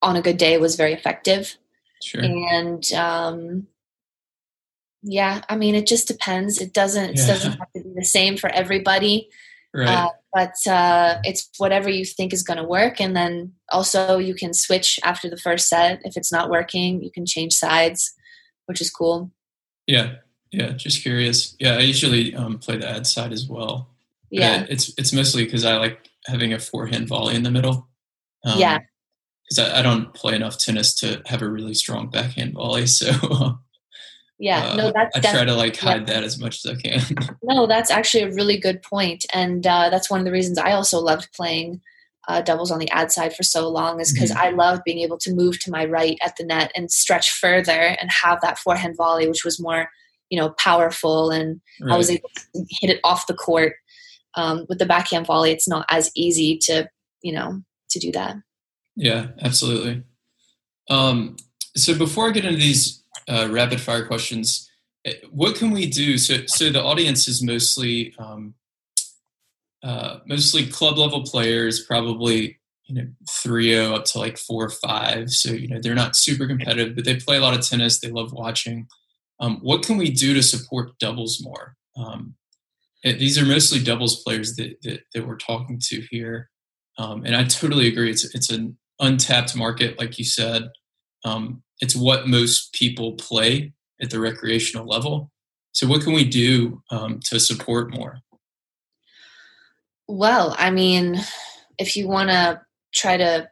on 0.00 0.16
a 0.16 0.22
good 0.22 0.38
day 0.38 0.56
was 0.56 0.76
very 0.76 0.92
effective. 0.92 1.56
Sure. 2.02 2.22
And 2.22 2.84
um, 2.92 3.66
yeah, 5.02 5.42
I 5.48 5.56
mean, 5.56 5.74
it 5.74 5.86
just 5.86 6.08
depends. 6.08 6.60
It 6.60 6.72
doesn't 6.72 7.16
yeah. 7.16 7.24
it 7.24 7.26
doesn't 7.26 7.58
have 7.58 7.72
to 7.74 7.82
be 7.82 7.92
the 7.94 8.04
same 8.04 8.36
for 8.36 8.50
everybody. 8.50 9.28
Right. 9.74 9.88
Uh, 9.88 10.10
but 10.34 10.54
uh, 10.70 11.18
it's 11.24 11.48
whatever 11.58 11.88
you 11.88 12.04
think 12.04 12.32
is 12.32 12.42
going 12.42 12.58
to 12.58 12.64
work, 12.64 13.00
and 13.00 13.16
then 13.16 13.52
also 13.70 14.18
you 14.18 14.34
can 14.34 14.54
switch 14.54 15.00
after 15.02 15.28
the 15.28 15.36
first 15.36 15.68
set 15.68 16.00
if 16.04 16.16
it's 16.16 16.30
not 16.30 16.50
working. 16.50 17.02
You 17.02 17.10
can 17.10 17.26
change 17.26 17.54
sides, 17.54 18.14
which 18.66 18.80
is 18.80 18.90
cool. 18.90 19.30
Yeah, 19.86 20.16
yeah. 20.50 20.70
Just 20.72 21.02
curious. 21.02 21.56
Yeah, 21.58 21.76
I 21.76 21.80
usually 21.80 22.34
um, 22.34 22.58
play 22.58 22.76
the 22.76 22.88
ad 22.88 23.06
side 23.06 23.32
as 23.32 23.46
well. 23.48 23.88
Yeah, 24.30 24.66
it's 24.68 24.92
it's 24.96 25.12
mostly 25.12 25.44
because 25.44 25.64
I 25.64 25.76
like 25.76 26.08
having 26.26 26.52
a 26.52 26.58
forehand 26.58 27.08
volley 27.08 27.34
in 27.34 27.42
the 27.42 27.50
middle. 27.50 27.88
Um, 28.44 28.58
yeah. 28.58 28.78
Because 29.48 29.70
I, 29.70 29.80
I, 29.80 29.82
don't 29.82 30.14
play 30.14 30.34
enough 30.34 30.56
tennis 30.58 30.94
to 30.96 31.20
have 31.26 31.42
a 31.42 31.48
really 31.48 31.74
strong 31.74 32.08
backhand 32.08 32.54
volley, 32.54 32.86
so. 32.86 33.58
yeah, 34.38 34.70
uh, 34.70 34.76
no, 34.76 34.92
that's. 34.94 35.16
I 35.16 35.20
try 35.20 35.44
to 35.44 35.54
like 35.54 35.76
hide 35.76 36.08
yeah. 36.08 36.14
that 36.14 36.24
as 36.24 36.38
much 36.38 36.64
as 36.64 36.72
I 36.72 36.80
can. 36.80 37.36
no, 37.42 37.66
that's 37.66 37.90
actually 37.90 38.22
a 38.24 38.32
really 38.32 38.58
good 38.58 38.82
point, 38.82 39.26
and 39.32 39.66
uh, 39.66 39.90
that's 39.90 40.10
one 40.10 40.20
of 40.20 40.24
the 40.24 40.32
reasons 40.32 40.58
I 40.58 40.72
also 40.72 40.98
loved 40.98 41.32
playing 41.34 41.82
uh, 42.28 42.40
doubles 42.40 42.70
on 42.70 42.78
the 42.78 42.90
ad 42.90 43.10
side 43.10 43.34
for 43.34 43.42
so 43.42 43.68
long 43.68 44.00
is 44.00 44.12
because 44.12 44.30
mm-hmm. 44.30 44.46
I 44.46 44.50
love 44.50 44.80
being 44.84 45.00
able 45.00 45.18
to 45.18 45.34
move 45.34 45.58
to 45.60 45.70
my 45.70 45.84
right 45.84 46.18
at 46.22 46.36
the 46.36 46.44
net 46.44 46.70
and 46.76 46.90
stretch 46.90 47.30
further 47.30 47.96
and 48.00 48.10
have 48.10 48.40
that 48.42 48.58
forehand 48.58 48.96
volley, 48.96 49.28
which 49.28 49.44
was 49.44 49.60
more, 49.60 49.88
you 50.30 50.38
know, 50.38 50.50
powerful, 50.58 51.30
and 51.30 51.60
right. 51.80 51.94
I 51.94 51.96
was 51.96 52.10
able 52.10 52.30
to 52.34 52.64
hit 52.80 52.90
it 52.90 53.00
off 53.02 53.26
the 53.26 53.34
court 53.34 53.74
um, 54.34 54.66
with 54.68 54.78
the 54.78 54.86
backhand 54.86 55.26
volley, 55.26 55.50
it's 55.50 55.68
not 55.68 55.86
as 55.88 56.10
easy 56.14 56.58
to, 56.62 56.88
you 57.22 57.32
know, 57.32 57.62
to 57.90 57.98
do 57.98 58.12
that. 58.12 58.36
Yeah, 58.96 59.28
absolutely. 59.40 60.02
Um, 60.90 61.36
so 61.76 61.96
before 61.96 62.28
I 62.28 62.32
get 62.32 62.44
into 62.44 62.58
these 62.58 63.02
uh, 63.28 63.48
rapid 63.50 63.80
fire 63.80 64.06
questions, 64.06 64.70
eh, 65.04 65.14
what 65.30 65.56
can 65.56 65.70
we 65.70 65.86
do? 65.86 66.18
So, 66.18 66.46
so 66.46 66.70
the 66.70 66.82
audience 66.82 67.28
is 67.28 67.42
mostly 67.42 68.14
um, 68.18 68.54
uh, 69.82 70.18
mostly 70.26 70.66
club 70.66 70.98
level 70.98 71.22
players, 71.22 71.84
probably 71.84 72.58
you 72.86 72.94
know 72.94 73.06
three 73.30 73.76
o 73.78 73.94
up 73.94 74.04
to 74.06 74.18
like 74.18 74.38
four 74.38 74.64
or 74.64 74.70
five. 74.70 75.30
So 75.30 75.52
you 75.52 75.68
know 75.68 75.80
they're 75.80 75.94
not 75.94 76.16
super 76.16 76.46
competitive, 76.46 76.94
but 76.94 77.04
they 77.04 77.16
play 77.16 77.36
a 77.36 77.40
lot 77.40 77.54
of 77.54 77.66
tennis. 77.66 78.00
They 78.00 78.10
love 78.10 78.32
watching. 78.32 78.86
Um, 79.40 79.58
what 79.62 79.82
can 79.82 79.96
we 79.96 80.10
do 80.10 80.34
to 80.34 80.42
support 80.42 80.98
doubles 80.98 81.42
more? 81.42 81.74
Um, 81.96 82.36
these 83.02 83.36
are 83.38 83.44
mostly 83.44 83.82
doubles 83.82 84.22
players 84.22 84.54
that, 84.56 84.80
that, 84.82 85.00
that 85.12 85.26
we're 85.26 85.36
talking 85.36 85.80
to 85.88 86.02
here. 86.10 86.48
Um, 86.98 87.24
and 87.24 87.34
I 87.34 87.44
totally 87.44 87.88
agree. 87.88 88.10
It's, 88.10 88.32
it's 88.34 88.50
an 88.50 88.78
untapped 89.00 89.56
market, 89.56 89.98
like 89.98 90.18
you 90.18 90.24
said. 90.24 90.70
Um, 91.24 91.62
it's 91.80 91.96
what 91.96 92.28
most 92.28 92.72
people 92.72 93.14
play 93.14 93.72
at 94.00 94.10
the 94.10 94.20
recreational 94.20 94.86
level. 94.86 95.30
So, 95.72 95.86
what 95.86 96.02
can 96.02 96.12
we 96.12 96.24
do 96.24 96.82
um, 96.90 97.18
to 97.24 97.40
support 97.40 97.92
more? 97.92 98.18
Well, 100.08 100.54
I 100.58 100.70
mean, 100.70 101.20
if 101.78 101.96
you 101.96 102.08
want 102.08 102.30
to 102.30 102.60
try 102.94 103.16
to 103.16 103.50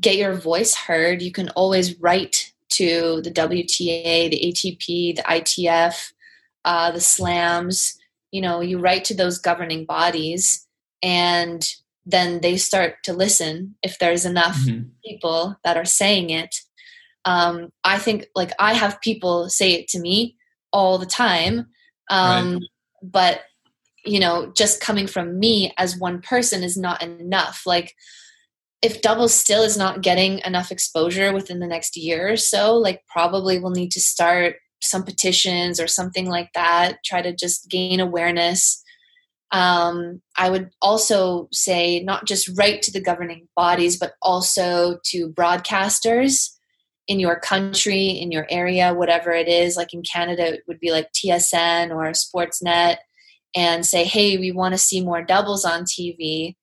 get 0.00 0.16
your 0.16 0.34
voice 0.34 0.74
heard, 0.74 1.22
you 1.22 1.32
can 1.32 1.50
always 1.50 1.98
write 2.00 2.52
to 2.70 3.20
the 3.22 3.30
WTA, 3.30 4.30
the 4.30 4.52
ATP, 4.52 5.16
the 5.16 5.22
ITF, 5.22 6.12
uh, 6.64 6.90
the 6.90 7.00
slams 7.00 7.98
you 8.34 8.40
know 8.40 8.60
you 8.60 8.80
write 8.80 9.04
to 9.04 9.14
those 9.14 9.38
governing 9.38 9.84
bodies 9.84 10.66
and 11.02 11.76
then 12.04 12.40
they 12.40 12.56
start 12.56 12.96
to 13.04 13.12
listen 13.12 13.76
if 13.82 13.98
there's 14.00 14.26
enough 14.26 14.56
mm-hmm. 14.56 14.88
people 15.04 15.56
that 15.62 15.76
are 15.76 15.84
saying 15.84 16.30
it 16.30 16.56
um, 17.24 17.70
i 17.84 17.96
think 17.96 18.26
like 18.34 18.50
i 18.58 18.74
have 18.74 19.00
people 19.00 19.48
say 19.48 19.72
it 19.74 19.86
to 19.86 20.00
me 20.00 20.36
all 20.72 20.98
the 20.98 21.06
time 21.06 21.68
um, 22.10 22.54
right. 22.54 22.62
but 23.02 23.42
you 24.04 24.20
know 24.20 24.52
just 24.56 24.80
coming 24.80 25.06
from 25.06 25.38
me 25.38 25.72
as 25.78 25.98
one 25.98 26.20
person 26.20 26.62
is 26.62 26.76
not 26.76 27.02
enough 27.02 27.62
like 27.66 27.94
if 28.82 29.00
double 29.00 29.28
still 29.28 29.62
is 29.62 29.78
not 29.78 30.02
getting 30.02 30.40
enough 30.40 30.70
exposure 30.70 31.32
within 31.32 31.60
the 31.60 31.66
next 31.66 31.96
year 31.96 32.32
or 32.32 32.36
so 32.36 32.76
like 32.76 33.00
probably 33.08 33.58
we'll 33.58 33.70
need 33.70 33.90
to 33.90 34.00
start 34.00 34.56
some 34.84 35.02
petitions 35.02 35.80
or 35.80 35.86
something 35.86 36.28
like 36.28 36.50
that, 36.54 36.98
try 37.04 37.22
to 37.22 37.34
just 37.34 37.68
gain 37.68 38.00
awareness. 38.00 38.82
Um, 39.50 40.20
I 40.36 40.50
would 40.50 40.70
also 40.82 41.48
say 41.52 42.00
not 42.00 42.26
just 42.26 42.50
write 42.58 42.82
to 42.82 42.92
the 42.92 43.00
governing 43.00 43.48
bodies, 43.56 43.96
but 43.96 44.12
also 44.22 44.98
to 45.06 45.30
broadcasters 45.30 46.50
in 47.06 47.20
your 47.20 47.38
country, 47.38 48.08
in 48.08 48.32
your 48.32 48.46
area, 48.50 48.94
whatever 48.94 49.30
it 49.32 49.48
is. 49.48 49.76
Like 49.76 49.92
in 49.92 50.02
Canada, 50.02 50.54
it 50.54 50.62
would 50.66 50.80
be 50.80 50.90
like 50.90 51.12
TSN 51.12 51.90
or 51.90 52.10
Sportsnet, 52.12 52.96
and 53.54 53.86
say, 53.86 54.04
hey, 54.04 54.36
we 54.36 54.50
want 54.50 54.74
to 54.74 54.78
see 54.78 55.00
more 55.00 55.22
doubles 55.22 55.64
on 55.64 55.84
TV. 55.84 56.54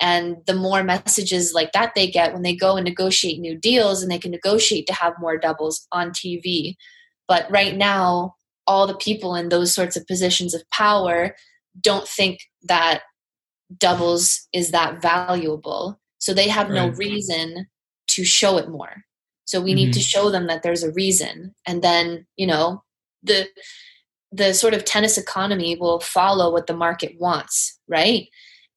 And 0.00 0.36
the 0.46 0.54
more 0.54 0.84
messages 0.84 1.54
like 1.54 1.72
that 1.72 1.94
they 1.94 2.10
get 2.10 2.32
when 2.32 2.42
they 2.42 2.54
go 2.54 2.76
and 2.76 2.84
negotiate 2.84 3.40
new 3.40 3.56
deals, 3.58 4.02
and 4.02 4.10
they 4.10 4.18
can 4.18 4.30
negotiate 4.30 4.86
to 4.88 4.92
have 4.92 5.14
more 5.18 5.38
doubles 5.38 5.86
on 5.92 6.10
TV. 6.10 6.74
But 7.28 7.50
right 7.50 7.76
now, 7.76 8.34
all 8.66 8.86
the 8.86 8.96
people 8.96 9.34
in 9.34 9.48
those 9.48 9.74
sorts 9.74 9.96
of 9.96 10.06
positions 10.06 10.54
of 10.54 10.68
power 10.70 11.34
don't 11.80 12.06
think 12.06 12.40
that 12.64 13.02
doubles 13.78 14.46
is 14.52 14.70
that 14.70 15.00
valuable. 15.00 15.98
So 16.18 16.34
they 16.34 16.48
have 16.48 16.68
right. 16.68 16.74
no 16.74 16.88
reason 16.90 17.66
to 18.08 18.24
show 18.24 18.58
it 18.58 18.68
more. 18.68 19.02
So 19.44 19.60
we 19.60 19.70
mm-hmm. 19.70 19.76
need 19.76 19.92
to 19.94 20.00
mm-hmm. 20.00 20.06
show 20.06 20.30
them 20.30 20.46
that 20.48 20.62
there's 20.62 20.82
a 20.82 20.92
reason. 20.92 21.54
And 21.66 21.82
then, 21.82 22.26
you 22.36 22.46
know, 22.46 22.82
the 23.22 23.48
the 24.36 24.52
sort 24.52 24.74
of 24.74 24.84
tennis 24.84 25.16
economy 25.16 25.76
will 25.76 26.00
follow 26.00 26.52
what 26.52 26.66
the 26.66 26.76
market 26.76 27.16
wants, 27.18 27.78
right? 27.88 28.28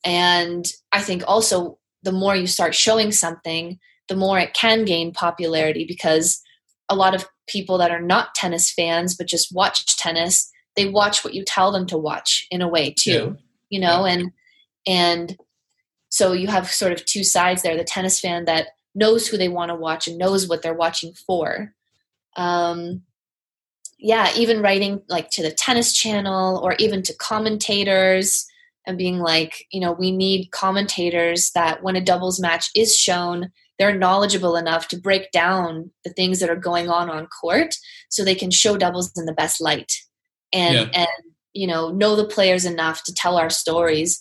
And 0.05 0.65
I 0.91 1.01
think 1.01 1.23
also 1.27 1.77
the 2.03 2.11
more 2.11 2.35
you 2.35 2.47
start 2.47 2.73
showing 2.73 3.11
something, 3.11 3.77
the 4.07 4.15
more 4.15 4.39
it 4.39 4.53
can 4.53 4.85
gain 4.85 5.11
popularity 5.13 5.85
because 5.85 6.41
a 6.89 6.95
lot 6.95 7.13
of 7.13 7.27
people 7.47 7.77
that 7.77 7.91
are 7.91 8.01
not 8.01 8.35
tennis 8.35 8.71
fans 8.71 9.15
but 9.15 9.27
just 9.27 9.53
watch 9.53 9.97
tennis 9.97 10.51
they 10.75 10.87
watch 10.87 11.23
what 11.23 11.33
you 11.33 11.43
tell 11.45 11.71
them 11.71 11.85
to 11.85 11.97
watch 11.97 12.47
in 12.51 12.61
a 12.61 12.67
way 12.67 12.93
too 12.97 13.11
yeah. 13.11 13.29
you 13.69 13.79
know 13.79 14.05
yeah. 14.05 14.13
and 14.13 14.31
and 14.87 15.37
so 16.09 16.31
you 16.31 16.47
have 16.47 16.71
sort 16.71 16.91
of 16.91 17.05
two 17.05 17.23
sides 17.23 17.61
there 17.61 17.77
the 17.77 17.83
tennis 17.83 18.19
fan 18.19 18.45
that 18.45 18.67
knows 18.95 19.27
who 19.27 19.37
they 19.37 19.49
want 19.49 19.69
to 19.69 19.75
watch 19.75 20.07
and 20.07 20.17
knows 20.17 20.47
what 20.47 20.61
they're 20.61 20.73
watching 20.73 21.13
for 21.25 21.73
um 22.35 23.01
yeah 23.99 24.31
even 24.35 24.61
writing 24.61 25.01
like 25.09 25.29
to 25.29 25.43
the 25.43 25.51
tennis 25.51 25.93
channel 25.93 26.59
or 26.63 26.73
even 26.79 27.03
to 27.03 27.13
commentators 27.15 28.45
and 28.87 28.97
being 28.97 29.19
like 29.19 29.65
you 29.71 29.79
know 29.79 29.91
we 29.91 30.11
need 30.11 30.49
commentators 30.51 31.51
that 31.51 31.83
when 31.83 31.95
a 31.95 32.01
doubles 32.01 32.39
match 32.39 32.69
is 32.75 32.95
shown 32.95 33.51
they're 33.77 33.97
knowledgeable 33.97 34.57
enough 34.57 34.87
to 34.89 34.99
break 34.99 35.31
down 35.31 35.91
the 36.03 36.11
things 36.11 36.39
that 36.39 36.49
are 36.49 36.55
going 36.55 36.89
on 36.89 37.09
on 37.09 37.27
court 37.27 37.75
so 38.09 38.23
they 38.23 38.35
can 38.35 38.51
show 38.51 38.77
doubles 38.77 39.11
in 39.15 39.25
the 39.25 39.33
best 39.33 39.61
light 39.61 39.91
and 40.53 40.75
yeah. 40.75 40.87
and 40.93 41.33
you 41.53 41.67
know 41.67 41.89
know 41.91 42.15
the 42.15 42.27
players 42.27 42.65
enough 42.65 43.03
to 43.03 43.13
tell 43.13 43.37
our 43.37 43.49
stories 43.49 44.19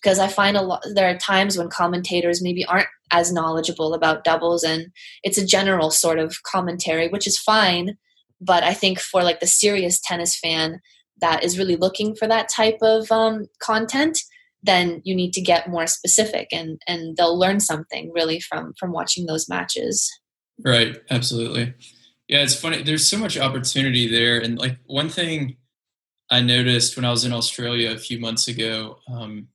because 0.00 0.18
i 0.18 0.28
find 0.28 0.56
a 0.56 0.62
lot 0.62 0.84
there 0.94 1.08
are 1.08 1.18
times 1.18 1.58
when 1.58 1.68
commentators 1.68 2.42
maybe 2.42 2.64
aren't 2.66 2.88
as 3.12 3.32
knowledgeable 3.32 3.94
about 3.94 4.24
doubles 4.24 4.62
and 4.62 4.86
it's 5.22 5.38
a 5.38 5.46
general 5.46 5.90
sort 5.90 6.18
of 6.18 6.36
commentary 6.44 7.08
which 7.08 7.26
is 7.26 7.38
fine 7.38 7.96
but 8.40 8.62
i 8.62 8.74
think 8.74 8.98
for 8.98 9.22
like 9.22 9.40
the 9.40 9.46
serious 9.46 10.00
tennis 10.00 10.38
fan 10.38 10.80
that 11.20 11.42
is 11.42 11.58
really 11.58 11.76
looking 11.76 12.14
for 12.14 12.28
that 12.28 12.48
type 12.48 12.78
of 12.82 13.10
um, 13.10 13.46
content 13.60 14.18
then 14.66 15.00
you 15.04 15.14
need 15.14 15.32
to 15.32 15.40
get 15.40 15.68
more 15.68 15.86
specific 15.86 16.48
and 16.52 16.80
and 16.86 17.16
they'll 17.16 17.38
learn 17.38 17.60
something 17.60 18.10
really 18.14 18.40
from 18.40 18.74
from 18.78 18.92
watching 18.92 19.26
those 19.26 19.48
matches. 19.48 20.10
Right. 20.62 20.98
Absolutely. 21.10 21.74
Yeah 22.28 22.42
it's 22.42 22.54
funny. 22.54 22.82
There's 22.82 23.08
so 23.08 23.18
much 23.18 23.38
opportunity 23.38 24.08
there. 24.08 24.38
And 24.38 24.58
like 24.58 24.78
one 24.86 25.08
thing 25.08 25.56
i 26.28 26.40
noticed 26.40 26.96
when 26.96 27.04
i 27.04 27.10
was 27.10 27.24
in 27.24 27.32
australia 27.32 27.92
a 27.92 27.98
few 27.98 28.18
months 28.18 28.48
ago 28.48 28.98
um, 29.08 29.46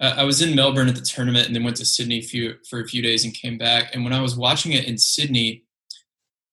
I 0.00 0.22
was 0.24 0.42
in 0.42 0.54
Melbourne 0.54 0.88
at 0.88 0.96
the 0.96 1.00
tournament 1.00 1.46
and 1.46 1.54
then 1.54 1.64
went 1.64 1.76
to 1.78 1.84
Sydney 1.84 2.20
for 2.68 2.80
a 2.80 2.86
few 2.86 3.00
days 3.00 3.24
and 3.24 3.32
came 3.32 3.56
back. 3.56 3.94
And 3.94 4.04
when 4.04 4.12
I 4.12 4.20
was 4.20 4.36
watching 4.36 4.72
it 4.72 4.84
in 4.84 4.98
Sydney, 4.98 5.63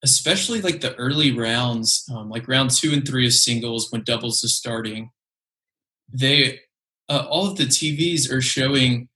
especially 0.04 0.62
like 0.62 0.82
the 0.82 0.96
early 0.96 1.32
rounds, 1.32 2.10
um, 2.14 2.30
like 2.30 2.48
round 2.48 2.72
two 2.72 2.92
and 2.92 3.08
three 3.08 3.26
of 3.26 3.34
singles 3.34 3.92
when 3.92 4.04
doubles 4.04 4.44
is 4.44 4.56
starting, 4.56 5.12
they 6.12 6.60
uh, 7.10 7.26
all 7.30 7.48
of 7.48 7.58
the 7.58 7.66
TVs 7.66 8.32
are 8.32 8.42
showing 8.42 9.10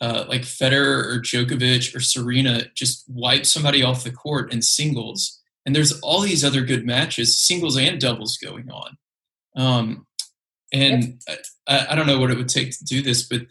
uh, 0.00 0.24
like 0.28 0.42
Federer 0.42 1.04
or 1.04 1.20
Djokovic 1.20 1.94
or 1.94 2.00
Serena 2.00 2.64
just 2.74 3.04
wipe 3.08 3.44
somebody 3.44 3.82
off 3.82 4.04
the 4.04 4.10
court 4.10 4.52
in 4.52 4.62
singles, 4.62 5.40
and 5.66 5.76
there's 5.76 6.00
all 6.00 6.20
these 6.20 6.44
other 6.44 6.62
good 6.62 6.86
matches, 6.86 7.38
singles 7.38 7.76
and 7.76 8.00
doubles 8.00 8.38
going 8.38 8.70
on. 8.70 8.96
Um, 9.56 10.06
and 10.72 11.20
I, 11.68 11.88
I, 11.90 11.94
don't 11.96 12.06
know 12.06 12.20
what 12.20 12.30
it 12.30 12.38
would 12.38 12.48
take 12.48 12.70
to 12.78 12.84
do 12.84 13.02
this, 13.02 13.24
but 13.24 13.42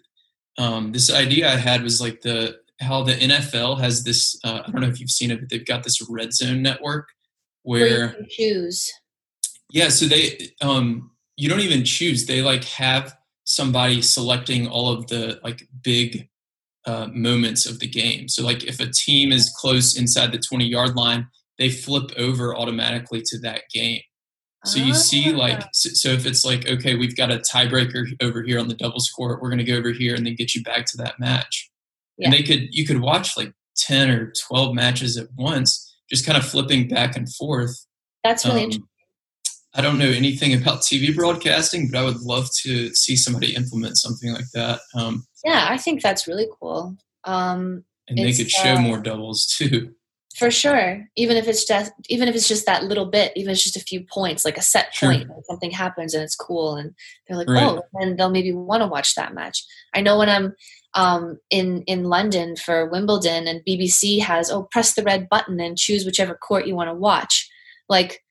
um, 0.57 0.93
this 0.93 1.13
idea 1.13 1.51
I 1.51 1.57
had 1.57 1.83
was 1.83 1.99
like 1.99 2.21
the 2.21 2.59
how 2.79 3.03
the 3.03 3.13
NFL 3.13 3.79
has 3.79 4.03
this. 4.03 4.39
Uh, 4.43 4.61
I 4.65 4.71
don't 4.71 4.81
know 4.81 4.87
if 4.87 4.99
you've 4.99 5.09
seen 5.09 5.31
it, 5.31 5.39
but 5.39 5.49
they've 5.49 5.65
got 5.65 5.83
this 5.83 6.01
red 6.09 6.33
zone 6.33 6.61
network 6.61 7.09
where, 7.63 8.07
where 8.09 8.25
choose. 8.29 8.91
Yeah, 9.71 9.89
so 9.89 10.05
they 10.05 10.51
um, 10.61 11.11
you 11.35 11.49
don't 11.49 11.59
even 11.59 11.83
choose. 11.83 12.25
They 12.25 12.41
like 12.41 12.63
have 12.65 13.15
somebody 13.43 14.01
selecting 14.01 14.67
all 14.67 14.91
of 14.91 15.07
the 15.07 15.39
like 15.43 15.67
big 15.83 16.29
uh, 16.85 17.07
moments 17.13 17.65
of 17.65 17.79
the 17.79 17.87
game. 17.87 18.27
So 18.27 18.43
like 18.43 18.63
if 18.63 18.79
a 18.79 18.91
team 18.91 19.31
is 19.31 19.53
close 19.57 19.97
inside 19.97 20.31
the 20.31 20.39
20 20.39 20.65
yard 20.65 20.95
line, 20.95 21.27
they 21.57 21.69
flip 21.69 22.11
over 22.17 22.55
automatically 22.55 23.21
to 23.25 23.39
that 23.39 23.63
game. 23.73 24.01
So 24.65 24.79
you 24.79 24.93
see 24.93 25.31
like 25.31 25.61
ah. 25.61 25.69
so 25.71 26.09
if 26.09 26.25
it's 26.25 26.43
like 26.43 26.67
okay, 26.67 26.95
we've 26.95 27.15
got 27.15 27.31
a 27.31 27.37
tiebreaker 27.37 28.05
over 28.21 28.43
here 28.43 28.59
on 28.59 28.67
the 28.67 28.73
doubles 28.73 29.09
court, 29.09 29.41
we're 29.41 29.49
going 29.49 29.59
to 29.59 29.63
go 29.63 29.77
over 29.77 29.91
here 29.91 30.15
and 30.15 30.25
then 30.25 30.35
get 30.35 30.53
you 30.53 30.63
back 30.63 30.85
to 30.87 30.97
that 30.97 31.19
match. 31.19 31.68
Yeah. 32.19 32.27
And 32.27 32.33
they 32.33 32.43
could 32.43 32.67
you 32.71 32.85
could 32.85 33.01
watch 33.01 33.35
like 33.35 33.53
10 33.77 34.09
or 34.11 34.33
12 34.47 34.75
matches 34.75 35.17
at 35.17 35.27
once 35.37 35.85
just 36.09 36.25
kind 36.25 36.37
of 36.37 36.45
flipping 36.45 36.87
back 36.87 37.15
and 37.15 37.31
forth. 37.33 37.85
That's 38.23 38.45
really 38.45 38.59
um, 38.59 38.63
interesting. 38.65 38.85
I 39.75 39.81
don't 39.81 39.99
know 39.99 40.09
anything 40.09 40.59
about 40.59 40.81
TV 40.81 41.15
broadcasting, 41.15 41.89
but 41.91 41.99
I 41.99 42.03
would 42.03 42.21
love 42.21 42.49
to 42.63 42.93
see 42.95 43.15
somebody 43.15 43.55
implement 43.55 43.97
something 43.97 44.33
like 44.33 44.49
that. 44.53 44.79
Um, 44.95 45.25
yeah, 45.45 45.67
I 45.69 45.77
think 45.77 46.01
that's 46.01 46.27
really 46.27 46.47
cool. 46.59 46.97
Um, 47.23 47.85
and 48.07 48.17
they 48.17 48.33
could 48.33 48.49
show 48.49 48.73
uh, 48.75 48.81
more 48.81 48.99
doubles 48.99 49.45
too. 49.45 49.93
For 50.37 50.49
sure, 50.49 51.05
even 51.15 51.37
if 51.37 51.47
it's 51.47 51.65
just 51.65 51.91
even 52.07 52.27
if 52.27 52.35
it's 52.35 52.47
just 52.47 52.65
that 52.65 52.83
little 52.83 53.05
bit, 53.05 53.33
even 53.35 53.51
if 53.51 53.55
it's 53.55 53.63
just 53.63 53.77
a 53.77 53.81
few 53.81 54.05
points, 54.11 54.45
like 54.45 54.57
a 54.57 54.61
set 54.61 54.95
point, 54.95 55.27
sure. 55.27 55.41
something 55.43 55.71
happens 55.71 56.13
and 56.13 56.23
it's 56.23 56.35
cool, 56.35 56.75
and 56.75 56.93
they're 57.27 57.37
like, 57.37 57.49
right. 57.49 57.63
oh, 57.63 57.81
and 57.95 58.17
they'll 58.17 58.29
maybe 58.29 58.53
want 58.53 58.81
to 58.81 58.87
watch 58.87 59.15
that 59.15 59.33
match. 59.33 59.63
I 59.93 60.01
know 60.01 60.17
when 60.17 60.29
I'm 60.29 60.55
um, 60.93 61.39
in 61.49 61.83
in 61.83 62.05
London 62.05 62.55
for 62.55 62.89
Wimbledon, 62.89 63.47
and 63.47 63.61
BBC 63.67 64.21
has 64.21 64.49
oh, 64.49 64.63
press 64.71 64.95
the 64.95 65.03
red 65.03 65.29
button 65.29 65.59
and 65.59 65.77
choose 65.77 66.05
whichever 66.05 66.35
court 66.35 66.67
you 66.67 66.75
want 66.75 66.89
to 66.89 66.95
watch. 66.95 67.49
Like, 67.87 68.23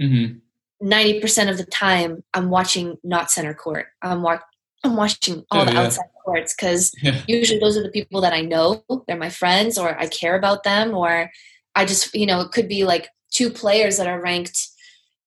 mm-hmm 0.00 0.38
90% 0.82 1.50
of 1.50 1.58
the 1.58 1.64
time 1.64 2.22
I'm 2.34 2.50
watching 2.50 2.96
not 3.04 3.30
center 3.30 3.54
court. 3.54 3.86
I'm, 4.02 4.22
wa- 4.22 4.40
I'm 4.82 4.96
watching 4.96 5.44
all 5.50 5.62
oh, 5.62 5.64
the 5.64 5.72
yeah. 5.72 5.82
outside 5.82 6.06
courts 6.24 6.54
because 6.54 6.92
yeah. 7.02 7.20
usually 7.26 7.60
those 7.60 7.76
are 7.76 7.82
the 7.82 7.90
people 7.90 8.20
that 8.22 8.32
I 8.32 8.40
know. 8.40 8.82
They're 9.06 9.16
my 9.16 9.30
friends 9.30 9.76
or 9.76 9.98
I 9.98 10.06
care 10.06 10.36
about 10.36 10.64
them 10.64 10.94
or 10.94 11.30
I 11.74 11.84
just, 11.84 12.14
you 12.14 12.26
know, 12.26 12.40
it 12.40 12.52
could 12.52 12.68
be 12.68 12.84
like 12.84 13.08
two 13.30 13.50
players 13.50 13.98
that 13.98 14.06
are 14.06 14.20
ranked 14.20 14.68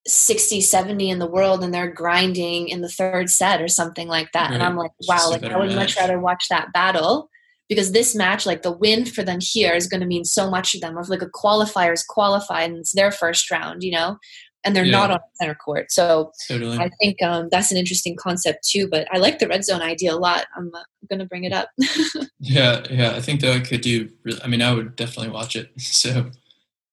60, 0.06 0.62
70 0.62 1.10
in 1.10 1.20
the 1.20 1.28
world 1.28 1.64
and 1.64 1.74
they're 1.74 1.92
grinding 1.92 2.68
in 2.68 2.82
the 2.82 2.90
third 2.90 3.30
set 3.30 3.62
or 3.62 3.68
something 3.68 4.08
like 4.08 4.32
that. 4.34 4.50
Right. 4.50 4.56
And 4.56 4.64
I'm 4.64 4.76
like, 4.76 4.92
wow, 5.08 5.30
like 5.30 5.44
I 5.44 5.58
would 5.58 5.70
match. 5.70 5.76
much 5.76 5.98
rather 5.98 6.20
watch 6.20 6.48
that 6.50 6.74
battle 6.74 7.30
because 7.70 7.92
this 7.94 8.14
match, 8.14 8.46
like 8.46 8.62
the 8.62 8.72
win 8.72 9.06
for 9.06 9.24
them 9.24 9.40
here 9.42 9.74
is 9.74 9.88
going 9.88 10.02
to 10.02 10.08
mean 10.08 10.26
so 10.26 10.50
much 10.50 10.74
to 10.74 10.80
them. 10.80 10.98
of 10.98 11.10
like 11.10 11.22
a 11.22 11.30
qualifier 11.30 11.94
is 11.94 12.04
qualified 12.04 12.70
and 12.70 12.80
it's 12.80 12.94
their 12.94 13.12
first 13.12 13.50
round, 13.50 13.84
you 13.84 13.92
know, 13.92 14.18
and 14.64 14.76
they're 14.76 14.86
yeah. 14.86 14.92
not 14.92 15.12
on 15.12 15.20
center 15.36 15.56
court. 15.56 15.92
So 15.92 16.32
totally. 16.48 16.78
I 16.78 16.90
think 17.02 17.22
um, 17.22 17.48
that's 17.50 17.72
an 17.72 17.78
interesting 17.78 18.16
concept 18.18 18.68
too. 18.68 18.88
But 18.88 19.08
I 19.14 19.18
like 19.18 19.40
the 19.40 19.48
red 19.48 19.64
zone 19.64 19.82
idea 19.82 20.14
a 20.14 20.18
lot. 20.18 20.46
I'm, 20.56 20.72
uh, 20.74 20.84
going 21.10 21.20
to 21.20 21.26
bring 21.26 21.44
it 21.44 21.52
up. 21.52 21.70
yeah, 22.40 22.84
yeah, 22.90 23.12
I 23.12 23.20
think 23.20 23.42
that 23.42 23.54
I 23.54 23.60
could 23.60 23.82
do. 23.82 24.10
I 24.44 24.48
mean, 24.48 24.62
I 24.62 24.74
would 24.74 24.96
definitely 24.96 25.32
watch 25.32 25.56
it. 25.56 25.72
So, 25.80 26.32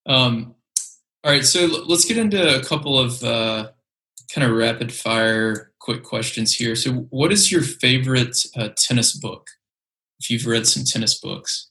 um, 0.06 0.54
all 1.24 1.32
right, 1.32 1.44
so 1.44 1.66
let's 1.86 2.04
get 2.04 2.18
into 2.18 2.56
a 2.56 2.62
couple 2.62 2.98
of 2.98 3.22
uh, 3.22 3.68
kind 4.34 4.50
of 4.50 4.56
rapid 4.56 4.92
fire, 4.92 5.72
quick 5.78 6.02
questions 6.02 6.54
here. 6.54 6.74
So, 6.76 7.06
what 7.10 7.32
is 7.32 7.52
your 7.52 7.62
favorite 7.62 8.36
uh, 8.56 8.70
tennis 8.76 9.12
book? 9.12 9.48
If 10.18 10.30
you've 10.30 10.46
read 10.46 10.66
some 10.66 10.84
tennis 10.84 11.18
books 11.18 11.70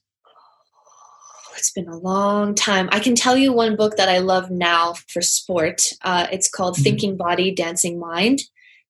it's 1.60 1.70
been 1.70 1.88
a 1.88 1.98
long 1.98 2.54
time. 2.54 2.88
I 2.90 3.00
can 3.00 3.14
tell 3.14 3.36
you 3.36 3.52
one 3.52 3.76
book 3.76 3.96
that 3.98 4.08
I 4.08 4.18
love 4.18 4.50
now 4.50 4.94
for 5.08 5.20
sport. 5.20 5.92
Uh, 6.02 6.26
it's 6.32 6.50
called 6.50 6.74
mm-hmm. 6.74 6.82
Thinking 6.82 7.16
Body, 7.18 7.54
Dancing 7.54 8.00
Mind. 8.00 8.40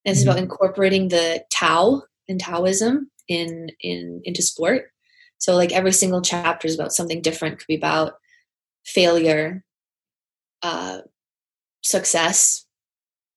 And 0.05 0.13
it's 0.13 0.21
mm-hmm. 0.21 0.31
about 0.31 0.43
incorporating 0.43 1.09
the 1.09 1.45
Tao 1.51 2.05
and 2.29 2.41
Taoism 2.41 3.11
in 3.29 3.71
in 3.81 4.23
into 4.25 4.41
sport. 4.41 4.93
So 5.39 5.57
like 5.57 5.73
every 5.73 5.93
single 5.93 6.23
chapter 6.23 6.69
is 6.69 6.77
about 6.77 6.93
something 6.93 7.21
different. 7.21 7.59
Could 7.59 7.67
be 7.67 7.77
about 7.77 8.15
failure, 8.87 9.65
uh, 10.63 11.01
success, 11.83 12.67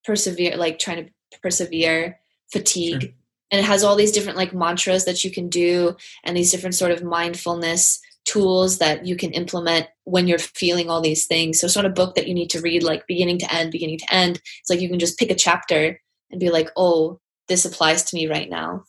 persevere, 0.04 0.58
like 0.58 0.80
trying 0.80 1.06
to 1.06 1.40
persevere, 1.42 2.20
fatigue. 2.52 3.02
Sure. 3.02 3.12
And 3.52 3.60
it 3.60 3.66
has 3.66 3.84
all 3.84 3.96
these 3.96 4.12
different 4.12 4.38
like 4.38 4.54
mantras 4.54 5.06
that 5.06 5.24
you 5.24 5.32
can 5.32 5.48
do 5.48 5.96
and 6.24 6.36
these 6.36 6.52
different 6.52 6.76
sort 6.76 6.92
of 6.92 7.04
mindfulness 7.04 8.00
tools 8.26 8.78
that 8.80 9.06
you 9.06 9.16
can 9.16 9.32
implement 9.32 9.88
when 10.06 10.28
you're 10.28 10.40
feeling 10.40 10.90
all 10.90 11.02
these 11.02 11.28
things. 11.28 11.60
So 11.60 11.66
it's 11.66 11.76
not 11.76 11.86
a 11.86 11.90
book 11.90 12.16
that 12.16 12.28
you 12.28 12.34
need 12.34 12.50
to 12.52 12.62
read 12.62 12.82
like 12.82 13.06
beginning 13.06 13.38
to 13.40 13.54
end, 13.54 13.72
beginning 13.72 14.00
to 14.00 14.14
end. 14.14 14.42
It's 14.60 14.70
like 14.70 14.82
you 14.82 14.90
can 14.90 15.00
just 15.00 15.20
pick 15.20 15.30
a 15.30 15.36
chapter 15.36 16.00
and 16.32 16.40
be 16.40 16.50
like, 16.50 16.70
oh, 16.76 17.20
this 17.48 17.66
applies 17.66 18.04
to 18.04 18.16
me 18.16 18.28
right 18.28 18.50
now. 18.50 18.86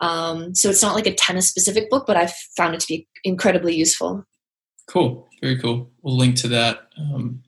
Um, 0.00 0.54
so 0.54 0.70
it's 0.70 0.82
not 0.82 0.94
like 0.94 1.06
a 1.06 1.14
tennis 1.14 1.48
specific 1.48 1.90
book, 1.90 2.06
but 2.06 2.16
I've 2.16 2.32
found 2.56 2.74
it 2.74 2.80
to 2.80 2.88
be 2.88 3.08
incredibly 3.24 3.74
useful. 3.74 4.24
Cool. 4.88 5.28
Very 5.42 5.58
cool. 5.58 5.90
We'll 6.02 6.16
link 6.16 6.36
to 6.36 6.48
that 6.48 6.88
um, 6.98 7.42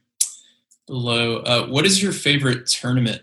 below. 0.90 1.36
Uh, 1.38 1.66
what 1.68 1.86
is 1.86 2.02
your 2.02 2.12
favorite 2.12 2.66
tournament? 2.66 3.22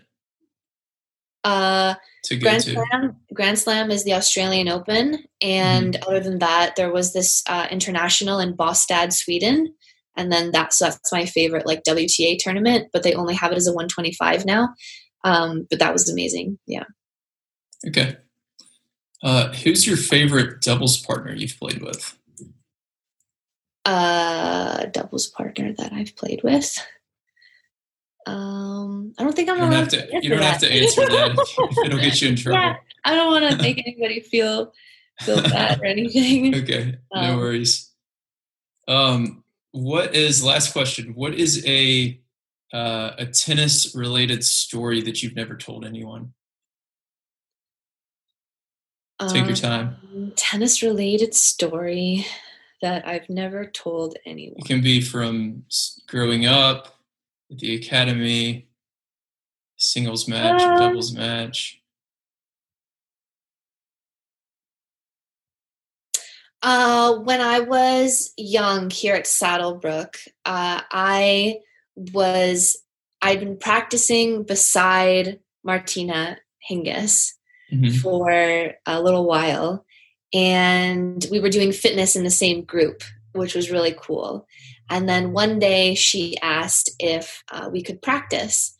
Uh, 1.44 1.94
to 2.24 2.36
go 2.36 2.48
Grand 2.48 2.64
to? 2.64 2.72
Slam, 2.72 3.16
Grand 3.32 3.58
Slam 3.58 3.90
is 3.90 4.04
the 4.04 4.14
Australian 4.14 4.68
Open, 4.68 5.22
and 5.40 5.94
mm-hmm. 5.94 6.08
other 6.08 6.20
than 6.20 6.40
that, 6.40 6.74
there 6.74 6.92
was 6.92 7.12
this 7.12 7.44
uh, 7.46 7.68
international 7.70 8.40
in 8.40 8.56
Båstad, 8.56 9.12
Sweden, 9.12 9.74
and 10.16 10.32
then 10.32 10.50
that's 10.50 10.78
that's 10.78 11.12
my 11.12 11.26
favorite 11.26 11.66
like 11.66 11.84
WTA 11.84 12.38
tournament. 12.38 12.88
But 12.92 13.04
they 13.04 13.14
only 13.14 13.34
have 13.34 13.52
it 13.52 13.58
as 13.58 13.68
a 13.68 13.72
125 13.72 14.44
now. 14.44 14.70
Um, 15.22 15.66
but 15.70 15.78
that 15.78 15.92
was 15.92 16.10
amazing. 16.10 16.58
Yeah. 16.66 16.84
Okay. 17.86 18.16
Uh, 19.22 19.52
who's 19.52 19.86
your 19.86 19.96
favorite 19.96 20.62
doubles 20.62 20.96
partner 20.96 21.34
you've 21.34 21.58
played 21.58 21.82
with? 21.82 22.16
Uh, 23.84 24.86
doubles 24.86 25.26
partner 25.28 25.72
that 25.76 25.92
I've 25.92 26.14
played 26.16 26.42
with. 26.42 26.78
Um, 28.28 28.58
Um, 28.78 29.14
I 29.18 29.22
don't 29.24 29.34
think 29.34 29.48
I'm 29.48 29.56
you 29.56 29.60
don't 29.62 29.72
allowed 29.72 29.80
have 29.80 29.88
to. 29.90 30.06
to 30.10 30.20
You 30.22 30.28
don't 30.30 30.42
have 30.42 30.60
to 30.60 30.72
answer 30.72 31.06
that. 31.06 31.82
It'll 31.86 31.98
get 31.98 32.20
you 32.22 32.28
in 32.28 32.36
trouble. 32.36 32.60
yeah, 32.60 32.76
I 33.04 33.14
don't 33.14 33.30
want 33.32 33.50
to 33.50 33.56
make 33.62 33.78
anybody 33.86 34.20
feel 34.20 34.72
feel 35.20 35.42
bad 35.42 35.80
or 35.80 35.84
anything. 35.86 36.54
Okay, 36.62 36.96
no 37.14 37.20
Um, 37.20 37.36
worries. 37.38 37.90
Um, 38.86 39.44
what 39.72 40.14
is 40.14 40.42
last 40.44 40.72
question? 40.72 41.12
What 41.14 41.34
is 41.34 41.64
a 41.66 42.20
uh, 42.72 43.12
a 43.18 43.26
tennis 43.26 43.94
related 43.94 44.44
story 44.44 45.00
that 45.02 45.22
you've 45.22 45.34
never 45.36 45.56
told 45.56 45.84
anyone? 45.84 46.32
Take 49.28 49.46
your 49.46 49.56
time. 49.56 49.96
Um, 50.14 50.32
Tennis 50.36 50.80
related 50.82 51.34
story 51.34 52.24
that 52.82 53.06
I've 53.06 53.28
never 53.28 53.64
told 53.66 54.16
anyone. 54.24 54.58
It 54.60 54.64
can 54.66 54.80
be 54.80 55.00
from 55.00 55.64
growing 56.06 56.46
up, 56.46 56.97
at 57.50 57.58
the 57.58 57.74
academy, 57.74 58.68
singles 59.76 60.28
match, 60.28 60.60
Um, 60.62 60.78
doubles 60.78 61.12
match. 61.12 61.80
Uh, 66.60 67.14
when 67.18 67.40
I 67.40 67.60
was 67.60 68.32
young 68.36 68.90
here 68.90 69.14
at 69.14 69.26
Saddlebrook, 69.26 70.16
uh, 70.44 70.80
I 70.90 71.58
was 71.96 72.76
I'd 73.20 73.40
been 73.40 73.56
practicing 73.56 74.44
beside 74.44 75.40
Martina 75.64 76.38
Hingis 76.70 77.32
Mhm. 77.72 78.00
for 78.00 78.30
a 78.86 79.02
little 79.02 79.24
while, 79.24 79.84
and 80.32 81.26
we 81.30 81.40
were 81.40 81.48
doing 81.48 81.72
fitness 81.72 82.14
in 82.14 82.22
the 82.22 82.30
same 82.30 82.62
group, 82.62 83.02
which 83.32 83.54
was 83.56 83.70
really 83.70 83.94
cool. 83.98 84.46
And 84.90 85.08
then 85.08 85.32
one 85.32 85.58
day 85.58 85.94
she 85.94 86.38
asked 86.40 86.90
if 86.98 87.42
uh, 87.52 87.68
we 87.70 87.82
could 87.82 88.02
practice, 88.02 88.74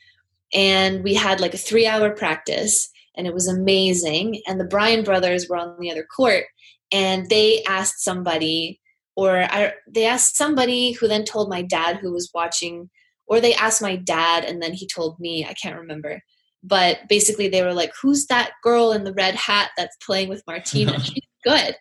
and 0.54 1.04
we 1.04 1.14
had 1.14 1.40
like 1.40 1.54
a 1.54 1.59
three-hour 1.59 2.11
practice, 2.16 2.90
and 3.18 3.26
it 3.26 3.34
was 3.34 3.48
amazing. 3.48 4.40
And 4.46 4.59
the 4.59 4.64
Bryan 4.64 5.04
brothers 5.04 5.48
were 5.48 5.56
on 5.56 5.76
the 5.78 5.90
other 5.90 6.04
court 6.04 6.44
and 6.92 7.28
they 7.28 7.62
asked 7.64 8.02
somebody 8.02 8.80
or 9.16 9.42
I, 9.42 9.72
they 9.88 10.06
asked 10.06 10.36
somebody 10.36 10.92
who 10.92 11.09
then 11.09 11.24
told 11.24 11.50
my 11.50 11.62
dad 11.62 11.96
who 11.96 12.12
was 12.12 12.30
watching 12.32 12.88
or 13.26 13.40
they 13.40 13.54
asked 13.54 13.82
my 13.82 13.96
dad 13.96 14.44
and 14.44 14.62
then 14.62 14.72
he 14.72 14.86
told 14.86 15.18
me 15.18 15.44
i 15.44 15.52
can't 15.54 15.78
remember. 15.78 16.22
But 16.62 17.00
basically 17.09 17.48
they 17.48 17.62
were 17.62 17.74
like 17.74 17.92
who's 18.00 18.26
that 18.26 18.52
girl 18.62 18.92
in 18.92 19.04
the 19.04 19.12
red 19.12 19.34
hat 19.34 19.70
that's 19.76 19.96
playing 20.04 20.28
with 20.28 20.44
martina? 20.46 20.98
She's 21.04 21.24
good 21.44 21.76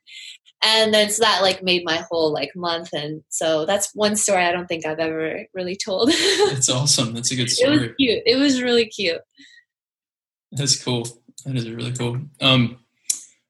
and 0.63 0.93
then 0.93 1.09
so 1.09 1.23
that 1.23 1.41
like 1.41 1.61
made 1.63 1.83
my 1.85 2.03
whole 2.09 2.33
like 2.33 2.49
month 2.55 2.89
and 2.93 3.21
so 3.29 3.65
that's 3.65 3.93
one 3.93 4.15
story 4.15 4.43
i 4.43 4.51
don't 4.51 4.67
think 4.67 4.85
i've 4.85 4.99
ever 4.99 5.45
really 5.53 5.75
told 5.75 6.09
it 6.11 6.51
That's 6.53 6.69
awesome. 6.69 7.13
That's 7.13 7.31
a 7.31 7.35
good 7.35 7.49
story 7.49 7.75
it 7.75 7.81
was 7.81 7.89
cute 7.97 8.23
it 8.25 8.35
was 8.37 8.61
really 8.61 8.85
cute 8.87 9.21
That's 10.51 10.81
cool. 10.83 11.07
That 11.45 11.55
is 11.55 11.69
really 11.69 11.93
cool. 11.93 12.19
Um, 12.41 12.79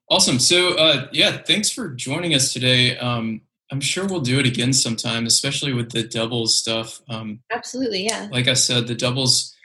awesome. 0.09 0.39
So, 0.39 0.75
uh, 0.75 1.07
yeah, 1.11 1.37
thanks 1.37 1.71
for 1.71 1.89
joining 1.89 2.33
us 2.33 2.53
today. 2.53 2.97
Um, 2.97 3.41
I'm 3.71 3.81
sure 3.81 4.05
we'll 4.05 4.21
do 4.21 4.39
it 4.39 4.45
again 4.45 4.73
sometime, 4.73 5.25
especially 5.25 5.73
with 5.73 5.91
the 5.91 6.03
doubles 6.03 6.57
stuff. 6.57 7.01
Um, 7.09 7.41
absolutely 7.51 8.05
yeah 8.05 8.27
like 8.31 8.47
I 8.47 8.53
said, 8.53 8.87
the 8.87 8.95
doubles 8.95 9.55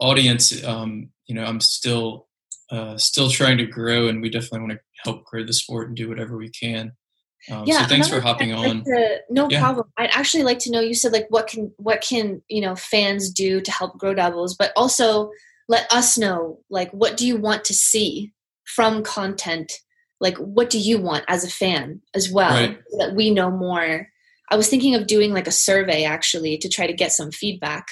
audience, 0.00 0.64
um, 0.64 1.10
you 1.26 1.34
know, 1.34 1.44
I'm 1.44 1.60
still 1.60 2.28
uh, 2.70 2.96
still 2.96 3.30
trying 3.30 3.58
to 3.58 3.66
grow, 3.66 4.08
and 4.08 4.20
we 4.22 4.30
definitely 4.30 4.60
want 4.60 4.72
to 4.72 4.80
help 5.04 5.24
grow 5.24 5.44
the 5.44 5.52
sport 5.52 5.88
and 5.88 5.96
do 5.96 6.08
whatever 6.08 6.36
we 6.36 6.48
can. 6.50 6.92
Um, 7.50 7.66
so 7.66 7.84
thanks 7.84 8.08
for 8.08 8.20
hopping 8.20 8.54
I'd 8.54 8.70
on. 8.70 8.84
to- 8.84 9.20
no 9.28 9.48
Yeah. 9.50 9.60
problem. 9.60 9.86
I'd 9.98 10.10
actually 10.12 10.44
like 10.44 10.58
to 10.60 10.70
know. 10.70 10.80
You 10.80 10.94
said 10.94 11.12
like 11.12 11.26
what 11.28 11.46
can 11.46 11.72
what 11.76 12.00
can 12.00 12.40
you 12.48 12.60
know 12.62 12.74
fans 12.74 13.30
do 13.30 13.60
to 13.60 13.70
help 13.70 13.98
grow 13.98 14.14
doubles, 14.14 14.54
but 14.56 14.72
also 14.76 15.30
let 15.68 15.90
us 15.92 16.16
know 16.16 16.60
like 16.70 16.90
what 16.92 17.16
do 17.18 17.26
you 17.26 17.36
want 17.36 17.64
to 17.66 17.74
see 17.74 18.32
from 18.64 19.02
content. 19.02 19.72
Like 20.20 20.38
what 20.38 20.70
do 20.70 20.78
you 20.78 20.96
want 20.98 21.24
as 21.28 21.44
a 21.44 21.50
fan 21.50 22.00
as 22.14 22.30
well, 22.30 22.50
Right. 22.54 22.78
so 22.90 22.98
that 22.98 23.14
we 23.14 23.30
know 23.30 23.50
more. 23.50 24.08
I 24.50 24.56
was 24.56 24.68
thinking 24.68 24.94
of 24.94 25.06
doing 25.06 25.34
like 25.34 25.46
a 25.46 25.50
survey 25.52 26.04
actually 26.04 26.56
to 26.58 26.68
try 26.68 26.86
to 26.86 26.92
get 26.94 27.12
some 27.12 27.30
feedback. 27.30 27.88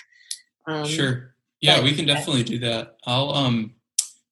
Um, 0.67 0.87
Sure. 0.87 1.35
Yeah, 1.61 1.77
but- 1.77 1.85
we 1.85 1.93
can 1.95 2.07
definitely 2.07 2.45
do 2.45 2.59
that. 2.61 2.97
I'll 3.05 3.31
um 3.35 3.75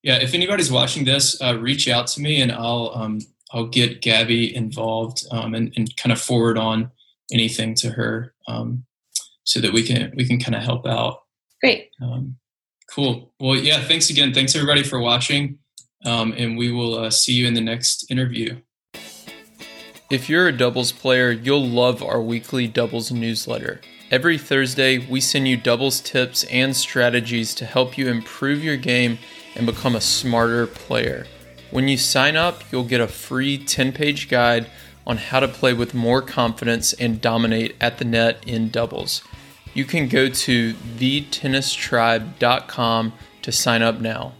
yeah, 0.02 0.16
if 0.16 0.34
anybody's 0.34 0.72
watching 0.72 1.04
this, 1.04 1.40
uh, 1.42 1.58
reach 1.58 1.88
out 1.88 2.06
to 2.08 2.20
me 2.20 2.40
and 2.40 2.52
I'll 2.52 2.92
um 2.94 3.20
I'll 3.52 3.66
get 3.66 4.00
Gabby 4.00 4.54
involved 4.54 5.24
um 5.30 5.54
and, 5.54 5.72
and 5.76 5.94
kind 5.96 6.12
of 6.12 6.20
forward 6.20 6.56
on 6.56 6.90
anything 7.32 7.74
to 7.76 7.90
her 7.90 8.34
um 8.48 8.84
so 9.44 9.60
that 9.60 9.72
we 9.72 9.82
can 9.82 10.12
we 10.16 10.26
can 10.26 10.38
kind 10.38 10.54
of 10.54 10.62
help 10.62 10.86
out. 10.86 11.22
Great. 11.60 11.90
Um 12.02 12.36
cool. 12.90 13.32
Well, 13.38 13.56
yeah, 13.56 13.80
thanks 13.82 14.10
again. 14.10 14.32
Thanks 14.32 14.54
everybody 14.54 14.82
for 14.82 14.98
watching. 15.00 15.58
Um 16.04 16.32
and 16.36 16.56
we 16.56 16.72
will 16.72 16.98
uh, 16.98 17.10
see 17.10 17.32
you 17.32 17.46
in 17.46 17.54
the 17.54 17.60
next 17.60 18.10
interview. 18.10 18.60
If 20.10 20.28
you're 20.28 20.48
a 20.48 20.56
doubles 20.56 20.90
player, 20.90 21.30
you'll 21.30 21.68
love 21.68 22.02
our 22.02 22.20
weekly 22.20 22.66
doubles 22.66 23.12
newsletter. 23.12 23.80
Every 24.10 24.38
Thursday, 24.38 24.98
we 24.98 25.20
send 25.20 25.46
you 25.46 25.56
doubles 25.56 26.00
tips 26.00 26.42
and 26.44 26.74
strategies 26.74 27.54
to 27.54 27.64
help 27.64 27.96
you 27.96 28.08
improve 28.08 28.64
your 28.64 28.76
game 28.76 29.20
and 29.54 29.66
become 29.66 29.94
a 29.94 30.00
smarter 30.00 30.66
player. 30.66 31.26
When 31.70 31.88
you 31.88 31.96
sign 31.96 32.36
up, 32.36 32.62
you'll 32.70 32.84
get 32.84 33.00
a 33.00 33.08
free 33.08 33.56
10 33.58 33.92
page 33.92 34.28
guide 34.28 34.66
on 35.06 35.16
how 35.16 35.40
to 35.40 35.48
play 35.48 35.72
with 35.72 35.94
more 35.94 36.20
confidence 36.22 36.92
and 36.94 37.20
dominate 37.20 37.76
at 37.80 37.98
the 37.98 38.04
net 38.04 38.42
in 38.46 38.70
doubles. 38.70 39.22
You 39.72 39.84
can 39.84 40.08
go 40.08 40.28
to 40.28 40.74
thetennistribe.com 40.74 43.12
to 43.42 43.52
sign 43.52 43.82
up 43.82 44.00
now. 44.00 44.32